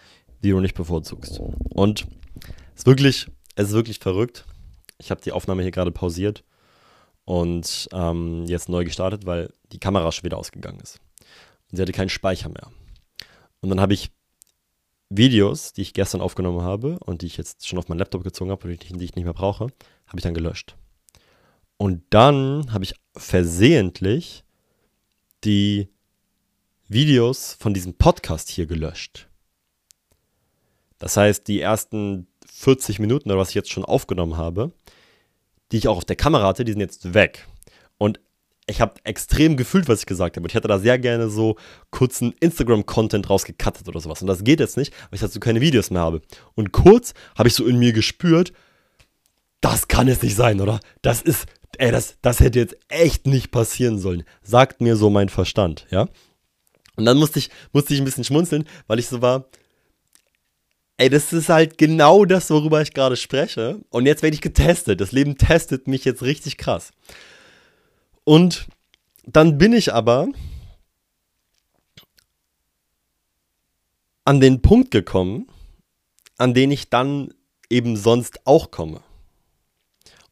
die 0.42 0.50
du 0.50 0.60
nicht 0.60 0.74
bevorzugst. 0.74 1.40
Und 1.70 2.06
es 2.74 2.80
ist 2.80 2.86
wirklich, 2.86 3.26
es 3.54 3.68
ist 3.68 3.74
wirklich 3.74 3.98
verrückt. 3.98 4.44
Ich 4.98 5.10
habe 5.10 5.20
die 5.20 5.32
Aufnahme 5.32 5.62
hier 5.62 5.70
gerade 5.70 5.90
pausiert 5.90 6.44
und 7.24 7.88
ähm, 7.92 8.44
jetzt 8.46 8.68
neu 8.68 8.84
gestartet, 8.84 9.26
weil 9.26 9.52
die 9.72 9.78
Kamera 9.78 10.10
schon 10.12 10.24
wieder 10.24 10.38
ausgegangen 10.38 10.80
ist. 10.80 11.00
Und 11.70 11.76
sie 11.76 11.82
hatte 11.82 11.92
keinen 11.92 12.08
Speicher 12.08 12.48
mehr. 12.48 12.70
Und 13.60 13.70
dann 13.70 13.80
habe 13.80 13.94
ich 13.94 14.10
Videos, 15.10 15.72
die 15.72 15.82
ich 15.82 15.94
gestern 15.94 16.20
aufgenommen 16.20 16.62
habe 16.62 16.98
und 17.00 17.22
die 17.22 17.26
ich 17.26 17.36
jetzt 17.36 17.66
schon 17.66 17.78
auf 17.78 17.88
meinen 17.88 17.98
Laptop 17.98 18.24
gezogen 18.24 18.50
habe 18.50 18.68
und 18.68 18.82
die 18.82 19.04
ich 19.04 19.14
nicht 19.14 19.24
mehr 19.24 19.34
brauche, 19.34 19.68
habe 20.06 20.16
ich 20.16 20.22
dann 20.22 20.34
gelöscht. 20.34 20.76
Und 21.76 22.02
dann 22.10 22.72
habe 22.72 22.84
ich 22.84 22.94
versehentlich 23.16 24.44
die 25.44 25.88
Videos 26.88 27.56
von 27.58 27.74
diesem 27.74 27.94
Podcast 27.94 28.48
hier 28.48 28.66
gelöscht. 28.66 29.27
Das 30.98 31.16
heißt, 31.16 31.46
die 31.46 31.60
ersten 31.60 32.26
40 32.52 32.98
Minuten 32.98 33.30
oder 33.30 33.38
was 33.38 33.50
ich 33.50 33.54
jetzt 33.54 33.70
schon 33.70 33.84
aufgenommen 33.84 34.36
habe, 34.36 34.72
die 35.70 35.78
ich 35.78 35.88
auch 35.88 35.98
auf 35.98 36.04
der 36.04 36.16
Kamera 36.16 36.46
hatte, 36.46 36.64
die 36.64 36.72
sind 36.72 36.80
jetzt 36.80 37.14
weg. 37.14 37.46
Und 37.98 38.20
ich 38.66 38.80
habe 38.80 38.94
extrem 39.04 39.56
gefühlt, 39.56 39.88
was 39.88 40.00
ich 40.00 40.06
gesagt 40.06 40.36
habe. 40.36 40.46
Ich 40.46 40.54
hätte 40.54 40.68
da 40.68 40.78
sehr 40.78 40.98
gerne 40.98 41.30
so 41.30 41.56
kurzen 41.90 42.34
Instagram-Content 42.40 43.28
rausgekattet 43.28 43.88
oder 43.88 44.00
sowas. 44.00 44.20
Und 44.20 44.28
das 44.28 44.44
geht 44.44 44.60
jetzt 44.60 44.76
nicht, 44.76 44.92
weil 44.92 45.14
ich 45.16 45.20
dazu 45.20 45.40
keine 45.40 45.60
Videos 45.60 45.90
mehr 45.90 46.02
habe. 46.02 46.20
Und 46.54 46.72
kurz 46.72 47.14
habe 47.36 47.48
ich 47.48 47.54
so 47.54 47.64
in 47.64 47.78
mir 47.78 47.92
gespürt, 47.92 48.52
das 49.60 49.88
kann 49.88 50.06
es 50.08 50.22
nicht 50.22 50.36
sein, 50.36 50.60
oder? 50.60 50.80
Das 51.02 51.22
ist, 51.22 51.46
ey, 51.78 51.90
das, 51.90 52.16
das 52.20 52.40
hätte 52.40 52.58
jetzt 52.58 52.76
echt 52.88 53.26
nicht 53.26 53.50
passieren 53.50 53.98
sollen. 53.98 54.24
Sagt 54.42 54.80
mir 54.80 54.96
so 54.96 55.10
mein 55.10 55.30
Verstand, 55.30 55.86
ja? 55.90 56.08
Und 56.96 57.04
dann 57.04 57.16
musste 57.16 57.38
ich, 57.38 57.50
musste 57.72 57.94
ich 57.94 58.00
ein 58.00 58.04
bisschen 58.04 58.24
schmunzeln, 58.24 58.64
weil 58.86 58.98
ich 58.98 59.08
so 59.08 59.22
war, 59.22 59.46
ey, 60.98 61.08
das 61.08 61.32
ist 61.32 61.48
halt 61.48 61.78
genau 61.78 62.24
das, 62.24 62.50
worüber 62.50 62.82
ich 62.82 62.92
gerade 62.92 63.16
spreche. 63.16 63.80
Und 63.88 64.06
jetzt 64.06 64.22
werde 64.22 64.34
ich 64.34 64.42
getestet. 64.42 65.00
Das 65.00 65.12
Leben 65.12 65.38
testet 65.38 65.88
mich 65.88 66.04
jetzt 66.04 66.22
richtig 66.22 66.58
krass. 66.58 66.90
Und 68.24 68.66
dann 69.24 69.56
bin 69.56 69.72
ich 69.72 69.94
aber 69.94 70.28
an 74.24 74.40
den 74.40 74.60
Punkt 74.60 74.90
gekommen, 74.90 75.48
an 76.36 76.52
den 76.52 76.70
ich 76.70 76.90
dann 76.90 77.32
eben 77.70 77.96
sonst 77.96 78.46
auch 78.46 78.70
komme. 78.70 79.02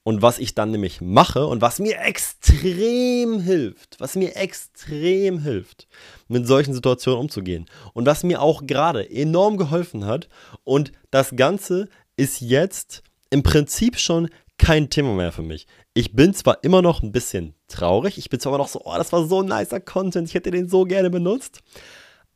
Und 0.07 0.23
was 0.23 0.39
ich 0.39 0.55
dann 0.55 0.71
nämlich 0.71 1.01
mache 1.01 1.49
und 1.49 1.63
was 1.63 1.81
mir 1.81 1.99
extrem 1.99 3.41
hilft, 3.41 3.97
was 3.99 4.15
mir 4.15 4.37
extrem 4.37 5.41
hilft, 5.41 5.89
mit 6.29 6.47
solchen 6.47 6.75
Situationen 6.75 7.23
umzugehen. 7.23 7.67
Und 7.93 8.07
was 8.07 8.23
mir 8.23 8.41
auch 8.41 8.69
gerade 8.69 9.11
enorm 9.11 9.57
geholfen 9.57 10.05
hat. 10.05 10.29
Und 10.63 10.93
das 11.11 11.35
Ganze 11.35 11.89
ist 12.17 12.41
jetzt 12.41 13.03
im 13.31 13.43
Prinzip 13.43 13.99
schon 13.99 14.29
kein 14.59 14.91
Thema 14.91 15.13
mehr 15.13 15.33
für 15.33 15.43
mich. 15.43 15.67
Ich 15.93 16.15
bin 16.15 16.33
zwar 16.35 16.63
immer 16.63 16.83
noch 16.83 17.03
ein 17.03 17.11
bisschen 17.11 17.57
traurig, 17.67 18.17
ich 18.17 18.31
bin 18.31 18.39
zwar 18.39 18.53
immer 18.53 18.63
noch 18.63 18.69
so, 18.69 18.83
oh, 18.85 18.95
das 18.97 19.11
war 19.11 19.27
so 19.27 19.43
ein 19.43 19.49
nicer 19.49 19.81
Content, 19.81 20.29
ich 20.29 20.35
hätte 20.35 20.53
den 20.53 20.69
so 20.69 20.85
gerne 20.85 21.11
benutzt. 21.11 21.63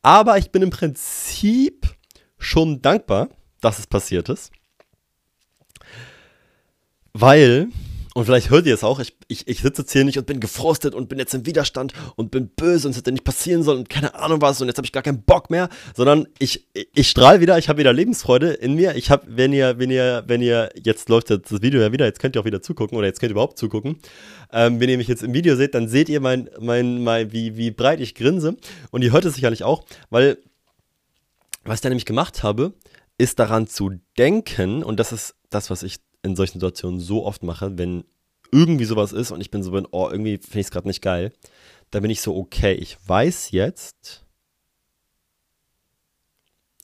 Aber 0.03 0.39
ich 0.39 0.51
bin 0.51 0.63
im 0.63 0.71
Prinzip 0.71 1.87
schon 2.37 2.83
dankbar, 2.83 3.29
dass 3.61 3.79
es 3.79 3.87
passiert 3.87 4.29
ist. 4.29 4.51
Weil, 7.21 7.69
und 8.15 8.25
vielleicht 8.25 8.49
hört 8.49 8.65
ihr 8.65 8.73
es 8.73 8.83
auch, 8.83 8.99
ich, 8.99 9.15
ich, 9.29 9.47
ich 9.47 9.61
sitze 9.61 9.83
jetzt 9.83 9.93
hier 9.93 10.05
nicht 10.05 10.17
und 10.17 10.27
bin 10.27 10.41
gefrustet 10.41 10.95
und 10.95 11.11
bin 11.11 11.19
jetzt 11.19 11.35
im 11.35 11.45
Widerstand 11.45 11.93
und 12.17 12.31
bin 12.31 12.49
böse 12.49 12.89
und 12.89 12.93
es 12.93 12.97
hätte 12.97 13.13
nicht 13.13 13.25
passieren 13.25 13.63
sollen 13.63 13.81
und 13.81 13.91
keine 13.91 14.15
Ahnung 14.15 14.41
was 14.41 14.59
und 14.63 14.69
jetzt 14.69 14.79
habe 14.79 14.87
ich 14.87 14.93
gar 14.93 15.03
keinen 15.03 15.23
Bock 15.23 15.51
mehr, 15.51 15.69
sondern 15.95 16.29
ich, 16.39 16.67
ich 16.73 17.11
strahle 17.11 17.43
wieder, 17.43 17.59
ich 17.59 17.69
habe 17.69 17.79
wieder 17.79 17.93
Lebensfreude 17.93 18.53
in 18.53 18.75
mir. 18.75 18.97
Ich 18.97 19.11
habe, 19.11 19.27
wenn 19.29 19.53
ihr, 19.53 19.79
wenn 19.79 19.91
ihr, 19.91 20.25
wenn 20.29 20.41
ihr, 20.41 20.71
jetzt 20.83 21.11
läuft 21.11 21.29
das 21.29 21.61
Video 21.61 21.83
ja 21.83 21.93
wieder, 21.93 22.07
jetzt 22.07 22.21
könnt 22.21 22.37
ihr 22.37 22.41
auch 22.41 22.47
wieder 22.47 22.63
zugucken 22.63 22.97
oder 22.97 23.07
jetzt 23.07 23.21
könnt 23.21 23.33
ihr 23.33 23.35
überhaupt 23.35 23.59
zugucken. 23.59 23.99
Ähm, 24.51 24.81
wenn 24.81 24.89
ihr 24.89 24.97
mich 24.97 25.09
jetzt 25.09 25.23
im 25.23 25.35
Video 25.35 25.57
seht, 25.57 25.75
dann 25.75 25.89
seht 25.89 26.09
ihr 26.09 26.21
mein, 26.21 26.49
mein, 26.59 27.05
mein, 27.05 27.33
wie, 27.33 27.55
wie 27.59 27.71
breit 27.71 28.01
ich 28.01 28.15
grinse 28.15 28.57
und 28.93 29.03
ihr 29.03 29.13
hört 29.13 29.27
es 29.27 29.35
sicherlich 29.35 29.63
auch, 29.63 29.85
weil 30.09 30.39
was 31.65 31.75
ich 31.75 31.81
da 31.83 31.91
nämlich 31.91 32.07
gemacht 32.07 32.43
habe, 32.43 32.73
ist 33.19 33.39
daran 33.39 33.67
zu 33.67 33.91
denken, 34.17 34.83
und 34.83 34.99
das 34.99 35.13
ist 35.13 35.35
das, 35.51 35.69
was 35.69 35.83
ich 35.83 35.99
in 36.23 36.37
solchen 36.37 36.61
Situationen 36.61 37.01
so 37.01 37.25
oft 37.25 37.43
mache, 37.43 37.79
wenn 37.79 38.05
irgendwie 38.53 38.85
sowas 38.85 39.13
ist 39.13 39.31
und 39.31 39.41
ich 39.41 39.51
bin 39.51 39.63
so 39.63 39.71
bin, 39.71 39.87
oh, 39.91 40.09
irgendwie 40.11 40.39
finde 40.39 40.61
ich 40.61 40.67
es 40.67 40.71
gerade 40.71 40.89
nicht 40.89 41.03
geil, 41.03 41.33
dann 41.91 42.03
bin 42.03 42.11
ich 42.11 42.21
so, 42.21 42.37
okay, 42.37 42.73
ich 42.75 42.97
weiß 43.07 43.51
jetzt, 43.53 44.25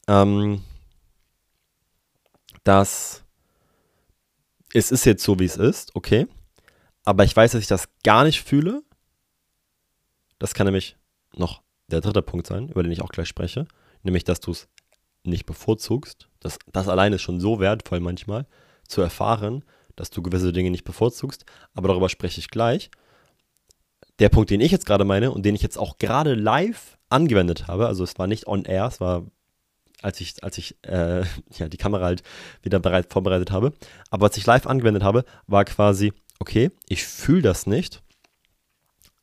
ähm, 0.08 0.62
dass 2.64 3.24
es 4.72 4.90
ist 4.90 5.04
jetzt 5.04 5.22
so, 5.22 5.38
wie 5.38 5.44
es 5.44 5.56
ist, 5.56 5.94
okay, 5.94 6.26
aber 7.04 7.24
ich 7.24 7.34
weiß, 7.34 7.52
dass 7.52 7.60
ich 7.60 7.68
das 7.68 7.88
gar 8.04 8.24
nicht 8.24 8.42
fühle. 8.42 8.82
Das 10.38 10.54
kann 10.54 10.66
nämlich 10.66 10.96
noch 11.34 11.62
der 11.86 12.00
dritte 12.00 12.22
Punkt 12.22 12.46
sein, 12.46 12.68
über 12.68 12.82
den 12.82 12.92
ich 12.92 13.00
auch 13.00 13.10
gleich 13.10 13.28
spreche, 13.28 13.66
nämlich, 14.02 14.24
dass 14.24 14.40
du 14.40 14.50
es 14.50 14.68
nicht 15.22 15.46
bevorzugst. 15.46 16.28
Das, 16.40 16.58
das 16.72 16.88
allein 16.88 17.12
ist 17.12 17.22
schon 17.22 17.40
so 17.40 17.60
wertvoll 17.60 18.00
manchmal 18.00 18.46
zu 18.88 19.00
erfahren, 19.00 19.64
dass 19.96 20.10
du 20.10 20.22
gewisse 20.22 20.52
Dinge 20.52 20.70
nicht 20.70 20.84
bevorzugst, 20.84 21.44
aber 21.74 21.88
darüber 21.88 22.08
spreche 22.08 22.38
ich 22.38 22.50
gleich. 22.50 22.90
Der 24.18 24.28
Punkt, 24.28 24.50
den 24.50 24.60
ich 24.60 24.72
jetzt 24.72 24.86
gerade 24.86 25.04
meine 25.04 25.30
und 25.30 25.44
den 25.44 25.54
ich 25.54 25.62
jetzt 25.62 25.78
auch 25.78 25.98
gerade 25.98 26.34
live 26.34 26.98
angewendet 27.08 27.66
habe, 27.66 27.86
also 27.86 28.04
es 28.04 28.18
war 28.18 28.26
nicht 28.26 28.46
on 28.46 28.64
air, 28.64 28.86
es 28.86 29.00
war, 29.00 29.24
als 30.02 30.20
ich, 30.20 30.42
als 30.42 30.58
ich 30.58 30.76
äh, 30.82 31.24
ja, 31.58 31.68
die 31.68 31.76
Kamera 31.76 32.04
halt 32.04 32.22
wieder 32.62 32.78
bereit, 32.78 33.12
vorbereitet 33.12 33.50
habe, 33.50 33.72
aber 34.10 34.28
was 34.28 34.36
ich 34.36 34.46
live 34.46 34.66
angewendet 34.66 35.02
habe, 35.02 35.24
war 35.46 35.64
quasi, 35.64 36.12
okay, 36.38 36.70
ich 36.88 37.04
fühle 37.04 37.42
das 37.42 37.66
nicht, 37.66 38.02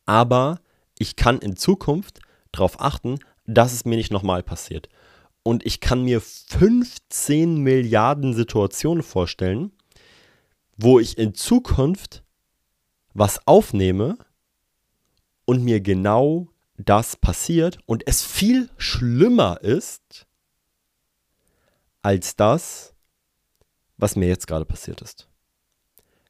aber 0.05 0.59
ich 0.97 1.15
kann 1.15 1.39
in 1.39 1.55
Zukunft 1.55 2.19
darauf 2.51 2.79
achten, 2.79 3.19
dass 3.45 3.73
es 3.73 3.85
mir 3.85 3.97
nicht 3.97 4.11
nochmal 4.11 4.43
passiert. 4.43 4.89
Und 5.43 5.65
ich 5.65 5.81
kann 5.81 6.03
mir 6.03 6.21
15 6.21 7.57
Milliarden 7.57 8.33
Situationen 8.33 9.03
vorstellen, 9.03 9.71
wo 10.77 10.99
ich 10.99 11.17
in 11.17 11.35
Zukunft 11.35 12.23
was 13.13 13.45
aufnehme 13.45 14.17
und 15.45 15.63
mir 15.63 15.81
genau 15.81 16.47
das 16.77 17.15
passiert 17.15 17.77
und 17.85 18.07
es 18.07 18.23
viel 18.23 18.69
schlimmer 18.77 19.61
ist 19.61 20.25
als 22.01 22.35
das, 22.35 22.93
was 23.97 24.15
mir 24.15 24.27
jetzt 24.27 24.47
gerade 24.47 24.65
passiert 24.65 25.01
ist. 25.01 25.27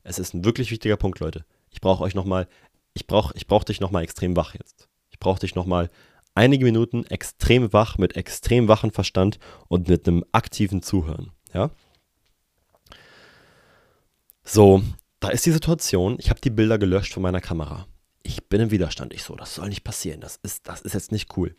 Es 0.04 0.20
ist 0.20 0.34
ein 0.34 0.44
wirklich 0.44 0.70
wichtiger 0.72 0.98
Punkt, 0.98 1.20
Leute. 1.20 1.46
Ich 1.70 1.82
brauche 1.82 2.04
euch 2.04 2.14
nochmal, 2.14 2.48
ich 2.94 3.08
brauche 3.08 3.34
ich 3.36 3.48
brauch 3.48 3.64
dich 3.64 3.80
nochmal 3.80 4.04
extrem 4.04 4.36
wach 4.36 4.54
jetzt. 4.54 4.90
Ich 5.10 5.20
brauche 5.20 5.40
dich 5.40 5.56
nochmal 5.56 5.90
einige 6.36 6.66
Minuten 6.66 7.06
extrem 7.06 7.74
wach, 7.74 7.98
mit 7.98 8.16
extrem 8.16 8.68
wachen 8.68 8.92
Verstand 8.92 9.40
und 9.68 9.88
mit 9.88 10.08
einem 10.08 10.24
aktiven 10.32 10.82
Zuhören. 10.82 11.32
Ja? 11.54 11.72
So, 14.44 14.84
da 15.20 15.30
ist 15.30 15.46
die 15.46 15.52
Situation, 15.52 16.18
ich 16.20 16.30
habe 16.30 16.42
die 16.42 16.50
Bilder 16.50 16.78
gelöscht 16.78 17.14
von 17.14 17.24
meiner 17.24 17.42
Kamera. 17.42 17.88
Ich 18.24 18.48
bin 18.48 18.62
im 18.62 18.72
Widerstand. 18.72 19.14
Ich 19.14 19.24
so, 19.24 19.36
das 19.36 19.56
soll 19.56 19.70
nicht 19.70 19.84
passieren. 19.84 20.22
Das 20.22 20.38
ist, 20.38 20.68
das 20.68 20.82
ist 20.82 20.94
jetzt 20.94 21.12
nicht 21.12 21.38
cool. 21.38 21.56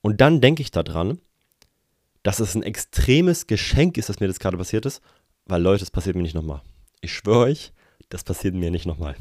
Und 0.00 0.20
dann 0.20 0.40
denke 0.40 0.62
ich 0.62 0.70
daran, 0.70 1.20
dass 2.22 2.40
es 2.40 2.54
ein 2.54 2.62
extremes 2.62 3.46
Geschenk 3.46 3.96
ist, 3.96 4.08
dass 4.08 4.20
mir 4.20 4.26
das 4.26 4.38
gerade 4.38 4.56
passiert 4.56 4.86
ist, 4.86 5.00
weil 5.46 5.62
Leute, 5.62 5.80
das 5.80 5.90
passiert 5.90 6.16
mir 6.16 6.22
nicht 6.22 6.34
nochmal. 6.34 6.62
Ich 7.00 7.12
schwöre 7.12 7.46
euch, 7.46 7.72
das 8.08 8.24
passiert 8.24 8.54
mir 8.54 8.70
nicht 8.70 8.86
nochmal. 8.86 9.16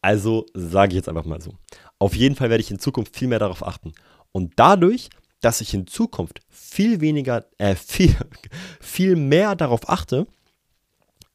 Also 0.00 0.46
sage 0.52 0.90
ich 0.90 0.96
jetzt 0.96 1.08
einfach 1.08 1.24
mal 1.24 1.40
so. 1.40 1.56
Auf 2.02 2.16
jeden 2.16 2.34
Fall 2.34 2.50
werde 2.50 2.62
ich 2.64 2.72
in 2.72 2.80
Zukunft 2.80 3.14
viel 3.14 3.28
mehr 3.28 3.38
darauf 3.38 3.64
achten. 3.64 3.94
Und 4.32 4.54
dadurch, 4.56 5.08
dass 5.40 5.60
ich 5.60 5.72
in 5.72 5.86
Zukunft 5.86 6.40
viel 6.48 7.00
weniger, 7.00 7.46
äh, 7.58 7.76
viel, 7.76 8.16
viel 8.80 9.14
mehr 9.14 9.54
darauf 9.54 9.88
achte, 9.88 10.26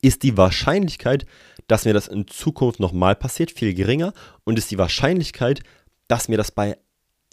ist 0.01 0.23
die 0.23 0.35
Wahrscheinlichkeit, 0.35 1.25
dass 1.67 1.85
mir 1.85 1.93
das 1.93 2.09
in 2.09 2.27
Zukunft 2.27 2.81
nochmal 2.81 3.15
passiert, 3.15 3.51
viel 3.51 3.73
geringer 3.73 4.11
und 4.43 4.57
ist 4.57 4.69
die 4.69 4.77
Wahrscheinlichkeit, 4.77 5.61
dass 6.09 6.27
mir 6.27 6.35
das 6.35 6.51
bei 6.51 6.77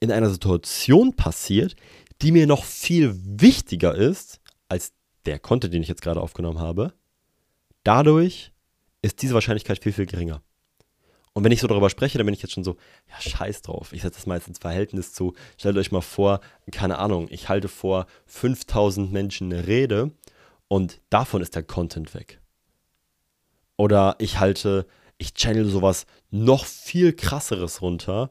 in 0.01 0.13
einer 0.13 0.31
Situation 0.31 1.17
passiert, 1.17 1.75
die 2.23 2.31
mir 2.31 2.47
noch 2.47 2.63
viel 2.63 3.17
wichtiger 3.21 3.97
ist 3.97 4.39
als 4.69 4.93
der 5.27 5.41
Content, 5.41 5.75
den 5.75 5.83
ich 5.83 5.89
jetzt 5.89 6.03
gerade 6.03 6.21
aufgenommen 6.21 6.61
habe. 6.61 6.93
Dadurch 7.83 8.53
ist 9.03 9.23
diese 9.23 9.35
Wahrscheinlichkeit 9.35 9.83
viel, 9.83 9.93
viel 9.93 10.07
geringer. 10.07 10.41
Und 11.35 11.43
wenn 11.43 11.53
ich 11.53 11.61
so 11.61 11.67
darüber 11.67 11.91
spreche, 11.91 12.17
dann 12.17 12.27
bin 12.27 12.35
ich 12.35 12.43
jetzt 12.43 12.53
schon 12.53 12.65
so, 12.65 12.77
ja, 13.11 13.21
scheiß 13.21 13.63
drauf. 13.63 13.93
Ich 13.93 14.03
setze 14.03 14.19
das 14.19 14.27
mal 14.27 14.37
jetzt 14.37 14.47
ins 14.47 14.61
Verhältnis 14.61 15.13
zu, 15.13 15.35
stellt 15.59 15.77
euch 15.77 15.91
mal 15.91 16.01
vor, 16.01 16.41
keine 16.71 16.99
Ahnung, 16.99 17.27
ich 17.29 17.49
halte 17.49 17.69
vor 17.69 18.07
5000 18.27 19.13
Menschen 19.13 19.53
eine 19.53 19.67
Rede 19.67 20.13
und 20.69 21.01
davon 21.11 21.43
ist 21.43 21.57
der 21.57 21.65
Content 21.65 22.15
weg. 22.15 22.41
Oder 23.77 24.15
ich 24.19 24.39
halte, 24.39 24.87
ich 25.19 25.35
channel 25.35 25.67
sowas 25.67 26.07
noch 26.31 26.65
viel 26.65 27.13
krasseres 27.13 27.83
runter, 27.83 28.31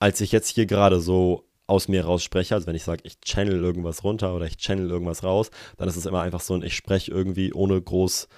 als 0.00 0.20
ich 0.20 0.32
jetzt 0.32 0.48
hier 0.48 0.66
gerade 0.66 1.00
so 1.00 1.44
aus 1.68 1.86
mir 1.86 2.04
raus 2.04 2.24
spreche. 2.24 2.56
Also 2.56 2.66
wenn 2.66 2.74
ich 2.74 2.84
sage, 2.84 3.02
ich 3.04 3.20
channel 3.20 3.62
irgendwas 3.62 4.02
runter 4.02 4.34
oder 4.34 4.46
ich 4.46 4.56
channel 4.56 4.90
irgendwas 4.90 5.22
raus, 5.22 5.50
dann 5.76 5.88
ist 5.88 5.96
es 5.96 6.06
immer 6.06 6.20
einfach 6.20 6.40
so 6.40 6.54
ein, 6.54 6.62
ich 6.62 6.74
spreche 6.76 7.12
irgendwie 7.12 7.52
ohne 7.52 7.80
groß 7.80 8.28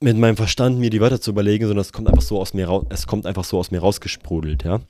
mit 0.00 0.16
meinem 0.16 0.36
Verstand 0.36 0.78
mir 0.78 0.90
die 0.90 1.00
Wörter 1.00 1.20
zu 1.20 1.30
überlegen, 1.30 1.66
sondern 1.66 1.82
es 1.82 1.92
kommt 1.92 2.08
einfach 2.08 2.22
so 2.22 2.40
aus 2.40 2.54
mir 2.54 2.66
raus, 2.66 2.86
es 2.88 3.06
kommt 3.06 3.26
einfach 3.26 3.44
so 3.44 3.58
aus 3.58 3.70
mir 3.70 3.80
rausgesprudelt, 3.80 4.64
ja. 4.64 4.80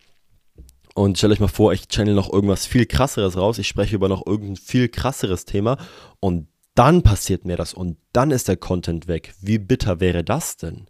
Und 0.95 1.19
stellt 1.19 1.33
euch 1.33 1.41
mal 1.41 1.49
vor, 1.49 1.73
ich 1.73 1.89
channel 1.89 2.15
noch 2.15 2.33
irgendwas 2.33 2.67
viel 2.67 2.87
krasseres 2.87 3.37
raus, 3.37 3.59
ich 3.59 3.69
spreche 3.69 3.97
über 3.97 4.09
noch 4.09 4.27
irgendein 4.27 4.57
viel 4.57 4.89
krasseres 4.89 5.45
Thema 5.45 5.79
und 6.21 6.49
dann 6.75 7.03
passiert 7.03 7.45
mir 7.45 7.57
das 7.57 7.75
und 7.75 7.99
dann 8.13 8.31
ist 8.31 8.49
der 8.49 8.57
Content 8.57 9.09
weg. 9.09 9.35
Wie 9.41 9.59
bitter 9.59 10.01
wäre 10.01 10.23
das 10.25 10.57
denn? 10.57 10.87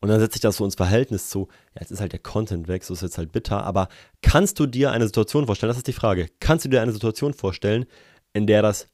Und 0.00 0.08
dann 0.08 0.20
setzt 0.20 0.34
sich 0.34 0.42
das 0.42 0.56
so 0.56 0.64
ins 0.64 0.74
Verhältnis 0.74 1.28
zu, 1.28 1.48
ja, 1.74 1.80
jetzt 1.80 1.90
ist 1.90 2.00
halt 2.00 2.12
der 2.12 2.20
Content 2.20 2.68
weg, 2.68 2.84
so 2.84 2.94
ist 2.94 3.02
jetzt 3.02 3.18
halt 3.18 3.32
bitter, 3.32 3.64
aber 3.64 3.88
kannst 4.22 4.58
du 4.60 4.66
dir 4.66 4.92
eine 4.92 5.06
Situation 5.06 5.46
vorstellen, 5.46 5.68
das 5.68 5.78
ist 5.78 5.86
die 5.86 5.92
Frage, 5.92 6.28
kannst 6.40 6.64
du 6.64 6.68
dir 6.68 6.82
eine 6.82 6.92
Situation 6.92 7.34
vorstellen, 7.34 7.86
in 8.32 8.46
der 8.46 8.62
das 8.62 8.88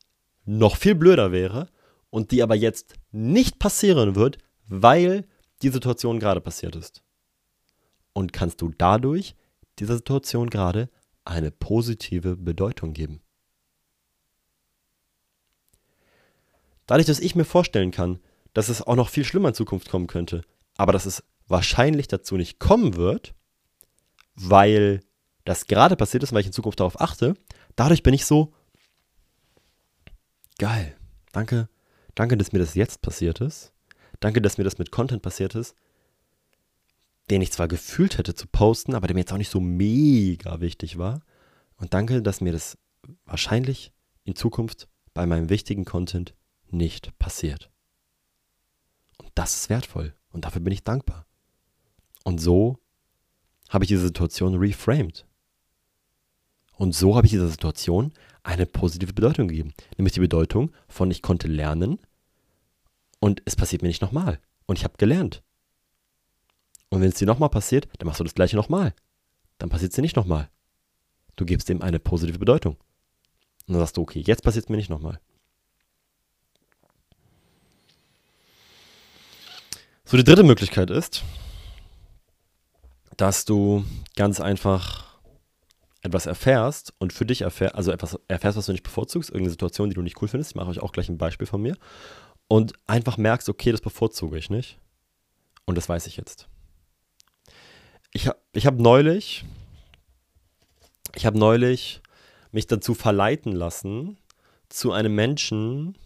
noch 0.45 0.77
viel 0.77 0.95
blöder 0.95 1.31
wäre 1.33 1.69
und 2.13 2.31
die 2.31 2.43
aber 2.43 2.55
jetzt 2.55 2.95
nicht 3.11 3.59
passieren 3.59 4.15
wird, 4.15 4.37
weil 4.69 5.27
die 5.63 5.71
Situation 5.71 6.21
gerade 6.21 6.43
passiert 6.43 6.77
ist? 6.77 7.03
Und 8.13 8.35
kannst 8.35 8.61
du 8.61 8.69
dadurch 8.69 9.35
dieser 9.79 9.97
Situation 9.97 10.51
gerade 10.51 10.91
eine 11.25 11.51
positive 11.51 12.37
Bedeutung 12.37 12.93
geben? 12.93 13.23
Dadurch, 16.87 17.07
dass 17.07 17.19
ich 17.19 17.35
mir 17.35 17.47
vorstellen 17.47 17.93
kann, 17.93 18.21
dass 18.53 18.69
es 18.69 18.83
auch 18.83 18.97
noch 18.97 19.09
viel 19.09 19.25
schlimmer 19.25 19.49
in 19.49 19.55
Zukunft 19.55 19.89
kommen 19.89 20.07
könnte, 20.07 20.43
aber 20.77 20.93
dass 20.93 21.07
es 21.07 21.25
wahrscheinlich 21.49 22.09
dazu 22.09 22.37
nicht 22.37 22.59
kommen 22.59 22.97
wird, 22.97 23.35
weil 24.35 25.01
das 25.45 25.67
gerade 25.67 25.97
passiert 25.97 26.23
ist, 26.23 26.35
weil 26.35 26.41
ich 26.41 26.49
in 26.49 26.53
Zukunft 26.53 26.81
darauf 26.81 27.01
achte, 27.01 27.35
dadurch 27.75 28.03
bin 28.03 28.13
ich 28.13 28.27
so 28.27 28.53
geil. 30.59 30.95
Danke, 31.33 31.71
danke, 32.15 32.37
dass 32.37 32.53
mir 32.53 32.59
das 32.59 32.75
jetzt 32.75 33.03
passiert 33.03 33.41
ist. 33.41 33.73
Danke, 34.21 34.41
dass 34.41 34.59
mir 34.59 34.65
das 34.65 34.79
mit 34.79 34.91
Content 34.91 35.23
passiert 35.23 35.55
ist, 35.55 35.75
den 37.31 37.43
ich 37.43 37.53
zwar 37.53 37.69
gefühlt 37.69 38.19
hätte 38.19 38.35
zu 38.35 38.47
posten, 38.47 38.95
aber 38.95 39.07
der 39.07 39.15
mir 39.15 39.21
jetzt 39.21 39.33
auch 39.33 39.39
nicht 39.39 39.51
so 39.51 39.61
mega 39.61 40.61
wichtig 40.61 40.99
war. 40.99 41.23
Und 41.77 41.95
danke, 41.95 42.23
dass 42.23 42.41
mir 42.41 42.53
das 42.53 42.79
wahrscheinlich 43.25 43.93
in 44.25 44.37
Zukunft 44.37 44.89
bei 45.15 45.27
meinem 45.27 45.49
wichtigen 45.49 45.85
Content 45.85 46.35
nicht 46.71 47.17
passiert. 47.19 47.71
Und 49.19 49.31
das 49.35 49.55
ist 49.55 49.71
wertvoll. 49.71 50.15
Und 50.31 50.45
dafür 50.45 50.61
bin 50.61 50.73
ich 50.73 50.85
dankbar. 50.85 51.27
Und 52.25 52.41
so 52.41 52.79
habe 53.69 53.85
ich 53.85 53.89
diese 53.89 54.07
Situation 54.07 54.55
reframed. 54.55 55.27
Und 56.75 56.95
so 56.95 57.17
habe 57.17 57.27
ich 57.27 57.33
dieser 57.33 57.49
Situation 57.49 58.13
eine 58.43 58.67
positive 58.67 59.13
Bedeutung 59.13 59.49
gegeben. 59.49 59.73
Nämlich 59.97 60.15
die 60.15 60.21
Bedeutung 60.21 60.73
von 60.89 61.11
ich 61.11 61.23
konnte 61.23 61.49
lernen 61.49 61.99
und 63.21 63.43
es 63.45 63.57
passiert 63.57 63.83
mir 63.83 63.89
nicht 63.89 64.03
nochmal. 64.03 64.41
Und 64.67 64.79
ich 64.79 64.85
habe 64.85 64.97
gelernt. 64.97 65.43
Und 66.89 67.01
wenn 67.01 67.09
es 67.09 67.15
dir 67.15 67.27
nochmal 67.27 67.51
passiert, 67.51 67.89
dann 67.99 68.07
machst 68.07 68.21
du 68.21 68.25
das 68.25 68.35
gleiche 68.35 68.57
nochmal. 68.57 68.95
Dann 69.59 69.71
passiert 69.71 69.93
es 69.93 69.97
dir 69.97 70.03
nicht 70.03 70.17
nochmal. 70.17 70.51
Du 71.37 71.45
gibst 71.45 71.69
dem 71.69 71.83
eine 71.83 71.99
positive 72.01 72.39
Bedeutung. 72.39 72.75
Und 73.67 73.75
dann 73.75 73.79
sagst 73.79 73.97
du, 73.97 74.03
okay, 74.03 74.23
jetzt 74.27 74.43
passiert 74.43 74.65
es 74.65 74.69
mir 74.69 74.77
nicht 74.77 74.91
nochmal. 74.91 75.21
So, 80.05 80.17
die 80.17 80.25
dritte 80.25 80.43
Möglichkeit 80.43 80.91
ist, 80.91 81.23
dass 83.17 83.45
du 83.45 83.85
ganz 84.17 84.41
einfach 84.41 85.12
etwas 86.03 86.27
erfährst 86.27 86.93
und 86.99 87.13
für 87.13 87.25
dich 87.25 87.43
erfährst, 87.43 87.75
also 87.75 87.93
etwas 87.93 88.19
erfährst, 88.29 88.59
was 88.59 88.67
du 88.67 88.73
nicht 88.73 88.83
bevorzugst, 88.83 89.31
irgendeine 89.31 89.51
Situation, 89.51 89.89
die 89.89 89.95
du 89.95 90.03
nicht 90.03 90.21
cool 90.21 90.29
findest. 90.29 90.51
Ich 90.51 90.57
mache 90.57 90.69
euch 90.69 90.81
auch 90.81 90.93
gleich 90.93 91.09
ein 91.09 91.19
Beispiel 91.19 91.47
von 91.47 91.63
mir. 91.63 91.77
Und 92.49 92.75
einfach 92.87 93.17
merkst, 93.17 93.49
okay, 93.49 93.71
das 93.71 93.81
bevorzuge 93.81 94.37
ich 94.37 94.51
nicht. 94.51 94.79
Und 95.65 95.79
das 95.79 95.89
weiß 95.89 96.07
ich 96.07 96.17
jetzt. 96.17 96.49
Ich 98.13 98.27
habe 98.27 98.39
ich 98.53 98.67
hab 98.67 98.79
neulich, 98.79 99.45
ich 101.15 101.25
habe 101.25 101.39
neulich 101.39 102.03
mich 102.51 102.67
dazu 102.67 102.95
verleiten 102.95 103.53
lassen, 103.53 104.19
zu 104.69 104.93
einem 104.93 105.15
Menschen, 105.15 105.97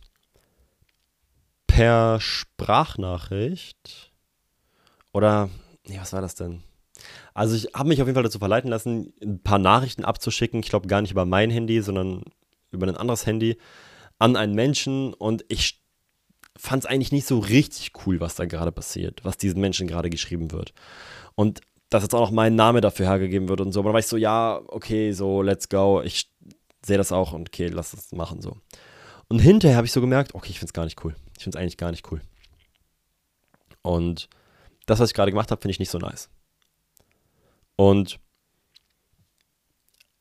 per 1.77 2.21
Sprachnachricht 2.21 4.11
oder, 5.13 5.51
nee, 5.87 5.99
was 6.01 6.15
war 6.15 6.23
das 6.23 6.35
denn? 6.35 6.63
Also 7.37 7.55
ich 7.55 7.69
habe 7.75 7.91
mich 7.91 8.01
auf 8.01 8.09
jeden 8.09 8.15
Fall 8.15 8.23
dazu 8.23 8.39
verleiten 8.39 8.71
lassen, 8.71 9.13
ein 9.23 9.43
paar 9.43 9.59
Nachrichten 9.59 10.07
abzuschicken. 10.07 10.61
Ich 10.61 10.71
glaube 10.71 10.89
gar 10.89 11.03
nicht 11.03 11.11
über 11.11 11.27
mein 11.27 11.51
Handy, 11.51 11.83
sondern 11.83 12.23
über 12.71 12.87
ein 12.87 12.97
anderes 12.97 13.27
Handy 13.27 13.59
an 14.19 14.37
einen 14.37 14.55
Menschen. 14.55 15.13
Und 15.13 15.45
ich 15.49 15.85
fand 16.57 16.85
es 16.85 16.91
eigentlich 16.91 17.13
nicht 17.13 17.27
so 17.27 17.39
richtig 17.39 17.93
cool, 18.07 18.21
was 18.21 18.37
da 18.37 18.47
gerade 18.47 18.73
passiert, 18.73 19.23
was 19.23 19.37
diesen 19.37 19.61
Menschen 19.61 19.87
gerade 19.87 20.09
geschrieben 20.09 20.51
wird. 20.51 20.73
Und 21.35 21.61
dass 21.91 22.03
jetzt 22.03 22.15
auch 22.15 22.21
noch 22.21 22.31
mein 22.31 22.55
Name 22.55 22.81
dafür 22.81 23.05
hergegeben 23.05 23.51
wird 23.51 23.61
und 23.61 23.71
so. 23.71 23.81
Aber 23.81 23.91
dann 23.91 23.95
war 23.95 24.01
ich 24.01 24.07
so, 24.07 24.17
ja, 24.17 24.59
okay, 24.69 25.13
so, 25.13 25.43
let's 25.43 25.69
go. 25.69 26.01
Ich 26.01 26.31
sehe 26.87 26.97
das 26.97 27.13
auch 27.13 27.35
und 27.35 27.51
okay, 27.51 27.67
lass 27.67 27.93
es 27.93 28.13
machen 28.13 28.41
so. 28.41 28.57
Und 29.29 29.41
hinterher 29.41 29.77
habe 29.77 29.87
ich 29.87 29.93
so 29.93 30.01
gemerkt, 30.01 30.35
okay, 30.35 30.49
ich 30.53 30.59
finde 30.59 30.71
es 30.71 30.73
gar 30.73 30.85
nicht 30.87 31.05
cool. 31.05 31.15
Ich 31.37 31.45
finde 31.45 31.59
es 31.59 31.61
eigentlich 31.61 31.77
gar 31.77 31.91
nicht 31.91 32.11
cool. 32.11 32.23
Und 33.83 34.31
das, 34.87 35.01
was 35.01 35.11
ich 35.11 35.15
gerade 35.15 35.33
gemacht 35.33 35.51
habe, 35.51 35.61
finde 35.61 35.73
ich 35.73 35.81
nicht 35.81 35.91
so 35.91 35.99
nice. 35.99 36.31
Und 37.77 38.19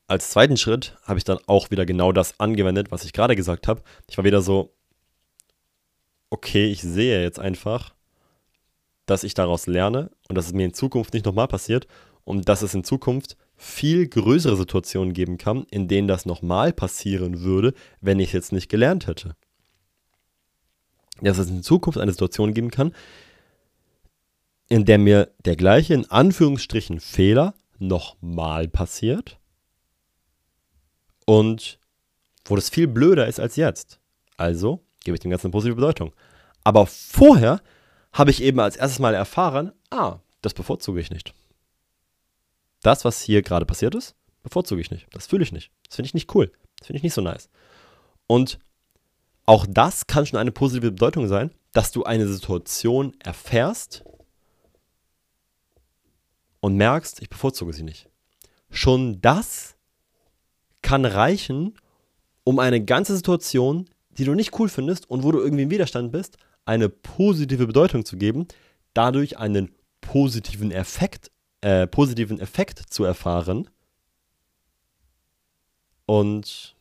als 0.06 0.30
zweiten 0.30 0.56
Schritt 0.56 0.96
habe 1.02 1.18
ich 1.18 1.24
dann 1.24 1.38
auch 1.46 1.70
wieder 1.70 1.84
genau 1.84 2.12
das 2.12 2.38
angewendet, 2.38 2.90
was 2.90 3.04
ich 3.04 3.12
gerade 3.12 3.34
gesagt 3.34 3.66
habe. 3.66 3.82
Ich 4.08 4.16
war 4.16 4.24
wieder 4.24 4.40
so, 4.40 4.72
okay, 6.30 6.66
ich 6.66 6.82
sehe 6.82 7.22
jetzt 7.22 7.40
einfach, 7.40 7.94
dass 9.06 9.24
ich 9.24 9.34
daraus 9.34 9.66
lerne 9.66 10.10
und 10.28 10.36
dass 10.36 10.46
es 10.46 10.52
mir 10.52 10.64
in 10.64 10.74
Zukunft 10.74 11.14
nicht 11.14 11.26
nochmal 11.26 11.48
passiert 11.48 11.86
und 12.24 12.48
dass 12.48 12.62
es 12.62 12.74
in 12.74 12.84
Zukunft 12.84 13.36
viel 13.56 14.06
größere 14.06 14.56
Situationen 14.56 15.12
geben 15.12 15.38
kann, 15.38 15.64
in 15.70 15.88
denen 15.88 16.08
das 16.08 16.26
nochmal 16.26 16.72
passieren 16.72 17.40
würde, 17.40 17.72
wenn 18.00 18.20
ich 18.20 18.28
es 18.28 18.32
jetzt 18.34 18.52
nicht 18.52 18.68
gelernt 18.68 19.06
hätte 19.06 19.34
dass 21.20 21.38
es 21.38 21.48
in 21.48 21.62
Zukunft 21.62 21.98
eine 21.98 22.12
Situation 22.12 22.54
geben 22.54 22.70
kann, 22.70 22.92
in 24.68 24.84
der 24.84 24.98
mir 24.98 25.32
der 25.44 25.56
gleiche, 25.56 25.94
in 25.94 26.10
Anführungsstrichen, 26.10 27.00
Fehler 27.00 27.54
nochmal 27.78 28.68
passiert 28.68 29.38
und 31.24 31.78
wo 32.44 32.56
das 32.56 32.70
viel 32.70 32.86
blöder 32.86 33.26
ist 33.26 33.40
als 33.40 33.56
jetzt. 33.56 34.00
Also 34.36 34.84
gebe 35.04 35.16
ich 35.16 35.20
dem 35.20 35.30
Ganzen 35.30 35.46
eine 35.46 35.52
positive 35.52 35.76
Bedeutung. 35.76 36.12
Aber 36.64 36.86
vorher 36.86 37.60
habe 38.12 38.30
ich 38.30 38.42
eben 38.42 38.60
als 38.60 38.76
erstes 38.76 38.98
Mal 38.98 39.14
erfahren, 39.14 39.72
ah, 39.90 40.18
das 40.42 40.54
bevorzuge 40.54 41.00
ich 41.00 41.10
nicht. 41.10 41.34
Das, 42.82 43.04
was 43.04 43.20
hier 43.20 43.42
gerade 43.42 43.66
passiert 43.66 43.94
ist, 43.94 44.14
bevorzuge 44.42 44.80
ich 44.80 44.90
nicht. 44.90 45.06
Das 45.12 45.26
fühle 45.26 45.42
ich 45.42 45.52
nicht. 45.52 45.70
Das 45.86 45.96
finde 45.96 46.06
ich 46.06 46.14
nicht 46.14 46.34
cool. 46.34 46.52
Das 46.78 46.86
finde 46.86 46.98
ich 46.98 47.02
nicht 47.02 47.14
so 47.14 47.20
nice. 47.20 47.48
Und 48.26 48.58
auch 49.44 49.66
das 49.68 50.06
kann 50.06 50.26
schon 50.26 50.38
eine 50.38 50.52
positive 50.52 50.92
Bedeutung 50.92 51.28
sein, 51.28 51.50
dass 51.72 51.92
du 51.92 52.04
eine 52.04 52.26
Situation 52.26 53.14
erfährst 53.20 54.04
und 56.66 56.76
merkst, 56.76 57.22
ich 57.22 57.28
bevorzuge 57.28 57.72
sie 57.72 57.84
nicht. 57.84 58.08
Schon 58.70 59.20
das 59.20 59.76
kann 60.82 61.04
reichen, 61.04 61.78
um 62.42 62.58
eine 62.58 62.84
ganze 62.84 63.14
Situation, 63.14 63.88
die 64.10 64.24
du 64.24 64.34
nicht 64.34 64.58
cool 64.58 64.68
findest 64.68 65.08
und 65.08 65.22
wo 65.22 65.30
du 65.30 65.38
irgendwie 65.38 65.62
im 65.62 65.70
Widerstand 65.70 66.10
bist, 66.10 66.38
eine 66.64 66.88
positive 66.88 67.68
Bedeutung 67.68 68.04
zu 68.04 68.16
geben, 68.16 68.48
dadurch 68.94 69.38
einen 69.38 69.76
positiven 70.00 70.72
Effekt, 70.72 71.30
äh, 71.60 71.86
positiven 71.86 72.40
Effekt 72.40 72.92
zu 72.92 73.04
erfahren 73.04 73.70
und 76.04 76.74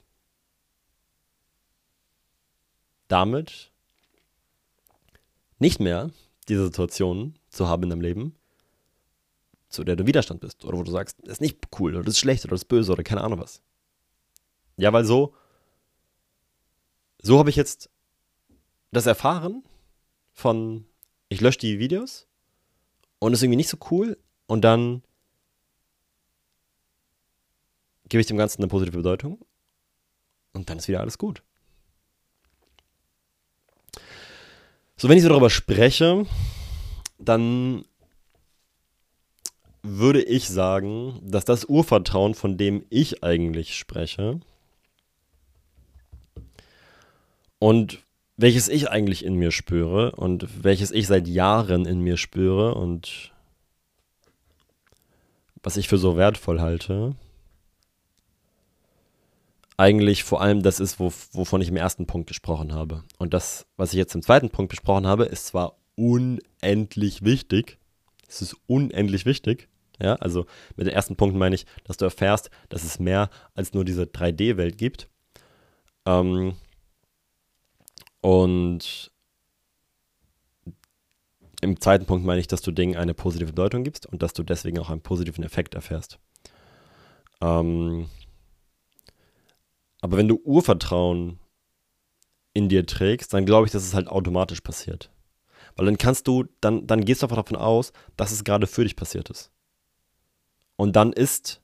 damit 3.08 3.70
nicht 5.60 5.80
mehr 5.80 6.10
diese 6.48 6.66
Situation 6.66 7.38
zu 7.50 7.68
haben 7.68 7.84
in 7.84 7.90
deinem 7.92 8.02
Leben, 8.02 8.36
zu 9.70 9.84
der 9.84 9.95
du 9.95 10.05
Widerstand 10.05 10.41
bist. 10.41 10.63
Oder 10.66 10.78
wo 10.78 10.84
du 10.84 10.91
sagst, 10.91 11.18
das 11.24 11.34
ist 11.34 11.41
nicht 11.41 11.59
cool 11.80 11.95
oder 11.95 12.03
das 12.03 12.16
ist 12.16 12.20
schlecht 12.20 12.43
oder 12.45 12.51
das 12.51 12.61
ist 12.61 12.68
böse 12.68 12.91
oder 12.91 13.03
keine 13.03 13.22
Ahnung 13.22 13.39
was. 13.39 13.61
Ja, 14.78 14.91
weil 14.93 15.05
so, 15.05 15.34
so 17.22 17.39
habe 17.39 17.49
ich 17.49 17.55
jetzt 17.55 17.89
das 18.91 19.05
erfahren 19.05 19.63
von, 20.34 20.86
ich 21.30 21.41
lösche 21.41 21.59
die 21.59 21.80
Videos 21.80 22.28
und 23.20 23.34
ist 23.34 23.41
irgendwie 23.41 23.57
nicht 23.57 23.70
so 23.70 23.78
cool 23.91 24.18
und 24.47 24.61
dann 24.61 25.01
gebe 28.07 28.22
ich 28.22 28.28
dem 28.28 28.38
Ganzen 28.38 28.61
eine 28.61 28.70
positive 28.70 28.97
Bedeutung 28.97 29.43
und 30.53 30.70
dann 30.70 30.78
ist 30.78 30.88
wieder 30.88 31.01
alles 31.01 31.18
gut. 31.18 31.43
So, 34.97 35.09
wenn 35.09 35.18
ich 35.18 35.24
so 35.24 35.30
darüber 35.30 35.49
spreche, 35.49 36.26
dann 37.18 37.86
würde 39.86 40.22
ich 40.24 40.50
sagen, 40.50 41.20
dass 41.24 41.46
das 41.46 41.66
Urvertrauen, 41.66 42.34
von 42.34 42.58
dem 42.58 42.86
ich 42.90 43.24
eigentlich 43.24 43.76
spreche, 43.76 44.40
und 47.60 48.04
welches 48.38 48.68
ich 48.68 48.90
eigentlich 48.90 49.24
in 49.24 49.36
mir 49.36 49.52
spüre 49.52 50.12
und 50.12 50.64
welches 50.64 50.92
ich 50.92 51.08
seit 51.08 51.28
Jahren 51.28 51.86
in 51.86 52.02
mir 52.02 52.18
spüre 52.18 52.76
und 52.76 53.32
was 55.64 55.78
ich 55.78 55.88
für 55.88 55.98
so 55.98 56.18
wertvoll 56.18 56.62
halte, 56.62 57.16
eigentlich 59.78 60.24
vor 60.24 60.42
allem 60.42 60.64
das 60.64 60.80
ist, 60.80 61.00
wo, 61.00 61.12
wovon 61.32 61.62
ich 61.62 61.70
im 61.70 61.76
ersten 61.76 62.06
Punkt 62.06 62.28
gesprochen 62.28 62.74
habe. 62.74 63.04
Und 63.18 63.34
das, 63.34 63.66
was 63.78 63.94
ich 63.94 63.98
jetzt 63.98 64.16
im 64.16 64.22
zweiten 64.22 64.50
Punkt 64.50 64.70
besprochen 64.70 65.08
habe, 65.08 65.26
ist 65.26 65.48
zwar 65.48 65.78
unendlich 65.96 67.24
wichtig, 67.24 67.78
Es 68.28 68.42
ist 68.42 68.58
unendlich 68.68 69.26
wichtig. 69.26 69.70
Ja, 70.02 70.16
also 70.16 70.46
mit 70.76 70.88
dem 70.88 70.93
ersten 70.93 71.16
Punkt 71.16 71.36
meine 71.36 71.56
ich, 71.56 71.66
dass 71.86 71.98
du 71.98 72.06
erfährst, 72.06 72.50
dass 72.70 72.84
es 72.84 73.00
mehr 73.00 73.30
als 73.54 73.74
nur 73.74 73.86
diese 73.86 74.06
3D-Welt 74.06 74.78
gibt. 74.78 75.10
Ähm, 76.06 76.56
und 78.22 79.12
im 81.62 81.80
zweiten 81.80 82.06
Punkt 82.06 82.26
meine 82.26 82.39
ich, 82.39 82.48
dass 82.48 82.62
du 82.62 82.72
Dingen 82.72 82.98
eine 82.98 83.14
positive 83.14 83.52
Bedeutung 83.52 83.84
gibst 83.84 84.06
und 84.06 84.22
dass 84.22 84.34
du 84.34 84.43
deswegen 84.43 84.80
auch 84.80 84.89
einen 84.89 85.02
positiven 85.02 85.43
Effekt 85.43 85.76
erfährst. 85.76 86.20
Ähm, 87.41 88.10
aber 90.02 90.18
wenn 90.18 90.28
du 90.28 90.41
Urvertrauen 90.43 91.39
in 92.54 92.70
dir 92.70 92.86
trägst, 92.86 93.34
dann 93.34 93.46
glaube 93.46 93.66
ich, 93.66 93.72
dass 93.72 93.84
es 93.84 93.93
halt 93.93 94.08
automatisch 94.08 94.62
passiert. 94.62 95.12
Weil 95.76 95.88
dann 95.88 95.98
kannst 95.98 96.28
du, 96.28 96.46
dann, 96.62 96.88
dann 96.88 97.04
gehst 97.04 97.22
du 97.22 97.26
einfach 97.26 97.38
davon 97.38 97.58
aus, 97.58 97.91
dass 98.16 98.32
es 98.32 98.43
gerade 98.43 98.68
für 98.68 98.84
dich 98.84 98.96
passiert 98.96 99.30
ist. 99.30 99.52
Und 100.76 100.96
dann 100.96 101.14
ist, 101.14 101.62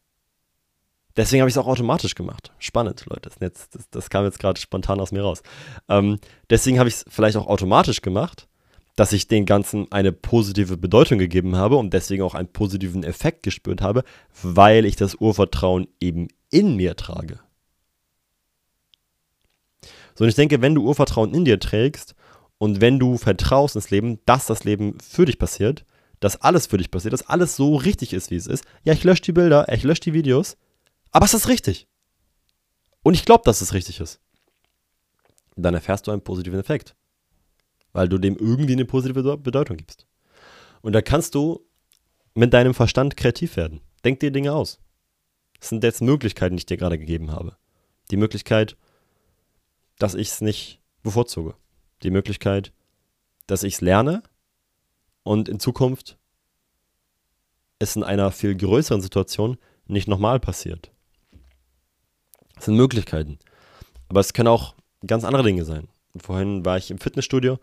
deswegen 1.17 1.41
habe 1.41 1.49
ich 1.49 1.55
es 1.55 1.57
auch 1.57 1.67
automatisch 1.67 2.15
gemacht. 2.15 2.51
Spannend, 2.59 3.05
Leute. 3.07 3.29
Das, 3.29 3.35
jetzt, 3.39 3.75
das, 3.75 3.89
das 3.89 4.09
kam 4.09 4.25
jetzt 4.25 4.39
gerade 4.39 4.59
spontan 4.59 4.99
aus 4.99 5.11
mir 5.11 5.23
raus. 5.23 5.43
Ähm, 5.89 6.19
deswegen 6.49 6.79
habe 6.79 6.89
ich 6.89 6.95
es 6.95 7.05
vielleicht 7.07 7.37
auch 7.37 7.47
automatisch 7.47 8.01
gemacht, 8.01 8.47
dass 8.95 9.13
ich 9.13 9.27
den 9.27 9.45
Ganzen 9.45 9.91
eine 9.91 10.11
positive 10.11 10.77
Bedeutung 10.77 11.17
gegeben 11.17 11.55
habe 11.55 11.77
und 11.77 11.93
deswegen 11.93 12.23
auch 12.23 12.35
einen 12.35 12.51
positiven 12.51 13.03
Effekt 13.03 13.43
gespürt 13.43 13.81
habe, 13.81 14.03
weil 14.43 14.85
ich 14.85 14.95
das 14.95 15.15
Urvertrauen 15.15 15.87
eben 15.99 16.27
in 16.49 16.75
mir 16.75 16.95
trage. 16.95 17.39
So, 20.15 20.25
und 20.25 20.29
ich 20.29 20.35
denke, 20.35 20.61
wenn 20.61 20.75
du 20.75 20.83
Urvertrauen 20.83 21.33
in 21.33 21.45
dir 21.45 21.59
trägst 21.59 22.15
und 22.57 22.81
wenn 22.81 22.99
du 22.99 23.17
vertraust 23.17 23.75
ins 23.75 23.89
Leben, 23.89 24.19
dass 24.25 24.45
das 24.45 24.63
Leben 24.65 24.97
für 24.99 25.25
dich 25.25 25.39
passiert, 25.39 25.85
dass 26.21 26.39
alles 26.39 26.67
für 26.67 26.77
dich 26.77 26.91
passiert, 26.91 27.11
dass 27.13 27.27
alles 27.27 27.57
so 27.57 27.75
richtig 27.75 28.13
ist, 28.13 28.31
wie 28.31 28.35
es 28.35 28.47
ist. 28.47 28.63
Ja, 28.83 28.93
ich 28.93 29.03
lösche 29.03 29.23
die 29.23 29.31
Bilder, 29.33 29.67
ich 29.73 29.83
lösche 29.83 30.01
die 30.01 30.13
Videos, 30.13 30.55
aber 31.11 31.25
es 31.25 31.33
ist 31.33 31.49
richtig. 31.49 31.87
Und 33.03 33.15
ich 33.15 33.25
glaube, 33.25 33.43
dass 33.43 33.59
es 33.59 33.73
richtig 33.73 33.99
ist. 33.99 34.21
Dann 35.57 35.73
erfährst 35.73 36.07
du 36.07 36.11
einen 36.11 36.23
positiven 36.23 36.59
Effekt, 36.59 36.95
weil 37.91 38.07
du 38.07 38.19
dem 38.19 38.37
irgendwie 38.37 38.73
eine 38.73 38.85
positive 38.85 39.37
Bedeutung 39.37 39.77
gibst. 39.77 40.05
Und 40.81 40.93
da 40.93 41.01
kannst 41.01 41.35
du 41.35 41.65
mit 42.35 42.53
deinem 42.53 42.75
Verstand 42.75 43.17
kreativ 43.17 43.57
werden. 43.57 43.81
Denk 44.05 44.19
dir 44.19 44.31
Dinge 44.31 44.53
aus. 44.53 44.79
Das 45.59 45.69
sind 45.69 45.83
jetzt 45.83 46.01
Möglichkeiten, 46.01 46.55
die 46.55 46.61
ich 46.61 46.65
dir 46.67 46.77
gerade 46.77 46.99
gegeben 46.99 47.31
habe. 47.31 47.57
Die 48.11 48.17
Möglichkeit, 48.17 48.77
dass 49.97 50.13
ich 50.13 50.29
es 50.29 50.41
nicht 50.41 50.81
bevorzuge. 51.01 51.55
Die 52.03 52.11
Möglichkeit, 52.11 52.71
dass 53.47 53.63
ich 53.63 53.75
es 53.75 53.81
lerne 53.81 54.23
und 55.23 55.49
in 55.49 55.59
Zukunft 55.59 56.17
es 57.79 57.95
in 57.95 58.03
einer 58.03 58.31
viel 58.31 58.55
größeren 58.55 59.01
Situation 59.01 59.57
nicht 59.85 60.07
nochmal 60.07 60.39
passiert. 60.39 60.91
Das 62.55 62.65
sind 62.65 62.75
Möglichkeiten. 62.75 63.39
Aber 64.07 64.19
es 64.19 64.33
können 64.33 64.47
auch 64.47 64.75
ganz 65.05 65.23
andere 65.23 65.43
Dinge 65.43 65.65
sein. 65.65 65.87
Vorhin 66.15 66.65
war 66.65 66.77
ich 66.77 66.91
im 66.91 66.99
Fitnessstudio. 66.99 67.57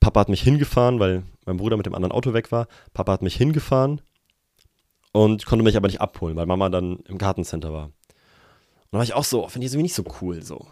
Papa 0.00 0.20
hat 0.20 0.28
mich 0.28 0.42
hingefahren, 0.42 0.98
weil 0.98 1.22
mein 1.46 1.56
Bruder 1.56 1.76
mit 1.76 1.86
dem 1.86 1.94
anderen 1.94 2.12
Auto 2.12 2.32
weg 2.32 2.50
war. 2.52 2.66
Papa 2.92 3.12
hat 3.12 3.22
mich 3.22 3.36
hingefahren 3.36 4.00
und 5.12 5.46
konnte 5.46 5.64
mich 5.64 5.76
aber 5.76 5.86
nicht 5.86 6.00
abholen, 6.00 6.36
weil 6.36 6.46
Mama 6.46 6.68
dann 6.68 6.98
im 7.06 7.18
Gartencenter 7.18 7.72
war. 7.72 7.84
Und 7.84 7.92
da 8.90 8.98
war 8.98 9.04
ich 9.04 9.14
auch 9.14 9.24
so, 9.24 9.46
finde 9.48 9.66
ich 9.66 9.72
irgendwie 9.72 9.84
nicht 9.84 9.94
so 9.94 10.04
cool. 10.20 10.42
So. 10.42 10.66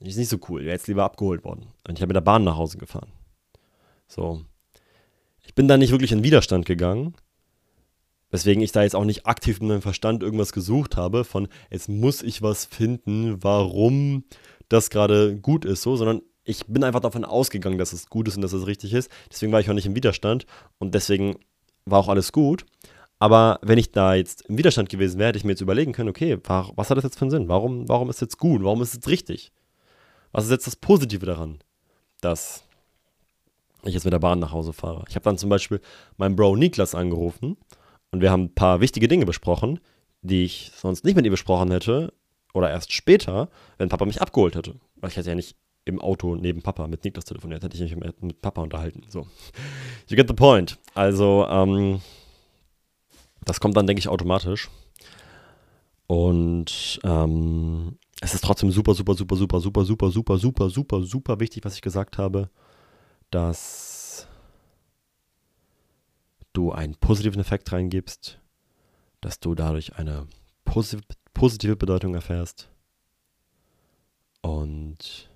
Ist 0.00 0.16
nicht 0.18 0.28
so 0.28 0.38
cool. 0.48 0.62
Wäre 0.62 0.72
jetzt 0.72 0.88
lieber 0.88 1.04
abgeholt 1.04 1.44
worden. 1.44 1.68
Und 1.86 1.96
ich 1.96 2.02
habe 2.02 2.08
mit 2.08 2.16
der 2.16 2.20
Bahn 2.20 2.44
nach 2.44 2.56
Hause 2.56 2.78
gefahren. 2.78 3.10
So. 4.06 4.42
Ich 5.44 5.54
bin 5.54 5.68
da 5.68 5.76
nicht 5.76 5.90
wirklich 5.90 6.12
in 6.12 6.24
Widerstand 6.24 6.66
gegangen. 6.66 7.14
Weswegen 8.30 8.62
ich 8.62 8.72
da 8.72 8.82
jetzt 8.82 8.96
auch 8.96 9.04
nicht 9.04 9.26
aktiv 9.26 9.60
mit 9.60 9.68
meinem 9.68 9.82
Verstand 9.82 10.22
irgendwas 10.22 10.52
gesucht 10.52 10.96
habe, 10.96 11.24
von 11.24 11.48
jetzt 11.70 11.88
muss 11.88 12.22
ich 12.22 12.42
was 12.42 12.64
finden, 12.64 13.42
warum 13.42 14.24
das 14.68 14.90
gerade 14.90 15.36
gut 15.36 15.64
ist, 15.64 15.82
so, 15.82 15.94
sondern 15.96 16.22
ich 16.42 16.66
bin 16.66 16.82
einfach 16.82 17.00
davon 17.00 17.24
ausgegangen, 17.24 17.78
dass 17.78 17.92
es 17.92 18.08
gut 18.08 18.26
ist 18.28 18.36
und 18.36 18.42
dass 18.42 18.52
es 18.52 18.66
richtig 18.66 18.92
ist. 18.92 19.10
Deswegen 19.30 19.52
war 19.52 19.60
ich 19.60 19.70
auch 19.70 19.74
nicht 19.74 19.86
im 19.86 19.94
Widerstand 19.94 20.46
und 20.78 20.94
deswegen 20.94 21.36
war 21.84 22.00
auch 22.00 22.08
alles 22.08 22.32
gut. 22.32 22.66
Aber 23.18 23.58
wenn 23.62 23.78
ich 23.78 23.92
da 23.92 24.14
jetzt 24.14 24.42
im 24.42 24.58
Widerstand 24.58 24.88
gewesen 24.88 25.18
wäre, 25.18 25.28
hätte 25.28 25.38
ich 25.38 25.44
mir 25.44 25.52
jetzt 25.52 25.62
überlegen 25.62 25.92
können, 25.92 26.10
okay, 26.10 26.36
was 26.44 26.90
hat 26.90 26.96
das 26.96 27.04
jetzt 27.04 27.18
für 27.18 27.22
einen 27.22 27.30
Sinn? 27.30 27.48
Warum, 27.48 27.88
warum 27.88 28.10
ist 28.10 28.16
es 28.16 28.22
jetzt 28.22 28.38
gut? 28.38 28.62
Warum 28.62 28.82
ist 28.82 28.88
es 28.88 28.94
jetzt 28.96 29.08
richtig? 29.08 29.52
Was 30.32 30.44
ist 30.44 30.50
jetzt 30.50 30.66
das 30.66 30.76
Positive 30.76 31.24
daran, 31.24 31.58
dass 32.20 32.65
ich 33.84 33.94
jetzt 33.94 34.04
mit 34.04 34.12
der 34.12 34.18
Bahn 34.18 34.38
nach 34.38 34.52
Hause 34.52 34.72
fahre. 34.72 35.04
Ich 35.08 35.14
habe 35.14 35.24
dann 35.24 35.38
zum 35.38 35.50
Beispiel 35.50 35.80
meinen 36.16 36.36
Bro 36.36 36.56
Niklas 36.56 36.94
angerufen 36.94 37.56
und 38.10 38.20
wir 38.20 38.30
haben 38.30 38.44
ein 38.44 38.54
paar 38.54 38.80
wichtige 38.80 39.08
Dinge 39.08 39.26
besprochen, 39.26 39.80
die 40.22 40.44
ich 40.44 40.72
sonst 40.76 41.04
nicht 41.04 41.16
mit 41.16 41.26
ihm 41.26 41.32
besprochen 41.32 41.70
hätte 41.70 42.12
oder 42.54 42.70
erst 42.70 42.92
später, 42.92 43.48
wenn 43.78 43.88
Papa 43.88 44.04
mich 44.04 44.22
abgeholt 44.22 44.56
hätte. 44.56 44.76
Weil 44.96 45.10
ich 45.10 45.16
hätte 45.16 45.28
ja 45.28 45.34
nicht 45.34 45.56
im 45.84 46.00
Auto 46.00 46.34
neben 46.34 46.62
Papa 46.62 46.86
mit 46.88 47.04
Niklas 47.04 47.26
telefoniert, 47.26 47.62
hätte 47.62 47.76
ich 47.76 47.94
mich 47.94 48.12
mit 48.20 48.42
Papa 48.42 48.62
unterhalten. 48.62 49.02
So. 49.08 49.26
You 50.08 50.16
get 50.16 50.28
the 50.28 50.34
point. 50.34 50.78
Also, 50.94 51.46
ähm, 51.48 52.00
das 53.44 53.60
kommt 53.60 53.76
dann, 53.76 53.86
denke 53.86 54.00
ich, 54.00 54.08
automatisch. 54.08 54.68
Und 56.08 57.00
ähm, 57.04 57.98
es 58.20 58.34
ist 58.34 58.42
trotzdem 58.42 58.70
super, 58.70 58.94
super, 58.94 59.14
super, 59.14 59.36
super, 59.36 59.60
super, 59.60 59.84
super, 59.84 60.10
super, 60.10 60.38
super, 60.38 60.70
super, 60.70 61.02
super 61.02 61.40
wichtig, 61.40 61.64
was 61.64 61.74
ich 61.74 61.82
gesagt 61.82 62.18
habe 62.18 62.50
dass 63.30 64.26
du 66.52 66.72
einen 66.72 66.94
positiven 66.94 67.40
Effekt 67.40 67.70
reingibst, 67.72 68.40
dass 69.20 69.40
du 69.40 69.54
dadurch 69.54 69.96
eine 69.96 70.26
positive 70.64 71.76
Bedeutung 71.76 72.14
erfährst 72.14 72.68
und 74.46 75.28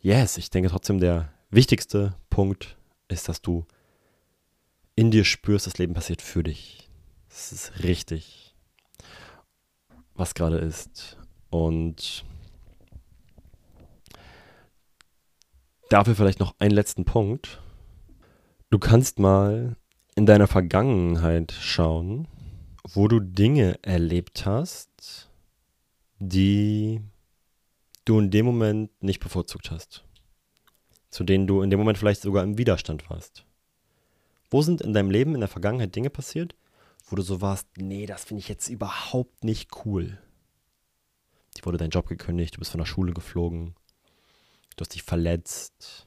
yes, 0.00 0.38
ich 0.38 0.50
denke 0.50 0.70
trotzdem 0.70 1.00
der 1.00 1.32
wichtigste 1.50 2.14
Punkt 2.30 2.76
ist, 3.08 3.28
dass 3.28 3.42
du 3.42 3.66
in 4.94 5.10
dir 5.10 5.24
spürst, 5.24 5.66
das 5.66 5.78
Leben 5.78 5.94
passiert 5.94 6.22
für 6.22 6.44
dich. 6.44 6.88
Es 7.28 7.50
ist 7.50 7.82
richtig, 7.82 8.54
was 10.14 10.34
gerade 10.34 10.58
ist. 10.58 11.18
Und 11.50 12.24
Dafür 15.88 16.14
vielleicht 16.14 16.40
noch 16.40 16.54
einen 16.58 16.74
letzten 16.74 17.04
Punkt. 17.04 17.62
Du 18.68 18.78
kannst 18.78 19.18
mal 19.18 19.76
in 20.14 20.26
deiner 20.26 20.46
Vergangenheit 20.46 21.52
schauen, 21.52 22.28
wo 22.84 23.08
du 23.08 23.20
Dinge 23.20 23.78
erlebt 23.82 24.44
hast, 24.44 25.30
die 26.18 27.00
du 28.04 28.18
in 28.18 28.30
dem 28.30 28.44
Moment 28.44 28.90
nicht 29.02 29.20
bevorzugt 29.20 29.70
hast. 29.70 30.04
Zu 31.10 31.24
denen 31.24 31.46
du 31.46 31.62
in 31.62 31.70
dem 31.70 31.78
Moment 31.78 31.96
vielleicht 31.96 32.20
sogar 32.20 32.44
im 32.44 32.58
Widerstand 32.58 33.08
warst. 33.08 33.46
Wo 34.50 34.60
sind 34.60 34.82
in 34.82 34.92
deinem 34.92 35.10
Leben 35.10 35.34
in 35.34 35.40
der 35.40 35.48
Vergangenheit 35.48 35.94
Dinge 35.94 36.10
passiert, 36.10 36.54
wo 37.06 37.16
du 37.16 37.22
so 37.22 37.40
warst, 37.40 37.66
nee, 37.78 38.04
das 38.04 38.24
finde 38.24 38.40
ich 38.40 38.48
jetzt 38.48 38.68
überhaupt 38.68 39.42
nicht 39.42 39.70
cool. 39.84 40.18
Die 41.56 41.64
wurde 41.64 41.78
dein 41.78 41.90
Job 41.90 42.06
gekündigt, 42.06 42.54
du 42.54 42.58
bist 42.58 42.72
von 42.72 42.78
der 42.78 42.86
Schule 42.86 43.14
geflogen, 43.14 43.74
du 44.78 44.82
hast 44.82 44.94
dich 44.94 45.02
verletzt, 45.02 46.06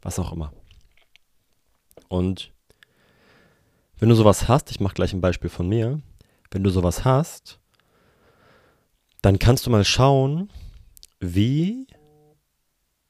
was 0.00 0.18
auch 0.18 0.32
immer. 0.32 0.52
Und 2.08 2.52
wenn 3.98 4.08
du 4.08 4.14
sowas 4.14 4.46
hast, 4.46 4.70
ich 4.70 4.78
mache 4.78 4.94
gleich 4.94 5.12
ein 5.12 5.20
Beispiel 5.20 5.50
von 5.50 5.68
mir, 5.68 6.00
wenn 6.50 6.62
du 6.62 6.70
sowas 6.70 7.04
hast, 7.04 7.58
dann 9.20 9.38
kannst 9.40 9.66
du 9.66 9.70
mal 9.70 9.84
schauen, 9.84 10.50
wie 11.18 11.88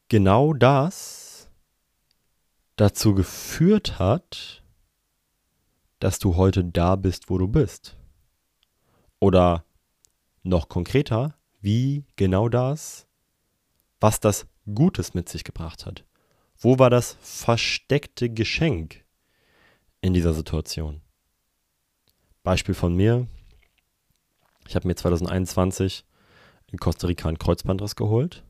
genau 0.09 0.55
das 0.55 1.51
dazu 2.77 3.15
geführt 3.15 3.99
hat, 3.99 4.63
dass 5.99 6.19
du 6.19 6.37
heute 6.37 6.65
da 6.65 6.97
bist, 6.97 7.29
wo 7.29 7.37
du 7.37 7.49
bist. 7.49 7.97
Oder 9.19 9.65
noch 10.43 10.69
konkreter, 10.69 11.35
wie 11.61 12.05
genau 12.17 12.49
das 12.49 13.06
was 14.01 14.21
das 14.21 14.47
Gutes 14.73 15.15
mit 15.15 15.29
sich 15.29 15.45
gebracht 15.45 15.87
hat. 15.87 16.05
Wo 16.59 16.79
war 16.79 16.91
das 16.91 17.17
versteckte 17.21 18.31
Geschenk 18.31 19.05
in 20.01 20.15
dieser 20.15 20.35
Situation? 20.35 21.03
Beispiel 22.43 22.75
von 22.75 22.95
mir. 22.95 23.27
Ich 24.69 24.75
habe 24.75 24.89
mir 24.89 24.97
2021 24.97 26.05
in 26.69 26.79
Costa 26.79 27.07
Rica 27.07 27.29
einen 27.29 27.39
Kreuzbandriss 27.39 27.97
geholt. 27.97 28.45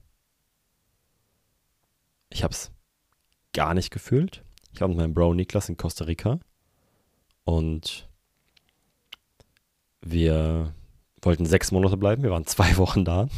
Ich 2.30 2.42
habe 2.42 2.53
es 2.53 2.70
gar 3.53 3.74
nicht 3.74 3.90
gefühlt. 3.90 4.42
Ich 4.72 4.80
war 4.80 4.88
mit 4.88 4.97
meinem 4.97 5.14
Bro 5.14 5.34
Niklas 5.34 5.68
in 5.68 5.76
Costa 5.76 6.05
Rica 6.05 6.38
und 7.44 8.09
wir 10.01 10.74
wollten 11.27 11.45
sechs 11.45 11.72
Monate 11.72 11.97
bleiben. 11.97 12.22
Wir 12.22 12.31
waren 12.31 12.47
zwei 12.47 12.77
Wochen 12.79 13.05
da. 13.05 13.29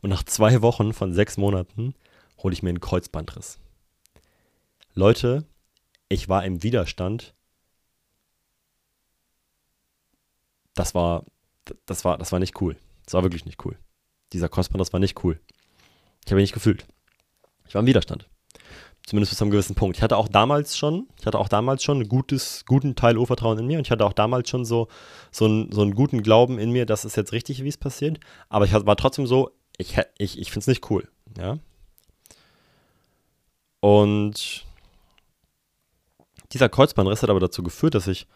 Und 0.00 0.10
nach 0.10 0.22
zwei 0.22 0.62
Wochen 0.62 0.92
von 0.92 1.12
sechs 1.12 1.36
Monaten 1.36 1.94
hole 2.42 2.52
ich 2.52 2.62
mir 2.62 2.68
einen 2.68 2.80
Kreuzbandriss. 2.80 3.58
Leute, 4.94 5.44
ich 6.08 6.28
war 6.28 6.44
im 6.44 6.62
Widerstand. 6.62 7.34
Das 10.74 10.94
war, 10.94 11.24
das 11.86 12.04
war, 12.04 12.18
das 12.18 12.30
war 12.30 12.38
nicht 12.38 12.60
cool. 12.60 12.76
Das 13.04 13.14
war 13.14 13.22
wirklich 13.22 13.46
nicht 13.46 13.64
cool. 13.64 13.76
Dieser 14.32 14.48
Kreuzband, 14.48 14.80
das 14.80 14.92
war 14.92 15.00
nicht 15.00 15.24
cool. 15.24 15.40
Ich 16.24 16.30
habe 16.30 16.40
ihn 16.40 16.44
nicht 16.44 16.52
gefühlt. 16.52 16.86
Ich 17.66 17.74
war 17.74 17.80
im 17.80 17.86
Widerstand. 17.86 18.28
Zumindest 19.08 19.30
bis 19.30 19.38
zu 19.38 19.44
einem 19.44 19.52
gewissen 19.52 19.74
Punkt. 19.74 19.96
Ich 19.96 20.02
hatte 20.02 20.18
auch 20.18 20.28
damals 20.28 20.76
schon, 20.76 21.08
ich 21.18 21.24
hatte 21.24 21.38
auch 21.38 21.48
damals 21.48 21.82
schon 21.82 22.00
ein 22.00 22.08
gutes, 22.08 22.66
guten 22.66 22.94
Teil 22.94 23.16
Urvertrauen 23.16 23.58
in 23.58 23.66
mir 23.66 23.78
und 23.78 23.86
ich 23.86 23.90
hatte 23.90 24.04
auch 24.04 24.12
damals 24.12 24.50
schon 24.50 24.66
so, 24.66 24.88
so, 25.30 25.46
einen, 25.46 25.72
so 25.72 25.80
einen 25.80 25.94
guten 25.94 26.22
Glauben 26.22 26.58
in 26.58 26.72
mir, 26.72 26.84
dass 26.84 27.06
es 27.06 27.16
jetzt 27.16 27.32
richtig, 27.32 27.64
wie 27.64 27.68
es 27.68 27.78
passiert. 27.78 28.20
Aber 28.50 28.66
ich 28.66 28.74
war 28.74 28.96
trotzdem 28.96 29.26
so, 29.26 29.50
ich, 29.78 29.96
ich, 30.18 30.38
ich 30.38 30.50
finde 30.50 30.60
es 30.60 30.66
nicht 30.66 30.90
cool. 30.90 31.08
Ja. 31.38 31.58
Und 33.80 34.66
dieser 36.52 36.68
Kreuzbandriss 36.68 37.22
hat 37.22 37.30
aber 37.30 37.40
dazu 37.40 37.62
geführt, 37.62 37.94
dass 37.94 38.08
ich 38.08 38.26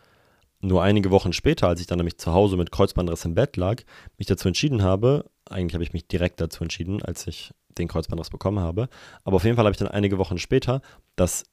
nur 0.62 0.82
einige 0.82 1.10
Wochen 1.10 1.34
später, 1.34 1.68
als 1.68 1.82
ich 1.82 1.86
dann 1.86 1.98
nämlich 1.98 2.16
zu 2.16 2.32
Hause 2.32 2.56
mit 2.56 2.72
Kreuzbandriss 2.72 3.26
im 3.26 3.34
Bett 3.34 3.58
lag, 3.58 3.82
mich 4.16 4.26
dazu 4.26 4.48
entschieden 4.48 4.82
habe, 4.82 5.26
eigentlich 5.50 5.74
habe 5.74 5.84
ich 5.84 5.92
mich 5.92 6.08
direkt 6.08 6.40
dazu 6.40 6.62
entschieden, 6.62 7.02
als 7.02 7.26
ich 7.26 7.52
den 7.78 7.88
Kreuzbandriss 7.88 8.30
bekommen 8.30 8.60
habe, 8.60 8.88
aber 9.24 9.36
auf 9.36 9.44
jeden 9.44 9.56
Fall 9.56 9.64
habe 9.64 9.72
ich 9.72 9.78
dann 9.78 9.88
einige 9.88 10.18
Wochen 10.18 10.38
später 10.38 10.82
das 11.16 11.44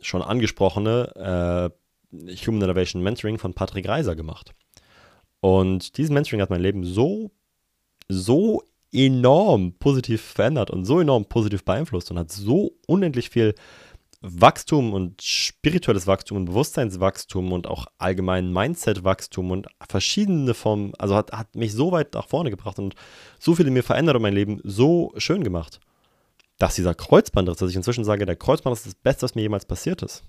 schon 0.00 0.22
angesprochene 0.22 1.72
äh, 2.12 2.36
Human 2.46 2.62
Innovation 2.62 3.02
Mentoring 3.02 3.38
von 3.38 3.54
Patrick 3.54 3.88
Reiser 3.88 4.16
gemacht. 4.16 4.54
Und 5.40 5.96
dieses 5.96 6.10
Mentoring 6.10 6.40
hat 6.40 6.50
mein 6.50 6.60
Leben 6.60 6.84
so, 6.84 7.30
so 8.08 8.62
enorm 8.92 9.74
positiv 9.78 10.20
verändert 10.20 10.70
und 10.70 10.84
so 10.84 11.00
enorm 11.00 11.24
positiv 11.24 11.64
beeinflusst 11.64 12.10
und 12.10 12.18
hat 12.18 12.30
so 12.30 12.72
unendlich 12.86 13.30
viel 13.30 13.54
Wachstum 14.22 14.94
und 14.94 15.20
spirituelles 15.20 16.06
Wachstum 16.06 16.36
und 16.38 16.44
Bewusstseinswachstum 16.44 17.52
und 17.52 17.66
auch 17.66 17.86
allgemein 17.98 18.52
Mindset-Wachstum 18.52 19.50
und 19.50 19.66
verschiedene 19.88 20.54
Formen, 20.54 20.94
also 20.96 21.16
hat, 21.16 21.32
hat 21.32 21.56
mich 21.56 21.72
so 21.72 21.90
weit 21.90 22.14
nach 22.14 22.28
vorne 22.28 22.50
gebracht 22.50 22.78
und 22.78 22.94
so 23.40 23.56
viel 23.56 23.66
in 23.66 23.72
mir 23.72 23.82
verändert 23.82 24.14
und 24.14 24.22
mein 24.22 24.34
Leben 24.34 24.60
so 24.62 25.12
schön 25.16 25.42
gemacht, 25.42 25.80
dass 26.58 26.76
dieser 26.76 26.94
Kreuzbandriss, 26.94 27.58
dass 27.58 27.70
ich 27.70 27.76
inzwischen 27.76 28.04
sage, 28.04 28.24
der 28.24 28.36
Kreuzbandriss 28.36 28.86
ist 28.86 28.94
das 28.94 29.02
Beste, 29.02 29.22
was 29.22 29.34
mir 29.34 29.42
jemals 29.42 29.64
passiert 29.64 30.02
ist. 30.02 30.22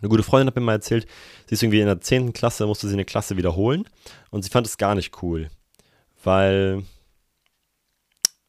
Eine 0.00 0.08
gute 0.08 0.22
Freundin 0.22 0.46
hat 0.46 0.56
mir 0.56 0.62
mal 0.62 0.72
erzählt, 0.72 1.06
sie 1.46 1.54
ist 1.54 1.62
irgendwie 1.62 1.80
in 1.80 1.86
der 1.86 2.00
10. 2.00 2.32
Klasse, 2.32 2.66
musste 2.66 2.86
sie 2.86 2.94
eine 2.94 3.04
Klasse 3.04 3.36
wiederholen 3.36 3.88
und 4.30 4.42
sie 4.42 4.50
fand 4.50 4.66
es 4.68 4.78
gar 4.78 4.94
nicht 4.94 5.20
cool, 5.22 5.50
weil 6.22 6.84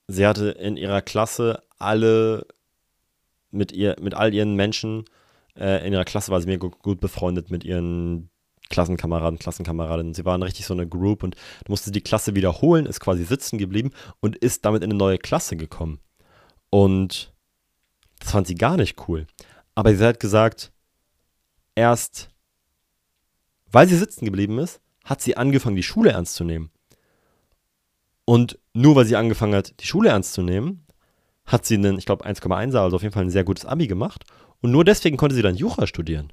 sie 0.08 0.28
hatte 0.28 0.50
in 0.50 0.78
ihrer 0.78 1.02
Klasse 1.02 1.64
alle 1.80 2.46
mit 3.54 3.72
ihr, 3.72 3.96
mit 4.02 4.14
all 4.14 4.34
ihren 4.34 4.56
Menschen 4.56 5.06
äh, 5.58 5.86
in 5.86 5.94
ihrer 5.94 6.06
Klasse 6.06 6.32
war 6.32 6.42
sie 6.42 6.48
mir 6.48 6.58
gut, 6.58 7.00
befreundet 7.00 7.52
mit 7.52 7.64
ihren 7.64 8.30
Klassenkameraden, 8.70 9.40
Klassenkameradinnen. 9.40 10.14
Sie 10.14 10.26
waren 10.26 10.42
richtig 10.42 10.66
so 10.66 10.74
eine 10.74 10.88
Group 10.88 11.24
und 11.24 11.36
musste 11.68 11.92
die 11.92 12.02
Klasse 12.02 12.36
wiederholen, 12.36 12.86
ist 12.86 13.00
quasi 13.00 13.24
sitzen 13.24 13.58
geblieben 13.58 13.92
und 14.20 14.36
ist 14.36 14.66
damit 14.66 14.84
in 14.84 14.90
eine 14.90 14.98
neue 14.98 15.18
Klasse 15.18 15.56
gekommen. 15.56 16.00
Und 16.70 17.34
das 18.20 18.32
fand 18.32 18.48
sie 18.48 18.56
gar 18.56 18.78
nicht 18.78 19.08
cool. 19.08 19.28
Aber 19.76 19.94
sie 19.94 20.06
hat 20.06 20.20
gesagt, 20.20 20.72
erst 21.76 22.30
weil 23.74 23.88
sie 23.88 23.98
sitzen 23.98 24.26
geblieben 24.26 24.60
ist, 24.60 24.80
hat 25.04 25.22
sie 25.22 25.36
angefangen, 25.36 25.76
die 25.76 25.84
Schule 25.84 26.12
ernst 26.12 26.36
zu 26.36 26.44
nehmen. 26.44 26.70
Und 28.24 28.60
nur 28.74 28.96
weil 28.96 29.06
sie 29.06 29.18
angefangen 29.18 29.56
hat, 29.56 29.74
die 29.82 29.88
Schule 29.88 30.10
ernst 30.10 30.34
zu 30.34 30.44
nehmen, 30.44 30.83
hat 31.46 31.66
sie 31.66 31.76
einen, 31.76 31.98
ich 31.98 32.06
glaube, 32.06 32.26
1,1er, 32.26 32.78
also 32.78 32.96
auf 32.96 33.02
jeden 33.02 33.14
Fall 33.14 33.24
ein 33.24 33.30
sehr 33.30 33.44
gutes 33.44 33.66
Abi 33.66 33.88
gemacht. 33.88 34.24
Und 34.62 34.72
nur 34.72 34.86
deswegen 34.86 35.18
konnte 35.18 35.36
sie 35.36 35.42
dann 35.42 35.56
Jura 35.56 35.88
studieren. 35.88 36.32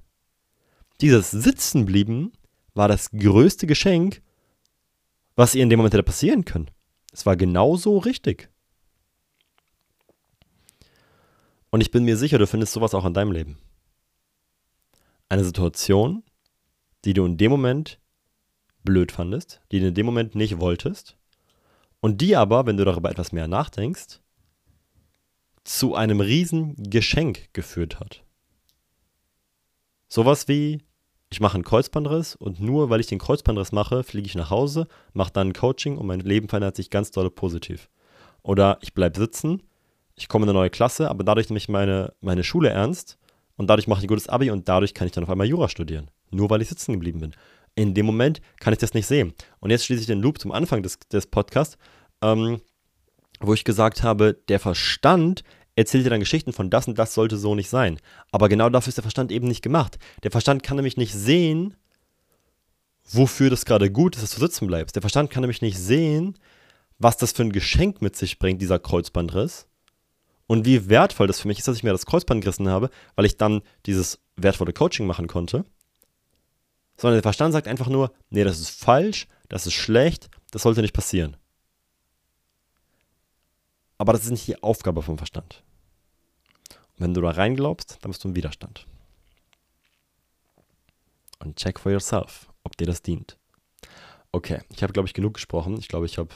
Dieses 1.00 1.30
Sitzenblieben 1.30 2.32
war 2.74 2.88
das 2.88 3.10
größte 3.10 3.66
Geschenk, 3.66 4.22
was 5.34 5.54
ihr 5.54 5.62
in 5.62 5.70
dem 5.70 5.78
Moment 5.78 5.94
hätte 5.94 6.02
passieren 6.02 6.44
können. 6.44 6.70
Es 7.12 7.26
war 7.26 7.36
genauso 7.36 7.98
richtig. 7.98 8.50
Und 11.70 11.80
ich 11.80 11.90
bin 11.90 12.04
mir 12.04 12.16
sicher, 12.16 12.38
du 12.38 12.46
findest 12.46 12.72
sowas 12.72 12.94
auch 12.94 13.04
in 13.04 13.14
deinem 13.14 13.32
Leben. 13.32 13.58
Eine 15.28 15.44
Situation, 15.44 16.24
die 17.04 17.14
du 17.14 17.24
in 17.24 17.36
dem 17.36 17.50
Moment 17.50 18.00
blöd 18.82 19.12
fandest, 19.12 19.60
die 19.70 19.80
du 19.80 19.88
in 19.88 19.94
dem 19.94 20.06
Moment 20.06 20.34
nicht 20.34 20.58
wolltest, 20.58 21.16
und 22.00 22.20
die 22.20 22.34
aber, 22.34 22.66
wenn 22.66 22.76
du 22.76 22.84
darüber 22.84 23.10
etwas 23.10 23.30
mehr 23.32 23.46
nachdenkst, 23.46 24.20
zu 25.64 25.94
einem 25.94 26.20
riesen 26.20 26.74
Geschenk 26.76 27.52
geführt 27.52 28.00
hat. 28.00 28.22
Sowas 30.08 30.48
wie, 30.48 30.82
ich 31.30 31.40
mache 31.40 31.54
einen 31.54 31.64
Kreuzbandriss 31.64 32.34
und 32.34 32.60
nur 32.60 32.90
weil 32.90 33.00
ich 33.00 33.06
den 33.06 33.18
Kreuzbandriss 33.18 33.72
mache, 33.72 34.02
fliege 34.02 34.26
ich 34.26 34.34
nach 34.34 34.50
Hause, 34.50 34.88
mache 35.12 35.32
dann 35.32 35.48
ein 35.48 35.52
Coaching 35.52 35.96
und 35.96 36.06
mein 36.06 36.20
Leben 36.20 36.48
verändert 36.48 36.76
sich 36.76 36.90
ganz 36.90 37.10
doll 37.12 37.30
positiv. 37.30 37.88
Oder 38.42 38.78
ich 38.80 38.94
bleibe 38.94 39.18
sitzen, 39.18 39.62
ich 40.16 40.28
komme 40.28 40.44
in 40.44 40.50
eine 40.50 40.58
neue 40.58 40.70
Klasse, 40.70 41.08
aber 41.08 41.24
dadurch 41.24 41.48
nehme 41.48 41.58
ich 41.58 41.68
meine, 41.68 42.12
meine 42.20 42.44
Schule 42.44 42.70
ernst 42.70 43.18
und 43.56 43.68
dadurch 43.68 43.86
mache 43.86 44.00
ich 44.00 44.04
ein 44.04 44.08
gutes 44.08 44.28
Abi 44.28 44.50
und 44.50 44.68
dadurch 44.68 44.94
kann 44.94 45.06
ich 45.06 45.12
dann 45.12 45.24
auf 45.24 45.30
einmal 45.30 45.46
Jura 45.46 45.68
studieren. 45.68 46.10
Nur 46.30 46.50
weil 46.50 46.62
ich 46.62 46.68
sitzen 46.68 46.92
geblieben 46.92 47.20
bin. 47.20 47.32
In 47.74 47.94
dem 47.94 48.06
Moment 48.06 48.40
kann 48.58 48.72
ich 48.72 48.78
das 48.78 48.94
nicht 48.94 49.06
sehen. 49.06 49.32
Und 49.60 49.70
jetzt 49.70 49.84
schließe 49.84 50.00
ich 50.00 50.06
den 50.06 50.20
Loop 50.20 50.38
zum 50.38 50.52
Anfang 50.52 50.82
des, 50.82 50.98
des 51.12 51.26
Podcasts. 51.26 51.78
Ähm, 52.22 52.60
wo 53.40 53.54
ich 53.54 53.64
gesagt 53.64 54.02
habe, 54.02 54.38
der 54.48 54.60
Verstand 54.60 55.42
erzählt 55.76 56.04
dir 56.04 56.10
dann 56.10 56.20
Geschichten 56.20 56.52
von 56.52 56.70
das 56.70 56.86
und 56.88 56.98
das 56.98 57.14
sollte 57.14 57.36
so 57.36 57.54
nicht 57.54 57.70
sein. 57.70 57.98
Aber 58.32 58.48
genau 58.48 58.68
dafür 58.68 58.90
ist 58.90 58.98
der 58.98 59.02
Verstand 59.02 59.32
eben 59.32 59.48
nicht 59.48 59.62
gemacht. 59.62 59.98
Der 60.22 60.30
Verstand 60.30 60.62
kann 60.62 60.76
nämlich 60.76 60.96
nicht 60.96 61.14
sehen, 61.14 61.74
wofür 63.10 63.50
das 63.50 63.64
gerade 63.64 63.90
gut 63.90 64.14
ist, 64.16 64.22
dass 64.22 64.34
du 64.34 64.40
sitzen 64.40 64.66
bleibst. 64.66 64.94
Der 64.94 65.02
Verstand 65.02 65.30
kann 65.30 65.40
nämlich 65.40 65.62
nicht 65.62 65.78
sehen, 65.78 66.38
was 66.98 67.16
das 67.16 67.32
für 67.32 67.42
ein 67.42 67.52
Geschenk 67.52 68.02
mit 68.02 68.14
sich 68.14 68.38
bringt, 68.38 68.60
dieser 68.60 68.78
Kreuzbandriss. 68.78 69.66
Und 70.46 70.66
wie 70.66 70.88
wertvoll 70.88 71.26
das 71.26 71.40
für 71.40 71.48
mich 71.48 71.58
ist, 71.58 71.68
dass 71.68 71.76
ich 71.76 71.82
mir 71.82 71.92
das 71.92 72.06
Kreuzband 72.06 72.42
gerissen 72.42 72.68
habe, 72.68 72.90
weil 73.14 73.24
ich 73.24 73.36
dann 73.36 73.62
dieses 73.86 74.18
wertvolle 74.36 74.72
Coaching 74.72 75.06
machen 75.06 75.28
konnte. 75.28 75.64
Sondern 76.96 77.16
der 77.16 77.22
Verstand 77.22 77.52
sagt 77.52 77.68
einfach 77.68 77.88
nur, 77.88 78.12
nee, 78.28 78.44
das 78.44 78.60
ist 78.60 78.70
falsch, 78.70 79.28
das 79.48 79.66
ist 79.66 79.74
schlecht, 79.74 80.28
das 80.50 80.62
sollte 80.62 80.82
nicht 80.82 80.92
passieren. 80.92 81.36
Aber 84.00 84.14
das 84.14 84.24
ist 84.24 84.30
nicht 84.30 84.46
die 84.46 84.62
Aufgabe 84.62 85.02
vom 85.02 85.18
Verstand. 85.18 85.62
Und 86.70 87.00
wenn 87.00 87.12
du 87.12 87.20
da 87.20 87.32
reinglaubst, 87.32 87.98
dann 88.00 88.10
bist 88.10 88.24
du 88.24 88.28
im 88.28 88.34
Widerstand. 88.34 88.86
Und 91.38 91.56
check 91.56 91.78
for 91.78 91.92
yourself, 91.92 92.48
ob 92.64 92.78
dir 92.78 92.86
das 92.86 93.02
dient. 93.02 93.36
Okay, 94.32 94.62
ich 94.70 94.82
habe, 94.82 94.94
glaube 94.94 95.06
ich, 95.06 95.12
genug 95.12 95.34
gesprochen. 95.34 95.76
Ich 95.78 95.88
glaube, 95.88 96.06
ich 96.06 96.16
habe 96.16 96.30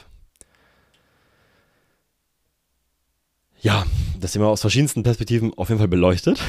ja, 3.61 3.83
das 4.19 4.33
Thema 4.33 4.49
aus 4.49 4.61
verschiedensten 4.61 5.01
Perspektiven 5.01 5.51
auf 5.55 5.69
jeden 5.69 5.79
Fall 5.79 5.87
beleuchtet. 5.87 6.39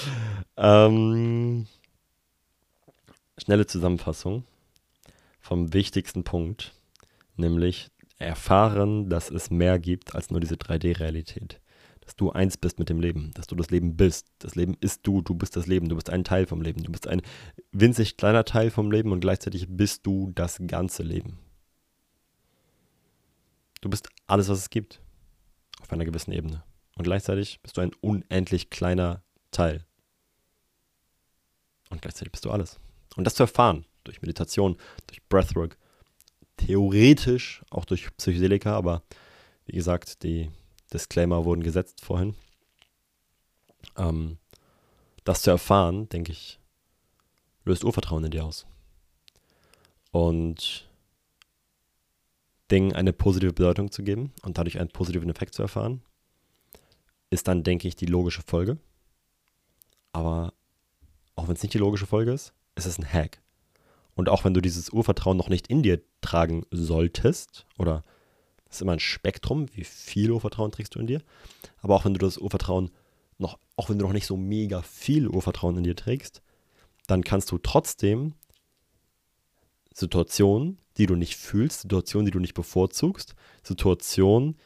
ähm, 0.56 1.66
schnelle 3.38 3.66
Zusammenfassung 3.66 4.44
vom 5.40 5.72
wichtigsten 5.72 6.22
Punkt, 6.22 6.74
nämlich 7.34 7.90
erfahren, 8.20 9.08
dass 9.08 9.30
es 9.30 9.50
mehr 9.50 9.78
gibt 9.78 10.14
als 10.14 10.30
nur 10.30 10.40
diese 10.40 10.54
3D-Realität. 10.54 11.60
Dass 12.00 12.16
du 12.16 12.30
eins 12.30 12.56
bist 12.56 12.78
mit 12.78 12.88
dem 12.88 13.00
Leben, 13.00 13.32
dass 13.34 13.46
du 13.46 13.54
das 13.54 13.70
Leben 13.70 13.96
bist. 13.96 14.26
Das 14.38 14.54
Leben 14.54 14.76
ist 14.80 15.06
du, 15.06 15.22
du 15.22 15.34
bist 15.34 15.56
das 15.56 15.66
Leben, 15.66 15.88
du 15.88 15.96
bist 15.96 16.10
ein 16.10 16.24
Teil 16.24 16.46
vom 16.46 16.62
Leben, 16.62 16.82
du 16.82 16.92
bist 16.92 17.08
ein 17.08 17.22
winzig 17.72 18.16
kleiner 18.16 18.44
Teil 18.44 18.70
vom 18.70 18.90
Leben 18.90 19.12
und 19.12 19.20
gleichzeitig 19.20 19.66
bist 19.68 20.06
du 20.06 20.30
das 20.34 20.58
ganze 20.66 21.02
Leben. 21.02 21.38
Du 23.80 23.88
bist 23.88 24.08
alles, 24.26 24.48
was 24.48 24.58
es 24.58 24.70
gibt, 24.70 25.00
auf 25.80 25.92
einer 25.92 26.04
gewissen 26.04 26.32
Ebene. 26.32 26.62
Und 26.96 27.04
gleichzeitig 27.04 27.60
bist 27.62 27.76
du 27.76 27.80
ein 27.80 27.92
unendlich 28.00 28.68
kleiner 28.68 29.22
Teil. 29.50 29.86
Und 31.88 32.02
gleichzeitig 32.02 32.32
bist 32.32 32.44
du 32.44 32.50
alles. 32.50 32.78
Und 33.16 33.24
das 33.24 33.34
zu 33.34 33.44
erfahren, 33.44 33.86
durch 34.04 34.20
Meditation, 34.20 34.76
durch 35.06 35.26
Breathwork, 35.28 35.78
theoretisch 36.66 37.62
auch 37.70 37.84
durch 37.84 38.14
Psychedelika, 38.16 38.76
aber 38.76 39.02
wie 39.66 39.76
gesagt, 39.76 40.22
die 40.22 40.50
Disclaimer 40.92 41.44
wurden 41.44 41.62
gesetzt 41.62 42.04
vorhin. 42.04 42.34
Ähm, 43.96 44.38
das 45.24 45.42
zu 45.42 45.50
erfahren, 45.50 46.08
denke 46.08 46.32
ich, 46.32 46.58
löst 47.64 47.84
Urvertrauen 47.84 48.24
in 48.24 48.30
dir 48.30 48.44
aus. 48.44 48.66
Und 50.10 50.88
Dingen 52.70 52.92
eine 52.92 53.12
positive 53.12 53.52
Bedeutung 53.52 53.90
zu 53.90 54.02
geben 54.02 54.32
und 54.42 54.58
dadurch 54.58 54.78
einen 54.78 54.90
positiven 54.90 55.30
Effekt 55.30 55.54
zu 55.54 55.62
erfahren, 55.62 56.02
ist 57.30 57.48
dann, 57.48 57.62
denke 57.62 57.88
ich, 57.88 57.96
die 57.96 58.06
logische 58.06 58.42
Folge. 58.42 58.78
Aber 60.12 60.52
auch 61.36 61.48
wenn 61.48 61.54
es 61.54 61.62
nicht 61.62 61.74
die 61.74 61.78
logische 61.78 62.06
Folge 62.06 62.32
ist, 62.32 62.52
ist 62.74 62.86
es 62.86 62.98
ein 62.98 63.10
Hack. 63.10 63.40
Und 64.20 64.28
auch 64.28 64.44
wenn 64.44 64.52
du 64.52 64.60
dieses 64.60 64.90
Urvertrauen 64.90 65.38
noch 65.38 65.48
nicht 65.48 65.68
in 65.68 65.82
dir 65.82 66.02
tragen 66.20 66.66
solltest, 66.70 67.64
oder 67.78 68.04
es 68.68 68.76
ist 68.76 68.82
immer 68.82 68.92
ein 68.92 69.00
Spektrum, 69.00 69.64
wie 69.72 69.82
viel 69.82 70.30
Urvertrauen 70.30 70.70
trägst 70.70 70.94
du 70.94 70.98
in 70.98 71.06
dir, 71.06 71.22
aber 71.78 71.96
auch 71.96 72.04
wenn 72.04 72.12
du 72.12 72.18
das 72.18 72.36
Urvertrauen 72.36 72.90
noch 73.38 73.58
auch 73.76 73.88
wenn 73.88 73.98
du 73.98 74.04
noch 74.04 74.12
nicht 74.12 74.26
so 74.26 74.36
mega 74.36 74.82
viel 74.82 75.26
Urvertrauen 75.26 75.78
in 75.78 75.84
dir 75.84 75.96
trägst, 75.96 76.42
dann 77.06 77.24
kannst 77.24 77.50
du 77.50 77.56
trotzdem 77.56 78.34
Situationen, 79.94 80.76
die 80.98 81.06
du 81.06 81.16
nicht 81.16 81.36
fühlst, 81.36 81.80
Situationen, 81.80 82.26
die 82.26 82.32
du 82.32 82.40
nicht 82.40 82.52
bevorzugst, 82.52 83.34
Situationen, 83.62 84.58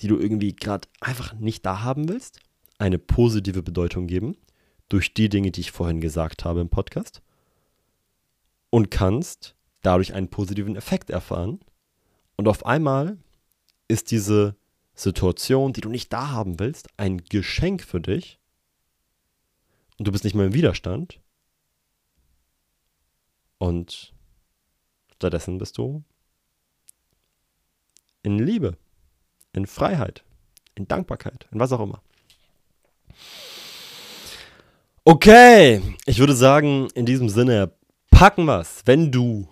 die 0.00 0.08
du 0.08 0.18
irgendwie 0.18 0.54
gerade 0.54 0.86
einfach 1.00 1.32
nicht 1.32 1.64
da 1.64 1.80
haben 1.80 2.06
willst, 2.10 2.40
eine 2.76 2.98
positive 2.98 3.62
Bedeutung 3.62 4.06
geben 4.06 4.36
durch 4.90 5.14
die 5.14 5.30
Dinge, 5.30 5.52
die 5.52 5.62
ich 5.62 5.72
vorhin 5.72 6.02
gesagt 6.02 6.44
habe 6.44 6.60
im 6.60 6.68
Podcast 6.68 7.22
und 8.70 8.90
kannst 8.90 9.54
dadurch 9.82 10.14
einen 10.14 10.28
positiven 10.28 10.76
Effekt 10.76 11.10
erfahren. 11.10 11.60
Und 12.36 12.48
auf 12.48 12.64
einmal 12.64 13.18
ist 13.88 14.10
diese 14.10 14.56
Situation, 14.94 15.72
die 15.72 15.80
du 15.80 15.88
nicht 15.88 16.12
da 16.12 16.30
haben 16.30 16.58
willst, 16.58 16.88
ein 16.96 17.18
Geschenk 17.18 17.82
für 17.82 18.00
dich. 18.00 18.38
Und 19.98 20.06
du 20.06 20.12
bist 20.12 20.24
nicht 20.24 20.34
mehr 20.34 20.46
im 20.46 20.54
Widerstand. 20.54 21.20
Und 23.58 24.14
stattdessen 25.14 25.58
bist 25.58 25.76
du 25.76 26.02
in 28.22 28.38
Liebe, 28.38 28.76
in 29.52 29.66
Freiheit, 29.66 30.24
in 30.74 30.88
Dankbarkeit, 30.88 31.46
in 31.50 31.60
was 31.60 31.72
auch 31.72 31.80
immer. 31.80 32.02
Okay, 35.04 35.82
ich 36.06 36.18
würde 36.18 36.34
sagen, 36.34 36.88
in 36.94 37.06
diesem 37.06 37.28
Sinne 37.28 37.72
packen 38.10 38.44
wir's, 38.44 38.82
wenn 38.84 39.10
du 39.10 39.48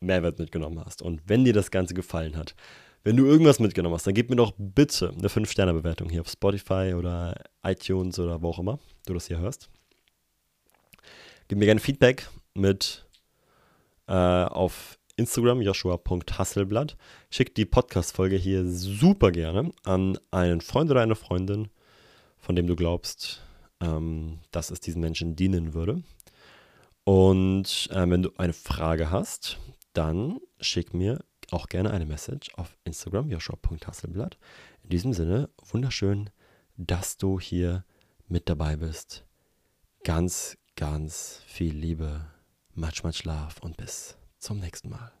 Mehrwert 0.00 0.38
mitgenommen 0.38 0.82
hast 0.84 1.02
und 1.02 1.22
wenn 1.26 1.44
dir 1.44 1.52
das 1.52 1.70
Ganze 1.70 1.94
gefallen 1.94 2.36
hat. 2.36 2.54
Wenn 3.02 3.16
du 3.16 3.24
irgendwas 3.24 3.60
mitgenommen 3.60 3.94
hast, 3.94 4.06
dann 4.06 4.14
gib 4.14 4.28
mir 4.28 4.36
doch 4.36 4.52
bitte 4.58 5.10
eine 5.10 5.28
5-Sterne-Bewertung 5.28 6.10
hier 6.10 6.20
auf 6.20 6.28
Spotify 6.28 6.94
oder 6.94 7.34
iTunes 7.62 8.18
oder 8.18 8.42
wo 8.42 8.50
auch 8.50 8.58
immer 8.58 8.78
du 9.06 9.14
das 9.14 9.26
hier 9.26 9.38
hörst. 9.38 9.70
Gib 11.48 11.58
mir 11.58 11.64
gerne 11.64 11.80
Feedback 11.80 12.28
mit 12.54 13.06
äh, 14.06 14.12
auf 14.12 14.98
Instagram 15.16 15.62
joshua.hasselblatt. 15.62 16.96
Schick 17.30 17.54
die 17.54 17.64
Podcast-Folge 17.64 18.36
hier 18.36 18.66
super 18.66 19.32
gerne 19.32 19.70
an 19.84 20.18
einen 20.30 20.60
Freund 20.60 20.90
oder 20.90 21.00
eine 21.00 21.14
Freundin, 21.14 21.68
von 22.38 22.54
dem 22.54 22.66
du 22.66 22.76
glaubst, 22.76 23.42
ähm, 23.80 24.38
dass 24.50 24.70
es 24.70 24.80
diesen 24.80 25.00
Menschen 25.00 25.36
dienen 25.36 25.74
würde. 25.74 26.02
Und 27.04 27.88
äh, 27.90 28.08
wenn 28.08 28.22
du 28.22 28.30
eine 28.36 28.52
Frage 28.52 29.10
hast, 29.10 29.58
dann 29.92 30.38
schick 30.60 30.94
mir 30.94 31.24
auch 31.50 31.66
gerne 31.66 31.90
eine 31.90 32.06
Message 32.06 32.54
auf 32.54 32.76
Instagram, 32.84 33.28
joshua.hasselblatt. 33.28 34.38
In 34.84 34.90
diesem 34.90 35.12
Sinne, 35.12 35.50
wunderschön, 35.70 36.30
dass 36.76 37.16
du 37.16 37.40
hier 37.40 37.84
mit 38.28 38.48
dabei 38.48 38.76
bist. 38.76 39.24
Ganz, 40.04 40.56
ganz 40.76 41.42
viel 41.46 41.74
Liebe, 41.74 42.26
much, 42.74 43.02
much 43.02 43.24
love 43.24 43.60
und 43.60 43.76
bis 43.76 44.16
zum 44.38 44.60
nächsten 44.60 44.88
Mal. 44.88 45.19